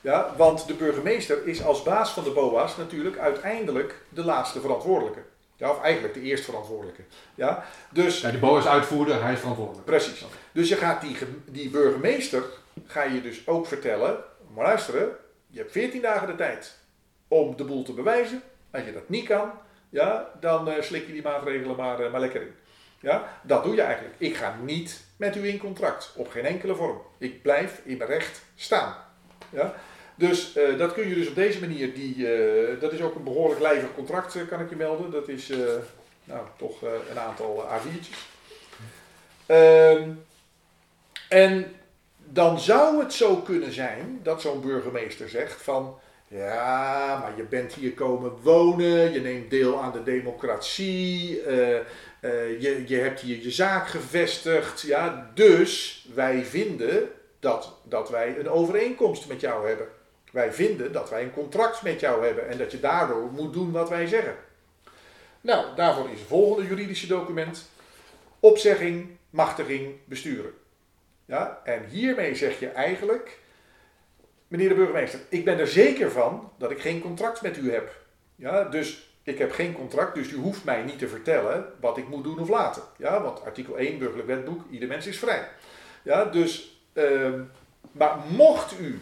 Ja, 0.00 0.34
want 0.36 0.66
de 0.66 0.74
burgemeester 0.74 1.46
is 1.46 1.62
als 1.64 1.82
baas 1.82 2.10
van 2.10 2.24
de 2.24 2.30
BOA's 2.30 2.76
natuurlijk 2.76 3.18
uiteindelijk 3.18 3.94
de 4.08 4.24
laatste 4.24 4.60
verantwoordelijke. 4.60 5.20
Ja, 5.60 5.70
of 5.70 5.80
eigenlijk 5.82 6.14
de 6.14 6.20
eerst 6.20 6.44
verantwoordelijke. 6.44 7.02
Ja, 7.34 7.64
dus 7.90 8.20
Ja, 8.20 8.30
de 8.30 8.38
BOA 8.38 8.58
is 8.58 8.66
uitvoerder, 8.66 9.22
hij 9.22 9.32
is 9.32 9.38
verantwoordelijk. 9.38 9.84
precies. 9.86 10.24
Dus 10.52 10.68
je 10.68 10.76
gaat 10.76 11.00
die, 11.00 11.16
die 11.44 11.70
burgemeester, 11.70 12.42
ga 12.86 13.02
je 13.02 13.22
dus 13.22 13.46
ook 13.46 13.66
vertellen, 13.66 14.16
maar 14.54 14.64
luisteren, 14.64 15.08
je 15.46 15.58
hebt 15.58 15.72
14 15.72 16.02
dagen 16.02 16.26
de 16.26 16.34
tijd 16.34 16.78
om 17.28 17.56
de 17.56 17.64
boel 17.64 17.82
te 17.82 17.92
bewijzen. 17.92 18.42
Als 18.70 18.84
je 18.84 18.92
dat 18.92 19.08
niet 19.08 19.26
kan, 19.26 19.50
ja, 19.90 20.30
dan 20.40 20.68
eh, 20.68 20.82
slik 20.82 21.06
je 21.06 21.12
die 21.12 21.22
maatregelen 21.22 21.76
maar, 21.76 22.00
eh, 22.00 22.10
maar 22.12 22.20
lekker 22.20 22.42
in. 22.42 22.54
Ja, 23.00 23.40
dat 23.42 23.64
doe 23.64 23.74
je 23.74 23.82
eigenlijk. 23.82 24.14
Ik 24.18 24.36
ga 24.36 24.56
niet 24.62 25.04
met 25.16 25.36
u 25.36 25.48
in 25.48 25.58
contract, 25.58 26.12
op 26.16 26.28
geen 26.30 26.44
enkele 26.44 26.74
vorm. 26.74 27.00
Ik 27.18 27.42
blijf 27.42 27.80
in 27.84 27.96
mijn 27.96 28.10
recht 28.10 28.42
staan. 28.54 28.94
Ja? 29.50 29.74
Dus 30.20 30.54
eh, 30.54 30.78
dat 30.78 30.92
kun 30.92 31.08
je 31.08 31.14
dus 31.14 31.28
op 31.28 31.34
deze 31.34 31.60
manier, 31.60 31.94
die, 31.94 32.32
eh, 32.32 32.80
dat 32.80 32.92
is 32.92 33.00
ook 33.00 33.14
een 33.14 33.24
behoorlijk 33.24 33.60
lijvig 33.60 33.94
contract, 33.94 34.34
eh, 34.34 34.42
kan 34.48 34.60
ik 34.60 34.70
je 34.70 34.76
melden. 34.76 35.10
Dat 35.10 35.28
is 35.28 35.52
nou, 36.24 36.46
toch 36.56 36.82
een 37.10 37.18
aantal 37.18 37.64
eh, 37.64 37.74
A4'tjes. 37.74 38.18
Ehm, 39.46 40.10
en 41.28 41.74
dan 42.24 42.60
zou 42.60 43.02
het 43.02 43.12
zo 43.12 43.36
kunnen 43.36 43.72
zijn 43.72 44.20
dat 44.22 44.40
zo'n 44.40 44.60
burgemeester 44.60 45.28
zegt 45.28 45.62
van... 45.62 45.98
Ja, 46.28 47.18
maar 47.18 47.36
je 47.36 47.42
bent 47.42 47.72
hier 47.72 47.92
komen 47.92 48.32
wonen, 48.42 49.12
je 49.12 49.20
neemt 49.20 49.50
deel 49.50 49.82
aan 49.82 49.92
de 49.92 50.02
democratie, 50.02 51.42
je, 52.60 52.84
je 52.86 52.96
hebt 52.96 53.20
hier 53.20 53.42
je 53.42 53.50
zaak 53.50 53.88
gevestigd. 53.88 54.80
Ja, 54.80 55.30
dus 55.34 56.04
wij 56.14 56.44
vinden 56.44 57.10
dat, 57.38 57.74
dat 57.84 58.10
wij 58.10 58.38
een 58.38 58.48
overeenkomst 58.48 59.28
met 59.28 59.40
jou 59.40 59.68
hebben. 59.68 59.86
Wij 60.30 60.52
vinden 60.52 60.92
dat 60.92 61.10
wij 61.10 61.22
een 61.22 61.32
contract 61.32 61.82
met 61.82 62.00
jou 62.00 62.26
hebben 62.26 62.48
en 62.48 62.58
dat 62.58 62.72
je 62.72 62.80
daardoor 62.80 63.30
moet 63.32 63.52
doen 63.52 63.72
wat 63.72 63.88
wij 63.88 64.06
zeggen. 64.06 64.34
Nou, 65.40 65.76
daarvoor 65.76 66.10
is 66.10 66.18
het 66.18 66.28
volgende 66.28 66.68
juridische 66.68 67.06
document. 67.06 67.68
Opzegging, 68.40 69.08
machtiging, 69.30 69.94
besturen. 70.04 70.52
Ja, 71.24 71.60
en 71.64 71.84
hiermee 71.88 72.34
zeg 72.34 72.60
je 72.60 72.68
eigenlijk, 72.68 73.38
meneer 74.48 74.68
de 74.68 74.74
burgemeester, 74.74 75.20
ik 75.28 75.44
ben 75.44 75.58
er 75.58 75.66
zeker 75.66 76.10
van 76.10 76.52
dat 76.58 76.70
ik 76.70 76.80
geen 76.80 77.00
contract 77.00 77.42
met 77.42 77.56
u 77.56 77.72
heb. 77.72 77.96
Ja, 78.36 78.64
dus 78.64 79.14
ik 79.22 79.38
heb 79.38 79.52
geen 79.52 79.72
contract, 79.72 80.14
dus 80.14 80.30
u 80.30 80.36
hoeft 80.36 80.64
mij 80.64 80.82
niet 80.82 80.98
te 80.98 81.08
vertellen 81.08 81.72
wat 81.80 81.96
ik 81.96 82.08
moet 82.08 82.24
doen 82.24 82.38
of 82.38 82.48
laten. 82.48 82.82
Ja, 82.96 83.22
want 83.22 83.44
artikel 83.44 83.78
1 83.78 83.98
burgerlijk 83.98 84.28
wetboek, 84.28 84.62
ieder 84.70 84.88
mens 84.88 85.06
is 85.06 85.18
vrij. 85.18 85.48
Ja, 86.02 86.24
dus, 86.24 86.82
ehm, 86.92 87.42
maar 87.92 88.16
mocht 88.28 88.80
u 88.80 89.00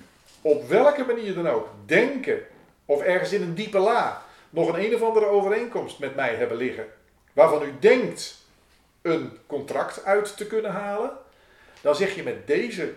op 0.48 0.68
welke 0.68 1.04
manier 1.04 1.34
dan 1.34 1.48
ook 1.48 1.68
denken, 1.86 2.40
of 2.84 3.02
ergens 3.02 3.32
in 3.32 3.42
een 3.42 3.54
diepe 3.54 3.78
la, 3.78 4.22
nog 4.50 4.68
een 4.68 4.84
een 4.84 4.94
of 4.94 5.02
andere 5.02 5.26
overeenkomst 5.26 5.98
met 5.98 6.14
mij 6.14 6.34
hebben 6.34 6.56
liggen, 6.56 6.86
waarvan 7.32 7.62
u 7.62 7.72
denkt 7.80 8.36
een 9.02 9.32
contract 9.46 10.04
uit 10.04 10.36
te 10.36 10.46
kunnen 10.46 10.70
halen, 10.70 11.10
dan 11.80 11.94
zeg 11.94 12.14
je 12.14 12.22
met 12.22 12.46
deze 12.46 12.94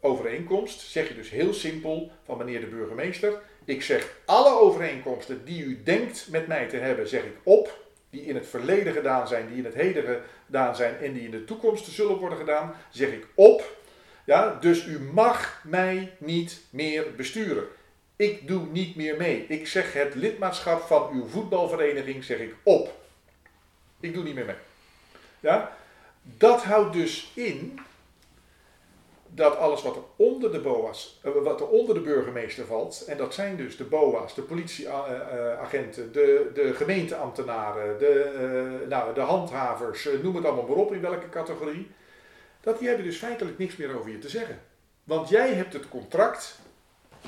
overeenkomst, 0.00 0.80
zeg 0.80 1.08
je 1.08 1.14
dus 1.14 1.30
heel 1.30 1.52
simpel 1.52 2.10
van 2.24 2.38
meneer 2.38 2.60
de 2.60 2.66
burgemeester, 2.66 3.40
ik 3.64 3.82
zeg 3.82 4.16
alle 4.24 4.60
overeenkomsten 4.60 5.44
die 5.44 5.64
u 5.64 5.82
denkt 5.82 6.28
met 6.30 6.46
mij 6.46 6.68
te 6.68 6.76
hebben, 6.76 7.08
zeg 7.08 7.22
ik 7.22 7.36
op, 7.42 7.78
die 8.10 8.24
in 8.24 8.34
het 8.34 8.46
verleden 8.46 8.92
gedaan 8.92 9.28
zijn, 9.28 9.48
die 9.48 9.56
in 9.56 9.64
het 9.64 9.74
heden 9.74 10.22
gedaan 10.46 10.76
zijn 10.76 10.98
en 10.98 11.12
die 11.12 11.22
in 11.22 11.30
de 11.30 11.44
toekomst 11.44 11.86
zullen 11.86 12.16
worden 12.16 12.38
gedaan, 12.38 12.74
zeg 12.90 13.08
ik 13.08 13.26
op. 13.34 13.82
Ja, 14.24 14.58
dus 14.60 14.86
u 14.86 15.00
mag 15.00 15.60
mij 15.64 16.12
niet 16.18 16.60
meer 16.70 17.14
besturen. 17.16 17.64
Ik 18.16 18.48
doe 18.48 18.66
niet 18.66 18.96
meer 18.96 19.16
mee. 19.16 19.46
Ik 19.48 19.66
zeg 19.66 19.92
het 19.92 20.14
lidmaatschap 20.14 20.80
van 20.80 21.10
uw 21.12 21.26
voetbalvereniging 21.26 22.24
zeg 22.24 22.38
ik 22.38 22.54
op. 22.62 23.02
Ik 24.00 24.14
doe 24.14 24.22
niet 24.22 24.34
meer 24.34 24.44
mee. 24.44 24.56
Ja? 25.40 25.76
Dat 26.22 26.62
houdt 26.64 26.92
dus 26.92 27.30
in 27.34 27.78
dat 29.34 29.56
alles 29.56 29.82
wat 29.82 29.96
er 29.96 30.02
onder 30.16 30.52
de 30.52 30.60
BOA's, 30.60 31.20
eh, 31.22 31.32
wat 31.42 31.60
er 31.60 31.68
onder 31.68 31.94
de 31.94 32.00
burgemeester 32.00 32.66
valt, 32.66 33.04
en 33.06 33.16
dat 33.16 33.34
zijn 33.34 33.56
dus 33.56 33.76
de 33.76 33.84
BOA's, 33.84 34.34
de 34.34 34.42
politieagenten, 34.42 36.12
de, 36.12 36.50
de 36.54 36.74
gemeenteambtenaren, 36.74 37.98
de, 37.98 38.20
eh, 38.20 38.88
nou, 38.88 39.14
de 39.14 39.20
handhavers, 39.20 40.06
eh, 40.06 40.22
noem 40.22 40.36
het 40.36 40.44
allemaal 40.44 40.66
maar 40.66 40.76
op 40.76 40.92
in 40.92 41.00
welke 41.00 41.28
categorie, 41.28 41.90
dat 42.64 42.78
die 42.78 42.88
hebben 42.88 43.06
dus 43.06 43.16
feitelijk 43.16 43.58
niks 43.58 43.76
meer 43.76 43.98
over 43.98 44.10
je 44.10 44.18
te 44.18 44.28
zeggen. 44.28 44.60
Want 45.04 45.28
jij 45.28 45.54
hebt 45.54 45.72
het 45.72 45.88
contract 45.88 46.58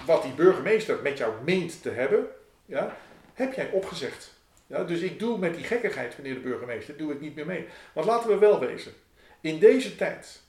wat 0.07 0.22
die 0.22 0.33
burgemeester 0.33 1.03
met 1.03 1.18
jou 1.18 1.42
meent 1.44 1.83
te 1.83 1.90
hebben, 1.90 2.27
ja, 2.66 2.96
heb 3.35 3.55
jij 3.55 3.70
opgezegd. 3.70 4.35
Ja, 4.66 4.85
dus 4.85 5.01
ik 5.01 5.18
doe 5.18 5.38
met 5.38 5.55
die 5.55 5.64
gekkigheid, 5.64 6.18
meneer 6.18 6.35
de 6.35 6.40
burgemeester, 6.40 6.96
doe 6.96 7.12
ik 7.12 7.20
niet 7.20 7.35
meer 7.35 7.46
mee. 7.46 7.66
Want 7.92 8.07
laten 8.07 8.29
we 8.29 8.38
wel 8.38 8.61
wezen, 8.61 8.92
in 9.40 9.59
deze 9.59 9.96
tijd, 9.96 10.40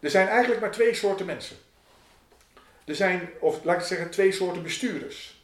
er 0.00 0.10
zijn 0.10 0.28
eigenlijk 0.28 0.60
maar 0.60 0.70
twee 0.70 0.94
soorten 0.94 1.26
mensen. 1.26 1.56
Er 2.84 2.94
zijn, 2.94 3.28
of 3.40 3.64
laat 3.64 3.80
ik 3.80 3.86
zeggen, 3.86 4.10
twee 4.10 4.32
soorten 4.32 4.62
bestuurders. 4.62 5.42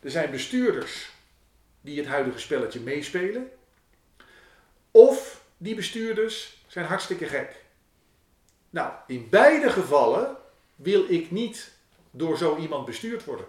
Er 0.00 0.10
zijn 0.10 0.30
bestuurders 0.30 1.10
die 1.80 1.98
het 1.98 2.08
huidige 2.08 2.38
spelletje 2.38 2.80
meespelen. 2.80 3.50
Of 4.90 5.44
die 5.56 5.74
bestuurders 5.74 6.64
zijn 6.66 6.86
hartstikke 6.86 7.26
gek. 7.26 7.64
Nou, 8.70 8.92
in 9.06 9.26
beide 9.30 9.70
gevallen 9.70 10.36
wil 10.74 11.04
ik 11.08 11.30
niet 11.30 11.72
door 12.10 12.36
zo 12.36 12.56
iemand 12.56 12.84
bestuurd 12.84 13.24
worden. 13.24 13.46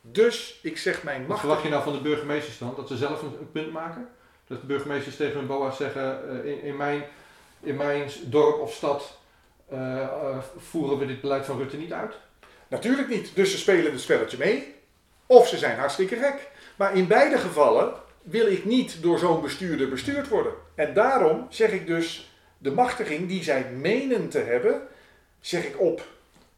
Dus 0.00 0.58
ik 0.62 0.78
zeg 0.78 1.02
mijn 1.02 1.18
Wat 1.18 1.28
macht. 1.28 1.40
verwacht 1.40 1.62
je 1.62 1.68
nou 1.68 1.82
van 1.82 1.92
de 1.92 2.00
burgemeesters 2.00 2.58
dan? 2.58 2.72
Dat 2.76 2.88
ze 2.88 2.96
zelf 2.96 3.22
een, 3.22 3.50
punt 3.52 3.72
maken? 3.72 4.08
Dat 4.46 4.60
de 4.60 4.66
burgemeesters 4.66 5.16
tegen 5.16 5.38
hun 5.38 5.46
BOA's 5.46 5.76
zeggen, 5.76 6.28
eh, 6.44 6.50
in, 6.52 6.62
in, 6.62 6.76
mijn, 6.76 7.04
in 7.60 7.76
mijn 7.76 8.10
dorp 8.24 8.60
of 8.60 8.74
stad 8.74 9.18
eh, 9.68 10.02
eh, 10.02 10.38
voeren 10.56 10.98
we 10.98 11.06
dit 11.06 11.20
beleid 11.20 11.46
van 11.46 11.58
Rutte 11.58 11.76
niet 11.76 11.92
uit? 11.92 12.14
Natuurlijk 12.68 13.08
niet. 13.08 13.34
Dus 13.34 13.50
ze 13.50 13.58
spelen 13.58 13.92
het 13.92 14.00
spelletje 14.00 14.38
mee. 14.38 14.74
Of 15.26 15.48
ze 15.48 15.58
zijn 15.58 15.78
hartstikke 15.78 16.16
gek. 16.16 16.50
Maar 16.76 16.94
in 16.94 17.06
beide 17.06 17.38
gevallen 17.38 17.92
wil 18.22 18.46
ik 18.46 18.64
niet 18.64 19.02
door 19.02 19.18
zo'n 19.18 19.42
bestuurder 19.42 19.88
bestuurd 19.88 20.28
worden. 20.28 20.52
En 20.74 20.94
daarom 20.94 21.46
zeg 21.48 21.70
ik 21.70 21.86
dus 21.86 22.29
de 22.62 22.70
machtiging 22.70 23.28
die 23.28 23.42
zij 23.42 23.70
menen 23.70 24.28
te 24.28 24.38
hebben, 24.38 24.82
zeg 25.40 25.64
ik 25.64 25.80
op. 25.80 26.06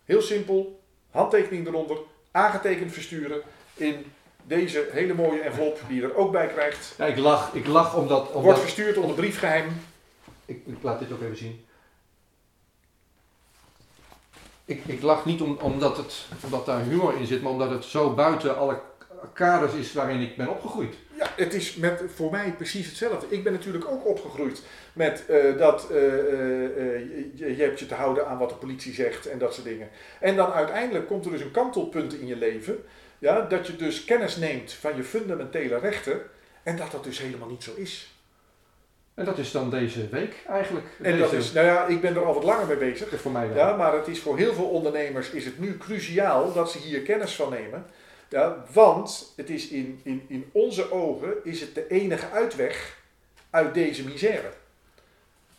Heel 0.04 0.22
simpel, 0.22 0.80
handtekening 1.10 1.66
eronder, 1.66 1.98
aangetekend 2.30 2.92
versturen 2.92 3.42
in 3.74 4.04
deze 4.42 4.88
hele 4.92 5.14
mooie 5.14 5.40
envelop 5.40 5.80
die 5.88 5.96
je 5.96 6.02
er 6.02 6.16
ook 6.16 6.32
bij 6.32 6.46
krijgt. 6.46 6.94
Ja, 6.98 7.06
ik 7.06 7.16
lach, 7.16 7.54
ik 7.54 7.66
lach 7.66 7.96
omdat... 7.96 8.32
Wordt 8.32 8.60
verstuurd 8.60 8.96
onder 8.96 9.16
briefgeheim. 9.16 9.80
ik, 10.44 10.62
ik 10.66 10.82
laat 10.82 10.98
dit 10.98 11.12
ook 11.12 11.22
even 11.22 11.36
zien. 11.36 11.64
Ik, 14.64 14.84
ik 14.86 15.02
lach 15.02 15.24
niet 15.24 15.40
om, 15.40 15.58
omdat, 15.60 15.96
het, 15.96 16.26
omdat 16.44 16.66
daar 16.66 16.82
humor 16.82 17.16
in 17.16 17.26
zit, 17.26 17.42
maar 17.42 17.52
omdat 17.52 17.70
het 17.70 17.84
zo 17.84 18.14
buiten 18.14 18.56
alle 18.56 18.80
kaders 19.32 19.74
is 19.74 19.92
waarin 19.92 20.20
ik 20.20 20.37
ben 20.37 20.48
opgegroeid. 20.48 20.94
Ja, 21.18 21.26
het 21.37 21.54
is 21.54 21.74
met, 21.74 22.02
voor 22.14 22.30
mij 22.30 22.54
precies 22.56 22.87
hetzelfde. 22.87 23.26
Ik 23.28 23.44
ben 23.44 23.52
natuurlijk 23.52 23.88
ook 23.88 24.06
opgegroeid 24.06 24.62
met 24.92 25.26
eh, 25.26 25.58
dat 25.58 25.90
eh, 25.90 25.96
je, 27.35 27.54
je 27.56 27.62
hebt 27.62 27.78
je 27.78 27.87
te 27.87 27.94
houden 27.94 28.26
aan 28.26 28.38
wat 28.38 28.48
de 28.48 28.54
politie 28.54 28.94
zegt 28.94 29.26
en 29.26 29.38
dat 29.38 29.54
soort 29.54 29.66
dingen. 29.66 29.88
En 30.20 30.37
dan 30.37 30.52
uiteindelijk 30.52 31.06
komt 31.06 31.24
er 31.24 31.30
dus 31.30 31.40
een 31.40 31.50
kantelpunt 31.50 32.14
in 32.14 32.26
je 32.26 32.37
leven, 32.37 32.85
ja, 33.18 33.40
dat 33.40 33.66
je 33.66 33.76
dus 33.76 34.04
kennis 34.04 34.37
neemt 34.37 34.72
van 34.72 34.96
je 34.96 35.04
fundamentele 35.04 35.78
rechten 35.78 36.20
en 36.62 36.76
dat 36.76 36.90
dat 36.90 37.04
dus 37.04 37.18
helemaal 37.18 37.48
niet 37.48 37.62
zo 37.62 37.72
is. 37.76 38.12
En 39.14 39.24
dat 39.24 39.38
is 39.38 39.50
dan 39.50 39.70
deze 39.70 40.08
week 40.08 40.35
eigenlijk. 40.48 40.87
En 41.02 41.12
deze, 41.12 41.18
dat 41.18 41.32
is, 41.32 41.52
nou 41.52 41.66
ja, 41.66 41.87
ik 41.87 42.00
ben 42.00 42.14
er 42.14 42.24
al 42.24 42.35
wat 42.35 42.44
langer 42.44 42.66
mee 42.66 42.76
bezig. 42.76 43.20
voor 43.20 43.32
mij 43.32 43.48
wel. 43.48 43.56
Ja, 43.56 43.76
maar 43.76 43.94
het 43.94 44.08
is 44.08 44.20
voor 44.20 44.37
heel 44.37 44.54
veel 44.54 44.68
ondernemers 44.68 45.30
is 45.30 45.44
het 45.44 45.58
nu 45.58 45.78
cruciaal 45.78 46.52
dat 46.52 46.70
ze 46.70 46.78
hier 46.78 47.00
kennis 47.00 47.35
van 47.35 47.50
nemen. 47.50 47.87
Ja, 48.33 48.64
want 48.73 49.33
het 49.37 49.51
is 49.51 49.68
in, 49.68 50.01
in, 50.03 50.25
in 50.29 50.51
onze 50.53 50.92
ogen 50.92 51.35
is 51.45 51.61
het 51.61 51.75
de 51.75 51.88
enige 51.88 52.31
uitweg 52.31 53.03
uit 53.51 53.75
deze 53.75 54.05
misère. 54.05 54.53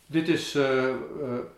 Dit, 0.06 0.28
is, 0.28 0.54
eh, 0.54 0.88
eh, 0.88 0.94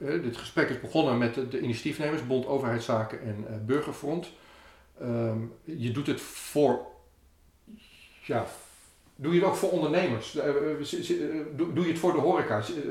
eh, 0.00 0.22
dit 0.22 0.36
gesprek 0.36 0.68
is 0.68 0.80
begonnen 0.80 1.18
met 1.18 1.34
de, 1.34 1.48
de 1.48 1.60
initiatiefnemers, 1.60 2.26
Bond 2.26 2.46
Overheidszaken 2.46 3.20
en 3.20 3.66
Burgerfront. 3.66 4.32
Ehm, 5.00 5.38
je 5.64 5.90
doet 5.90 6.06
het 6.06 6.20
voor, 6.20 6.86
ja, 8.24 8.46
doe 9.14 9.34
je 9.34 9.40
het 9.40 9.48
ook 9.48 9.56
voor 9.56 9.70
ondernemers? 9.70 10.32
Doe, 10.32 11.84
je 11.84 11.88
het 11.88 11.98
voor 11.98 12.12
de 12.12 12.18
horeca? 12.18 12.60
Zi- 12.60 12.82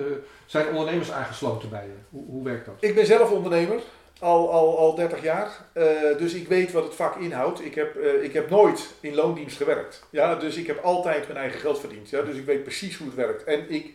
zijn 0.45 0.67
ondernemers 0.67 1.11
aangesloten 1.11 1.69
bij 1.69 1.85
je? 1.85 1.95
Hoe, 2.09 2.25
hoe 2.25 2.43
werkt 2.43 2.65
dat? 2.65 2.75
Ik 2.79 2.95
ben 2.95 3.05
zelf 3.05 3.31
ondernemer, 3.31 3.81
al, 4.19 4.51
al, 4.51 4.77
al 4.77 4.95
30 4.95 5.21
jaar. 5.21 5.65
Eh, 5.73 5.85
dus 6.17 6.33
ik 6.33 6.47
weet 6.47 6.71
wat 6.71 6.83
het 6.83 6.95
vak 6.95 7.15
inhoudt. 7.15 7.65
Ik 7.65 7.75
heb, 7.75 7.95
eh, 7.95 8.23
ik 8.23 8.33
heb 8.33 8.49
nooit 8.49 8.93
in 8.99 9.15
loondienst 9.15 9.57
gewerkt. 9.57 10.03
Ja, 10.09 10.35
dus 10.35 10.55
ik 10.55 10.67
heb 10.67 10.83
altijd 10.83 11.27
mijn 11.27 11.39
eigen 11.39 11.59
geld 11.59 11.79
verdiend. 11.79 12.09
Ja, 12.09 12.21
dus 12.21 12.35
ik 12.35 12.45
weet 12.45 12.63
precies 12.63 12.97
hoe 12.97 13.07
het 13.07 13.15
werkt. 13.15 13.43
En 13.43 13.69
ik, 13.69 13.93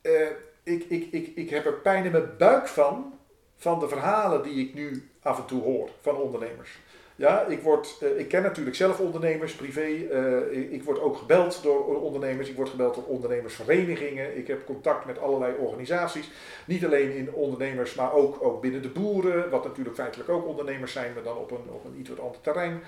eh, 0.00 0.26
ik, 0.62 0.84
ik, 0.88 1.12
ik, 1.12 1.32
ik 1.36 1.50
heb 1.50 1.66
er 1.66 1.74
pijn 1.74 2.04
in 2.04 2.12
mijn 2.12 2.36
buik 2.38 2.66
van, 2.66 3.18
van 3.56 3.78
de 3.78 3.88
verhalen 3.88 4.42
die 4.42 4.68
ik 4.68 4.74
nu 4.74 5.10
af 5.22 5.38
en 5.38 5.46
toe 5.46 5.62
hoor 5.62 5.90
van 6.00 6.16
ondernemers. 6.16 6.78
Ja, 7.18 7.46
ik, 7.46 7.62
word, 7.62 7.96
eh, 8.00 8.18
ik 8.18 8.28
ken 8.28 8.42
natuurlijk 8.42 8.76
zelf 8.76 9.00
ondernemers, 9.00 9.52
privé. 9.52 9.80
eh, 9.80 10.72
ik, 10.72 10.82
word 10.84 11.00
ook 11.00 11.16
gebeld 11.16 11.62
door 11.62 12.00
ondernemers. 12.00 12.48
Ik 12.48 12.56
word 12.56 12.68
gebeld 12.68 12.94
door 12.94 13.04
ondernemersverenigingen. 13.04 14.36
Ik 14.38 14.46
heb 14.46 14.66
contact 14.66 15.04
met 15.04 15.18
allerlei 15.18 15.54
organisaties. 15.56 16.30
Niet 16.64 16.84
alleen 16.84 17.16
in 17.16 17.32
ondernemers, 17.32 17.94
maar 17.94 18.12
ook, 18.12 18.42
ook 18.44 18.60
binnen 18.60 18.82
de 18.82 18.88
boeren. 18.88 19.50
Wat 19.50 19.64
natuurlijk 19.64 19.96
feitelijk 19.96 20.28
ook 20.28 20.46
ondernemers 20.46 20.92
zijn, 20.92 21.12
maar 21.14 21.22
dan 21.22 21.36
op 21.36 21.50
een, 21.50 21.70
op 21.70 21.84
een 21.84 22.00
iets 22.00 22.08
wat 22.08 22.20
ander 22.20 22.40
terrein. 22.40 22.80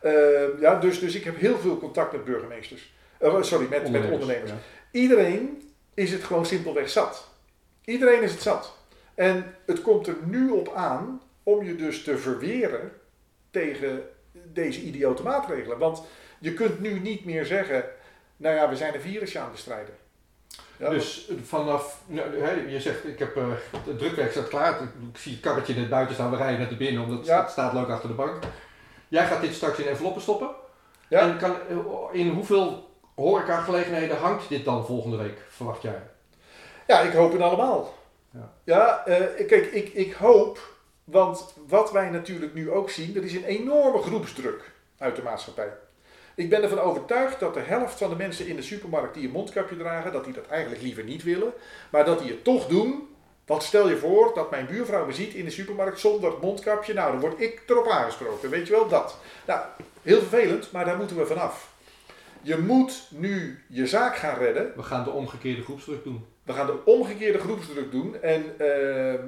Eh, 0.00 0.60
ja, 0.60 0.78
dus, 0.80 1.00
dus 1.00 1.14
ik 1.14 1.24
heb 1.24 1.36
heel 1.36 1.58
veel 1.58 1.78
contact 1.78 2.12
met 2.12 2.24
burgemeesters. 2.24 2.94
Sorry, 3.40 3.66
met, 3.70 3.90
met 3.90 4.10
ondernemers. 4.10 4.50
ja. 4.50 4.58
Iedereen 4.90 5.72
is 5.94 6.12
het 6.12 6.24
gewoon 6.24 6.46
simpelweg 6.46 6.88
zat. 6.88 7.28
Iedereen 7.84 8.22
is 8.22 8.32
het 8.32 8.42
zat. 8.42 8.76
En 9.14 9.54
het 9.66 9.82
komt 9.82 10.06
er 10.06 10.16
nu 10.24 10.50
op 10.50 10.72
aan 10.74 11.22
om 11.42 11.64
je 11.64 11.76
dus 11.76 12.02
te 12.02 12.18
verweren 12.18 12.92
tegen 13.54 14.02
deze 14.32 14.80
idiote 14.80 15.22
maatregelen. 15.22 15.78
Want 15.78 16.02
je 16.38 16.54
kunt 16.54 16.80
nu 16.80 16.98
niet 17.00 17.24
meer 17.24 17.46
zeggen, 17.46 17.84
nou 18.36 18.54
ja, 18.56 18.68
we 18.68 18.76
zijn 18.76 18.94
een 18.94 19.00
virusje 19.00 19.38
aan 19.38 19.44
het 19.44 19.52
bestrijden. 19.52 19.94
Ja, 20.76 20.90
Dus 20.90 21.30
vanaf, 21.44 22.00
nou, 22.06 22.68
je 22.68 22.80
zegt, 22.80 23.04
ik 23.08 23.18
heb, 23.18 23.36
eh, 23.36 23.48
het 23.86 23.98
drukwerk 23.98 24.30
staat 24.30 24.48
klaar. 24.48 24.82
Ik, 24.82 25.18
zie 25.18 25.32
het 25.32 25.40
karretje 25.40 25.74
net 25.74 25.88
buiten 25.88 26.14
staan, 26.14 26.30
we 26.30 26.36
rijden 26.36 26.60
naar 26.60 26.76
binnen, 26.76 27.02
omdat 27.02 27.26
Ja. 27.26 27.40
het 27.40 27.50
staat 27.50 27.72
leuk 27.72 27.88
achter 27.88 28.08
de 28.08 28.14
bank. 28.14 28.42
Jij 29.08 29.26
gaat 29.26 29.40
dit 29.40 29.54
straks 29.54 29.78
in 29.78 29.86
enveloppen 29.86 30.22
stoppen. 30.22 30.48
Ja. 31.08 31.20
En 31.20 31.38
kan, 31.38 31.56
eh, 31.68 31.76
in 32.20 32.28
hoeveel 32.28 32.90
horecagelegenheden 33.14 34.16
hangt 34.16 34.48
dit 34.48 34.64
dan 34.64 34.86
volgende 34.86 35.16
week, 35.16 35.38
verwacht 35.48 35.82
jij? 35.82 36.02
Ja, 36.86 37.00
ik 37.00 37.12
hoop 37.12 37.32
het 37.32 37.40
allemaal. 37.40 37.94
Ja. 38.30 38.52
Ja, 38.64 39.06
eh, 39.06 39.46
kijk, 39.46 39.66
ik, 39.72 39.88
ik 39.88 40.12
hoop, 40.12 40.73
want 41.04 41.54
wat 41.66 41.92
wij 41.92 42.10
natuurlijk 42.10 42.54
nu 42.54 42.70
ook 42.70 42.90
zien, 42.90 43.16
er 43.16 43.24
is 43.24 43.34
een 43.34 43.44
enorme 43.44 43.98
groepsdruk 43.98 44.72
uit 44.98 45.16
de 45.16 45.22
maatschappij. 45.22 45.72
Ik 46.34 46.50
ben 46.50 46.62
ervan 46.62 46.78
overtuigd 46.78 47.40
dat 47.40 47.54
de 47.54 47.60
helft 47.60 47.98
van 47.98 48.10
de 48.10 48.16
mensen 48.16 48.46
in 48.46 48.56
de 48.56 48.62
supermarkt 48.62 49.14
die 49.14 49.26
een 49.26 49.32
mondkapje 49.32 49.76
dragen, 49.76 50.12
dat 50.12 50.24
die 50.24 50.32
dat 50.32 50.46
eigenlijk 50.46 50.82
liever 50.82 51.04
niet 51.04 51.22
willen, 51.22 51.52
maar 51.90 52.04
dat 52.04 52.18
die 52.18 52.30
het 52.30 52.44
toch 52.44 52.66
doen. 52.66 53.08
Want 53.46 53.62
stel 53.62 53.88
je 53.88 53.96
voor 53.96 54.34
dat 54.34 54.50
mijn 54.50 54.66
buurvrouw 54.66 55.06
me 55.06 55.12
ziet 55.12 55.34
in 55.34 55.44
de 55.44 55.50
supermarkt 55.50 56.00
zonder 56.00 56.32
mondkapje, 56.40 56.94
nou 56.94 57.12
dan 57.12 57.20
word 57.20 57.40
ik 57.40 57.62
erop 57.66 57.88
aangesproken, 57.88 58.50
weet 58.50 58.66
je 58.66 58.72
wel, 58.72 58.88
dat. 58.88 59.18
Nou, 59.46 59.60
heel 60.02 60.18
vervelend, 60.18 60.72
maar 60.72 60.84
daar 60.84 60.96
moeten 60.96 61.16
we 61.16 61.26
vanaf. 61.26 61.72
Je 62.44 62.58
moet 62.58 63.08
nu 63.10 63.64
je 63.68 63.86
zaak 63.86 64.16
gaan 64.16 64.38
redden. 64.38 64.72
We 64.76 64.82
gaan 64.82 65.04
de 65.04 65.10
omgekeerde 65.10 65.62
groepsdruk 65.62 66.04
doen. 66.04 66.26
We 66.44 66.52
gaan 66.52 66.66
de 66.66 66.84
omgekeerde 66.84 67.38
groepsdruk 67.38 67.90
doen. 67.90 68.22
En 68.22 68.54
eh, 68.58 69.14
eh, 69.14 69.20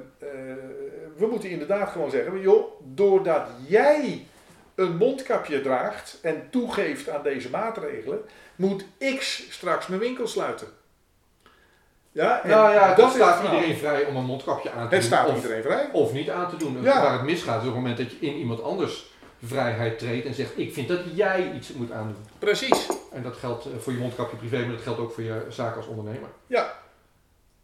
we 1.17 1.27
moeten 1.29 1.49
inderdaad 1.49 1.89
gewoon 1.89 2.09
zeggen: 2.09 2.41
joh, 2.41 2.81
doordat 2.83 3.47
jij 3.67 4.25
een 4.75 4.97
mondkapje 4.97 5.61
draagt 5.61 6.19
en 6.21 6.47
toegeeft 6.49 7.09
aan 7.09 7.23
deze 7.23 7.49
maatregelen, 7.49 8.21
moet 8.55 8.85
X 9.17 9.47
straks 9.49 9.87
mijn 9.87 9.99
winkel 10.01 10.27
sluiten. 10.27 10.67
Ja, 12.11 12.43
en 12.43 12.49
nou 12.49 12.73
ja, 12.73 12.93
dat 12.95 13.11
staat 13.11 13.43
iedereen 13.43 13.75
vrij 13.75 14.05
om 14.05 14.15
een 14.15 14.25
mondkapje 14.25 14.71
aan 14.71 14.89
te 14.89 14.95
Het 14.95 15.03
doen. 15.03 15.11
staat 15.11 15.27
of, 15.27 15.35
iedereen 15.35 15.63
vrij. 15.63 15.89
of 15.91 16.13
niet 16.13 16.29
aan 16.29 16.49
te 16.49 16.57
doen. 16.57 16.81
Ja. 16.81 17.01
Waar 17.01 17.13
het 17.13 17.21
misgaat 17.23 17.61
is 17.61 17.67
op 17.67 17.73
het 17.73 17.81
moment 17.83 17.97
dat 17.97 18.11
je 18.11 18.17
in 18.19 18.35
iemand 18.35 18.63
anders 18.63 19.11
vrijheid 19.43 19.99
treedt 19.99 20.25
en 20.25 20.33
zegt, 20.33 20.57
ik 20.57 20.73
vind 20.73 20.87
dat 20.87 20.99
jij 21.13 21.51
iets 21.55 21.73
moet 21.73 21.91
aandoen. 21.91 22.25
Precies. 22.39 22.87
En 23.11 23.23
dat 23.23 23.35
geldt 23.35 23.65
eh, 23.65 23.71
voor 23.79 23.93
je 23.93 23.99
mondkapje 23.99 24.37
privé, 24.37 24.59
maar 24.59 24.71
dat 24.75 24.81
geldt 24.81 24.99
ook 24.99 25.11
voor 25.13 25.23
je 25.23 25.45
zaak 25.49 25.75
als 25.75 25.87
ondernemer. 25.87 26.29
Ja. 26.47 26.73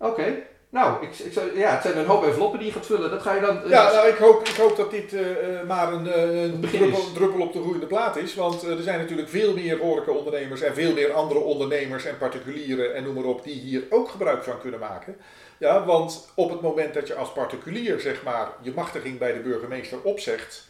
Oké. 0.04 0.44
Nou, 0.70 1.04
ik, 1.04 1.18
ik 1.18 1.34
zou, 1.34 1.58
ja, 1.58 1.72
het 1.74 1.82
zijn 1.82 1.98
een 1.98 2.06
hoop 2.06 2.24
enveloppen 2.24 2.60
die 2.60 2.68
je 2.68 2.74
gaat 2.74 2.86
vullen. 2.86 3.10
Dat 3.10 3.22
ga 3.22 3.34
je 3.34 3.42
dan... 3.42 3.62
Ja, 3.68 3.92
nou, 3.92 4.08
ik, 4.08 4.16
hoop, 4.16 4.48
ik 4.48 4.56
hoop 4.56 4.76
dat 4.76 4.92
dit 4.92 5.14
eh, 5.14 5.60
eh, 5.60 5.68
maar 5.68 5.94
een, 5.94 6.08
eh, 6.08 6.44
een 6.44 6.60
begin 6.60 6.80
druppel, 6.80 7.12
druppel 7.12 7.42
op 7.42 7.54
de 7.54 7.60
groeiende 7.60 7.86
plaat 7.86 8.16
is. 8.16 8.36
Want 8.36 8.64
er 8.64 8.82
zijn 8.82 9.00
natuurlijk 9.00 9.30
veel 9.30 9.54
meer 9.54 9.80
horecaondernemers 9.80 10.62
en 10.62 10.74
veel 10.74 10.94
meer 10.94 11.12
andere 11.12 11.40
ondernemers 11.40 12.06
en 12.06 12.18
particulieren 12.18 12.96
en 12.96 13.04
noem 13.04 13.14
maar 13.14 13.24
op 13.24 13.44
die 13.44 13.54
hier 13.54 13.84
ook 13.90 14.10
gebruik 14.10 14.44
van 14.44 14.60
kunnen 14.60 14.80
maken. 14.80 15.16
Ja, 15.58 15.86
want 15.86 16.32
op 16.36 16.50
het 16.50 16.62
moment 16.62 16.94
dat 16.94 17.08
je 17.08 17.16
als 17.16 17.32
particulier 17.32 18.00
zeg 18.00 18.24
maar 18.24 18.48
je 18.62 18.72
machtiging 18.76 19.18
bij 19.18 19.34
de 19.34 19.40
burgemeester 19.40 20.02
opzegt. 20.02 20.68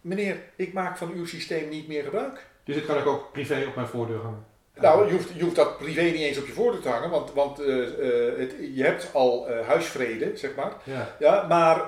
Meneer, 0.00 0.36
ik 0.56 0.72
maak 0.72 0.96
van 0.96 1.12
uw 1.14 1.26
systeem 1.26 1.68
niet 1.68 1.88
meer 1.88 2.02
gebruik. 2.02 2.46
Dus 2.64 2.74
dit 2.74 2.86
kan 2.86 2.98
ik 2.98 3.06
ook 3.06 3.32
privé 3.32 3.64
op 3.68 3.74
mijn 3.74 3.88
voordeur 3.88 4.20
hangen. 4.20 4.49
Nou, 4.80 5.06
je 5.06 5.12
hoeft, 5.12 5.28
je 5.34 5.42
hoeft 5.42 5.56
dat 5.56 5.78
privé 5.78 6.02
niet 6.02 6.14
eens 6.14 6.38
op 6.38 6.46
je 6.46 6.52
voordeur 6.52 6.80
te 6.80 6.88
hangen, 6.88 7.10
want, 7.10 7.32
want 7.32 7.60
eh, 7.60 7.82
eh, 7.82 8.38
het, 8.38 8.54
je 8.74 8.82
hebt 8.84 9.08
al 9.12 9.48
eh, 9.48 9.66
huisvrede, 9.66 10.30
zeg 10.34 10.54
maar. 10.54 10.72
Ja. 10.84 11.16
Ja, 11.18 11.46
maar 11.48 11.82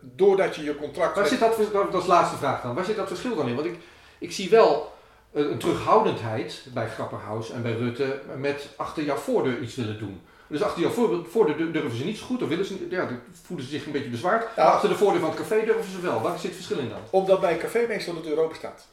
doordat 0.00 0.56
je 0.56 0.62
je 0.64 0.76
contract... 0.76 1.14
Waar 1.14 1.22
met- 1.22 1.32
zit 1.32 1.40
dat, 1.40 1.56
dat 1.72 1.94
is 1.94 2.02
de 2.02 2.08
laatste 2.08 2.36
vraag 2.36 2.62
dan. 2.62 2.74
Waar 2.74 2.84
zit 2.84 2.96
dat 2.96 3.08
verschil 3.08 3.34
dan 3.36 3.48
in? 3.48 3.54
Want 3.54 3.66
ik, 3.66 3.74
ik 4.18 4.32
zie 4.32 4.50
wel 4.50 4.92
een, 5.32 5.50
een 5.50 5.58
terughoudendheid 5.58 6.62
bij 6.74 6.88
Grapperhaus 6.88 7.50
en 7.50 7.62
bij 7.62 7.72
Rutte 7.72 8.20
met 8.36 8.68
achter 8.76 9.02
jouw 9.02 9.16
voordeur 9.16 9.60
iets 9.60 9.74
willen 9.74 9.98
doen. 9.98 10.20
Dus 10.46 10.62
achter 10.62 10.82
jouw 10.82 10.90
voor- 10.90 11.26
voordeur 11.30 11.72
durven 11.72 11.96
ze 11.98 12.04
niet 12.04 12.18
zo 12.18 12.24
goed, 12.26 12.42
of 12.42 12.48
willen 12.48 12.64
ze 12.64 12.72
niet, 12.72 12.90
ja, 12.90 13.06
dan 13.06 13.20
voelen 13.46 13.66
ze 13.66 13.72
zich 13.72 13.86
een 13.86 13.92
beetje 13.92 14.08
bezwaard. 14.10 14.42
Ja. 14.56 14.64
Maar 14.64 14.72
achter 14.72 14.88
de 14.88 14.94
voordeur 14.94 15.20
van 15.20 15.30
het 15.30 15.38
café 15.38 15.64
durven 15.64 15.90
ze 15.92 16.00
wel. 16.00 16.20
Waar 16.20 16.32
zit 16.38 16.42
het 16.42 16.54
verschil 16.54 16.78
in 16.78 16.88
dan? 16.88 16.98
Omdat 17.10 17.40
bij 17.40 17.52
een 17.52 17.58
café 17.58 17.84
meestal 17.88 18.14
de 18.14 18.20
deur 18.20 18.38
open 18.40 18.56
staat. 18.56 18.86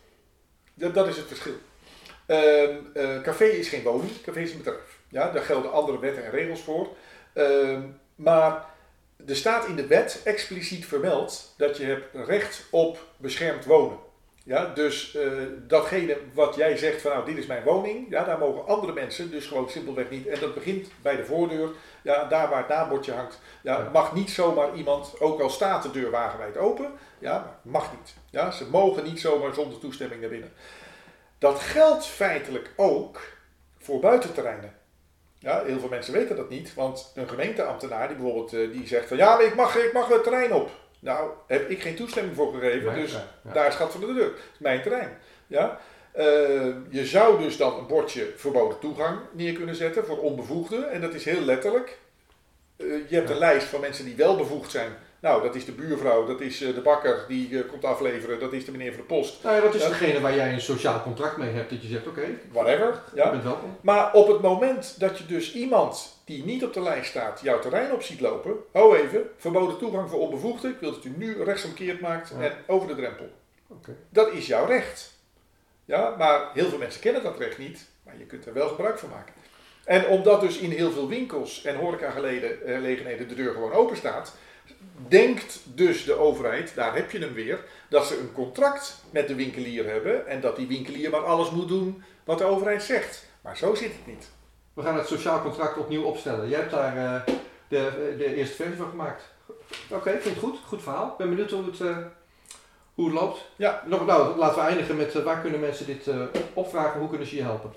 Dat, 0.73 0.93
dat 0.93 1.07
is 1.07 1.17
het 1.17 1.27
verschil. 1.27 1.53
Eh, 2.31 3.21
café 3.21 3.45
is 3.45 3.69
geen 3.69 3.83
woning, 3.83 4.21
café 4.21 4.39
is 4.39 4.51
een 4.51 4.57
bedrijf. 4.57 4.99
Ja, 5.07 5.31
daar 5.31 5.43
gelden 5.43 5.71
andere 5.71 5.99
wetten 5.99 6.25
en 6.25 6.31
regels 6.31 6.61
voor. 6.61 6.87
Ehm, 7.33 7.81
maar 8.15 8.65
er 9.27 9.35
staat 9.35 9.67
in 9.67 9.75
de 9.75 9.87
wet 9.87 10.21
expliciet 10.23 10.85
vermeld 10.85 11.53
dat 11.57 11.77
je 11.77 11.83
hebt 11.83 12.27
recht 12.27 12.67
op 12.69 13.05
beschermd 13.17 13.65
wonen. 13.65 13.97
Ja, 14.43 14.65
dus 14.73 15.15
eh, 15.15 15.31
datgene 15.67 16.17
wat 16.33 16.55
jij 16.55 16.77
zegt 16.77 17.01
van 17.01 17.11
nou 17.11 17.25
dit 17.25 17.37
is 17.37 17.45
mijn 17.45 17.63
woning, 17.63 18.09
ja, 18.09 18.23
daar 18.23 18.37
mogen 18.37 18.67
andere 18.67 18.93
mensen 18.93 19.31
dus 19.31 19.45
gewoon 19.45 19.69
simpelweg 19.69 20.09
niet. 20.09 20.27
En 20.27 20.39
dat 20.39 20.53
begint 20.53 20.91
bij 21.01 21.15
de 21.15 21.25
voordeur, 21.25 21.69
ja, 22.03 22.25
daar 22.25 22.49
waar 22.49 22.57
het 22.57 22.67
naambordje 22.67 23.11
hangt. 23.11 23.39
Ja, 23.63 23.89
mag 23.93 24.13
niet 24.13 24.29
zomaar 24.29 24.75
iemand, 24.75 25.19
ook 25.19 25.39
al 25.39 25.49
staat 25.49 25.83
de 25.83 25.91
deur 25.91 26.11
wagenwijd 26.11 26.57
open, 26.57 26.91
ja, 27.19 27.59
mag 27.61 27.91
niet. 27.91 28.13
Ja, 28.29 28.51
ze 28.51 28.69
mogen 28.69 29.03
niet 29.03 29.19
zomaar 29.19 29.53
zonder 29.53 29.79
toestemming 29.79 30.21
naar 30.21 30.29
binnen. 30.29 30.51
Dat 31.41 31.59
geldt 31.59 32.05
feitelijk 32.05 32.71
ook 32.75 33.19
voor 33.77 33.99
buitenterreinen. 33.99 34.75
Ja, 35.39 35.63
heel 35.63 35.79
veel 35.79 35.89
mensen 35.89 36.13
weten 36.13 36.35
dat 36.35 36.49
niet, 36.49 36.73
want 36.73 37.11
een 37.15 37.29
gemeenteambtenaar 37.29 38.07
die 38.07 38.17
bijvoorbeeld 38.17 38.53
eh, 38.53 38.71
die 38.71 38.87
zegt 38.87 39.07
van 39.07 39.17
ja, 39.17 39.35
maar 39.35 39.45
ik 39.45 39.55
mag, 39.55 39.75
ik 39.75 39.93
mag 39.93 40.07
het 40.07 40.23
terrein 40.23 40.53
op. 40.53 40.69
Nou, 40.99 41.31
heb 41.47 41.69
ik 41.69 41.81
geen 41.81 41.95
toestemming 41.95 42.35
voor 42.35 42.53
gegeven, 42.53 42.95
dus 42.95 43.11
ja. 43.11 43.53
daar 43.53 43.67
is 43.67 43.75
gat 43.75 43.91
van 43.91 44.01
de 44.01 44.13
deur. 44.13 44.23
Het 44.23 44.33
is 44.53 44.59
mijn 44.59 44.81
terrein. 44.81 45.17
Ja? 45.47 45.79
Eh, 46.11 46.25
je 46.89 47.05
zou 47.05 47.41
dus 47.41 47.57
dan 47.57 47.77
een 47.77 47.87
bordje 47.87 48.33
verboden 48.35 48.79
toegang 48.79 49.19
neer 49.31 49.53
kunnen 49.53 49.75
zetten 49.75 50.05
voor 50.05 50.19
onbevoegden. 50.19 50.91
En 50.91 51.01
dat 51.01 51.13
is 51.13 51.25
heel 51.25 51.41
letterlijk. 51.41 51.97
Eh, 52.75 52.87
je 53.09 53.15
hebt 53.15 53.29
een 53.29 53.37
lijst 53.37 53.67
van 53.67 53.79
mensen 53.79 54.05
die 54.05 54.15
wel 54.15 54.35
bevoegd 54.35 54.71
zijn. 54.71 54.91
Nou, 55.21 55.43
dat 55.43 55.55
is 55.55 55.65
de 55.65 55.71
buurvrouw, 55.71 56.25
dat 56.25 56.41
is 56.41 56.61
eh, 56.61 56.73
de 56.75 56.81
bakker 56.81 57.25
die 57.27 57.59
eh, 57.63 57.69
komt 57.69 57.85
afleveren, 57.85 58.39
dat 58.39 58.53
is 58.53 58.65
de 58.65 58.71
meneer 58.71 58.91
van 58.93 59.01
de 59.01 59.07
post. 59.07 59.43
Nou 59.43 59.55
ja, 59.55 59.61
dat 59.61 59.73
is 59.75 59.83
degene 59.87 60.19
waar 60.21 60.35
jij 60.35 60.53
een 60.53 60.61
sociaal 60.61 61.01
contract 61.03 61.37
mee 61.37 61.51
hebt, 61.51 61.69
dat 61.69 61.81
je 61.81 61.87
zegt, 61.87 62.07
oké, 62.07 62.21
Whatever. 62.51 63.01
je 63.13 63.21
Ja? 63.21 63.29
bent 63.31 63.43
welkom. 63.43 63.77
Maar 63.81 64.13
op 64.13 64.27
het 64.27 64.41
moment 64.41 64.99
dat 64.99 65.17
je 65.17 65.25
dus 65.25 65.53
iemand 65.53 66.21
die 66.25 66.45
niet 66.45 66.63
op 66.63 66.73
de 66.73 66.81
lijst 66.81 67.09
staat 67.09 67.39
jouw 67.43 67.59
terrein 67.59 67.91
op 67.91 68.01
ziet 68.03 68.19
lopen, 68.19 68.53
hou 68.71 68.97
even, 68.97 69.29
verboden 69.37 69.77
toegang 69.77 70.09
voor 70.09 70.19
onbevoegden. 70.19 70.71
Ik 70.71 70.79
wil 70.79 70.91
dat 70.91 71.03
u 71.05 71.13
nu 71.17 71.43
rechtsomkeerd 71.43 71.99
maakt 71.99 72.29
Ja. 72.39 72.45
en 72.45 72.53
over 72.67 72.87
de 72.87 72.95
drempel. 72.95 73.29
Oké. 73.67 73.95
Dat 74.09 74.31
is 74.33 74.47
jouw 74.47 74.65
recht. 74.65 75.13
Ja, 75.85 76.15
maar 76.17 76.49
heel 76.53 76.69
veel 76.69 76.77
mensen 76.77 77.01
kennen 77.01 77.23
dat 77.23 77.37
recht 77.39 77.57
niet, 77.57 77.87
maar 78.03 78.17
je 78.17 78.25
kunt 78.25 78.45
er 78.45 78.53
wel 78.53 78.67
gebruik 78.67 78.99
van 78.99 79.09
maken. 79.09 79.33
En 79.85 80.07
omdat 80.07 80.41
dus 80.41 80.57
in 80.57 80.71
heel 80.71 80.91
veel 80.91 81.07
winkels 81.07 81.63
en 81.63 81.75
horecagelegenheden 81.75 83.27
de 83.27 83.35
deur 83.35 83.53
gewoon 83.53 83.71
open 83.73 83.97
staat, 83.97 84.35
denkt 85.07 85.59
dus 85.63 86.05
de 86.05 86.13
overheid, 86.13 86.75
daar 86.75 86.95
heb 86.95 87.11
je 87.11 87.19
hem 87.19 87.33
weer, 87.33 87.63
dat 87.89 88.05
ze 88.05 88.19
een 88.19 88.31
contract 88.33 89.03
met 89.09 89.27
de 89.27 89.35
winkelier 89.35 89.89
hebben 89.89 90.27
en 90.27 90.41
dat 90.41 90.55
die 90.55 90.67
winkelier 90.67 91.09
maar 91.09 91.25
alles 91.25 91.49
moet 91.49 91.67
doen 91.67 92.03
wat 92.23 92.37
de 92.37 92.43
overheid 92.43 92.83
zegt. 92.83 93.25
Maar 93.41 93.57
zo 93.57 93.75
zit 93.75 93.91
het 93.91 94.07
niet. 94.07 94.29
We 94.73 94.81
gaan 94.81 94.97
het 94.97 95.07
sociaal 95.07 95.41
contract 95.41 95.77
opnieuw 95.77 96.03
opstellen. 96.03 96.49
Jij 96.49 96.59
hebt 96.59 96.71
daar 96.71 96.97
eh, 96.97 97.33
de, 97.67 98.15
de 98.17 98.35
eerste 98.35 98.55
versie 98.55 98.77
van 98.77 98.89
gemaakt. 98.89 99.23
Oké, 99.89 100.09
vind 100.09 100.23
het 100.35 100.43
goed. 100.43 100.57
Goed 100.67 100.83
verhaal. 100.83 101.07
Ik 101.07 101.17
ben 101.17 101.29
benieuwd 101.29 101.51
hoe 101.51 101.65
het, 101.65 101.81
eh, 101.81 101.97
hoe 102.93 103.05
het 103.05 103.13
loopt. 103.13 103.49
Ja. 103.55 103.83
Nog, 103.85 104.05
nou, 104.05 104.37
laten 104.37 104.61
we 104.61 104.67
eindigen 104.67 104.97
met 104.97 105.15
eh, 105.15 105.23
waar 105.23 105.41
kunnen 105.41 105.59
mensen 105.59 105.85
dit 105.85 106.07
opvragen? 106.53 106.99
Hoe 106.99 107.09
kunnen 107.09 107.27
ze 107.27 107.35
je 107.35 107.41
helpen? 107.41 107.73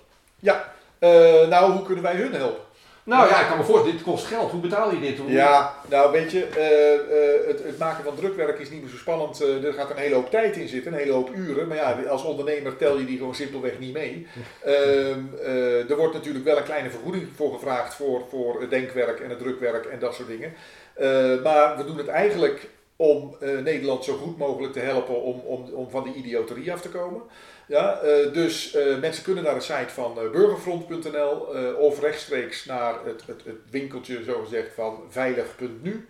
Eh, 1.04 1.48
nou, 1.48 1.72
hoe 1.72 1.82
kunnen 1.82 2.02
wij 2.04 2.14
hun 2.14 2.32
helpen? 2.32 2.62
Nou 3.04 3.28
ja, 3.28 3.40
ik 3.40 3.46
kan 3.48 3.56
me 3.58 3.64
voorstellen, 3.64 3.96
dit 3.96 4.04
kost 4.04 4.26
geld. 4.26 4.50
Hoe 4.50 4.60
betaal 4.60 4.92
je 4.94 5.00
dit? 5.00 5.18
Hoe- 5.18 5.30
Ja, 5.32 5.74
nou 5.88 6.12
weet 6.12 6.30
je, 6.32 6.44
eh, 6.46 6.94
eh, 6.94 7.46
het, 7.46 7.62
het 7.64 7.78
maken 7.78 8.04
van 8.04 8.14
drukwerk 8.14 8.58
is 8.58 8.70
niet 8.70 8.80
meer 8.80 8.90
zo 8.90 8.96
spannend. 8.96 9.40
Eh, 9.40 9.64
er 9.64 9.72
gaat 9.72 9.90
een 9.90 9.96
hele 9.96 10.14
hoop 10.14 10.30
tijd 10.30 10.56
in 10.56 10.68
zitten, 10.68 10.92
een 10.92 10.98
hele 10.98 11.12
hoop 11.12 11.34
uren. 11.34 11.68
Maar 11.68 11.76
ja, 11.76 12.02
als 12.08 12.22
ondernemer 12.24 12.76
tel 12.76 12.98
je 12.98 13.04
die 13.04 13.18
gewoon 13.18 13.34
simpelweg 13.34 13.78
niet 13.78 13.92
mee. 13.92 14.26
Ehm, 14.64 15.20
eh, 15.42 15.90
er 15.90 15.96
wordt 15.96 16.14
natuurlijk 16.14 16.44
wel 16.44 16.56
een 16.56 16.62
kleine 16.64 16.90
vergoeding 16.90 17.26
voor 17.36 17.52
gevraagd 17.52 17.94
voor, 17.94 18.22
voor 18.30 18.60
het 18.60 18.70
denkwerk 18.70 19.20
en 19.20 19.30
het 19.30 19.38
drukwerk 19.38 19.84
en 19.84 19.98
dat 19.98 20.14
soort 20.14 20.28
dingen. 20.28 20.52
Maar 21.42 21.76
we 21.76 21.84
doen 21.86 21.96
het 21.98 22.08
eigenlijk 22.08 22.68
om 22.96 23.36
Nederland 23.62 24.04
zo 24.04 24.12
goed 24.16 24.38
mogelijk 24.38 24.72
te 24.72 24.78
helpen 24.80 25.22
om, 25.22 25.40
om, 25.44 25.68
om 25.72 25.90
van 25.90 26.02
die 26.04 26.14
idioterie 26.14 26.72
af 26.72 26.80
te 26.80 26.88
komen. 26.88 27.22
Ja, 27.66 28.00
eh, 28.00 28.32
dus 28.32 28.74
eh, 28.74 28.98
mensen 28.98 29.24
kunnen 29.24 29.44
naar 29.44 29.54
de 29.54 29.60
site 29.60 29.88
van 29.88 30.18
eh, 30.20 30.30
burgerfront.nl 30.30 31.54
eh, 31.54 31.78
of 31.78 32.00
rechtstreeks 32.00 32.64
naar 32.64 33.04
het, 33.04 33.26
het, 33.26 33.44
het 33.44 33.70
winkeltje 33.70 34.22
zogezegd 34.22 34.74
van 34.74 35.02
veilig.nu. 35.08 36.08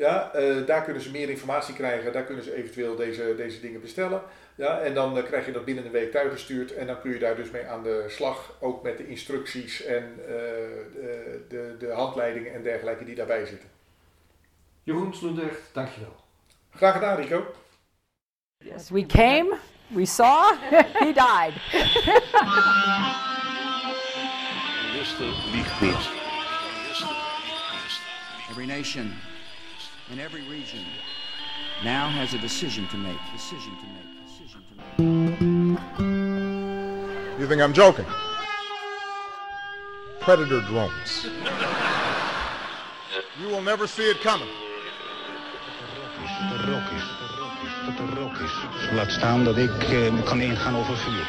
Ja, 0.00 0.32
eh, 0.32 0.66
daar 0.66 0.84
kunnen 0.84 1.02
ze 1.02 1.10
meer 1.10 1.30
informatie 1.30 1.74
krijgen, 1.74 2.12
daar 2.12 2.24
kunnen 2.24 2.44
ze 2.44 2.54
eventueel 2.54 2.96
deze, 2.96 3.34
deze 3.36 3.60
dingen 3.60 3.80
bestellen. 3.80 4.22
Ja, 4.54 4.80
en 4.80 4.94
dan 4.94 5.22
krijg 5.24 5.46
je 5.46 5.52
dat 5.52 5.64
binnen 5.64 5.84
een 5.84 5.90
week 5.90 6.10
thuisgestuurd 6.10 6.74
en 6.74 6.86
dan 6.86 7.00
kun 7.00 7.10
je 7.10 7.18
daar 7.18 7.36
dus 7.36 7.50
mee 7.50 7.66
aan 7.66 7.82
de 7.82 8.04
slag, 8.08 8.56
ook 8.60 8.82
met 8.82 8.96
de 8.96 9.08
instructies 9.08 9.82
en 9.82 10.14
eh, 10.26 10.32
de, 10.92 11.44
de, 11.48 11.76
de 11.78 11.90
handleidingen 11.90 12.54
en 12.54 12.62
dergelijke 12.62 13.04
die 13.04 13.14
daarbij 13.14 13.46
zitten. 13.46 13.68
Jeroen 14.82 15.14
Sloendrecht, 15.14 15.70
dankjewel. 15.72 16.14
Graag 16.70 16.94
gedaan 16.94 17.16
Rico. 17.16 17.54
Yes, 18.56 18.90
we 18.90 19.06
came, 19.06 19.56
we 19.94 20.06
saw, 20.06 20.56
he 21.00 21.12
died. 21.12 21.54
Rusten 24.94 25.34
liegt 25.52 25.80
niet. 25.80 26.08
Every 28.50 28.66
nation 28.66 29.14
in 30.10 30.18
every 30.18 30.42
region 30.42 30.80
now 31.84 32.08
has 32.08 32.34
a 32.34 32.38
decision 32.38 32.86
to 32.88 32.96
make. 32.96 33.18
Decision 33.32 33.72
to 33.78 33.86
make. 33.86 34.06
Decision 34.26 34.62
to 34.68 34.74
make. 35.02 35.40
You 37.40 37.46
think 37.46 37.62
I'm 37.62 37.72
joking? 37.72 38.06
Predator 40.20 40.60
drones. 40.62 41.26
You 43.40 43.48
will 43.48 43.62
never 43.62 43.86
see 43.86 44.10
it 44.10 44.20
coming. 44.20 44.48
Rook 48.30 48.42
is. 48.42 48.92
Laat 48.94 49.10
staan 49.10 49.44
dat 49.44 49.56
ik 49.56 49.82
eh, 49.82 50.24
kan 50.24 50.40
ingaan 50.40 50.76
over 50.76 50.96
vuur. 50.96 51.26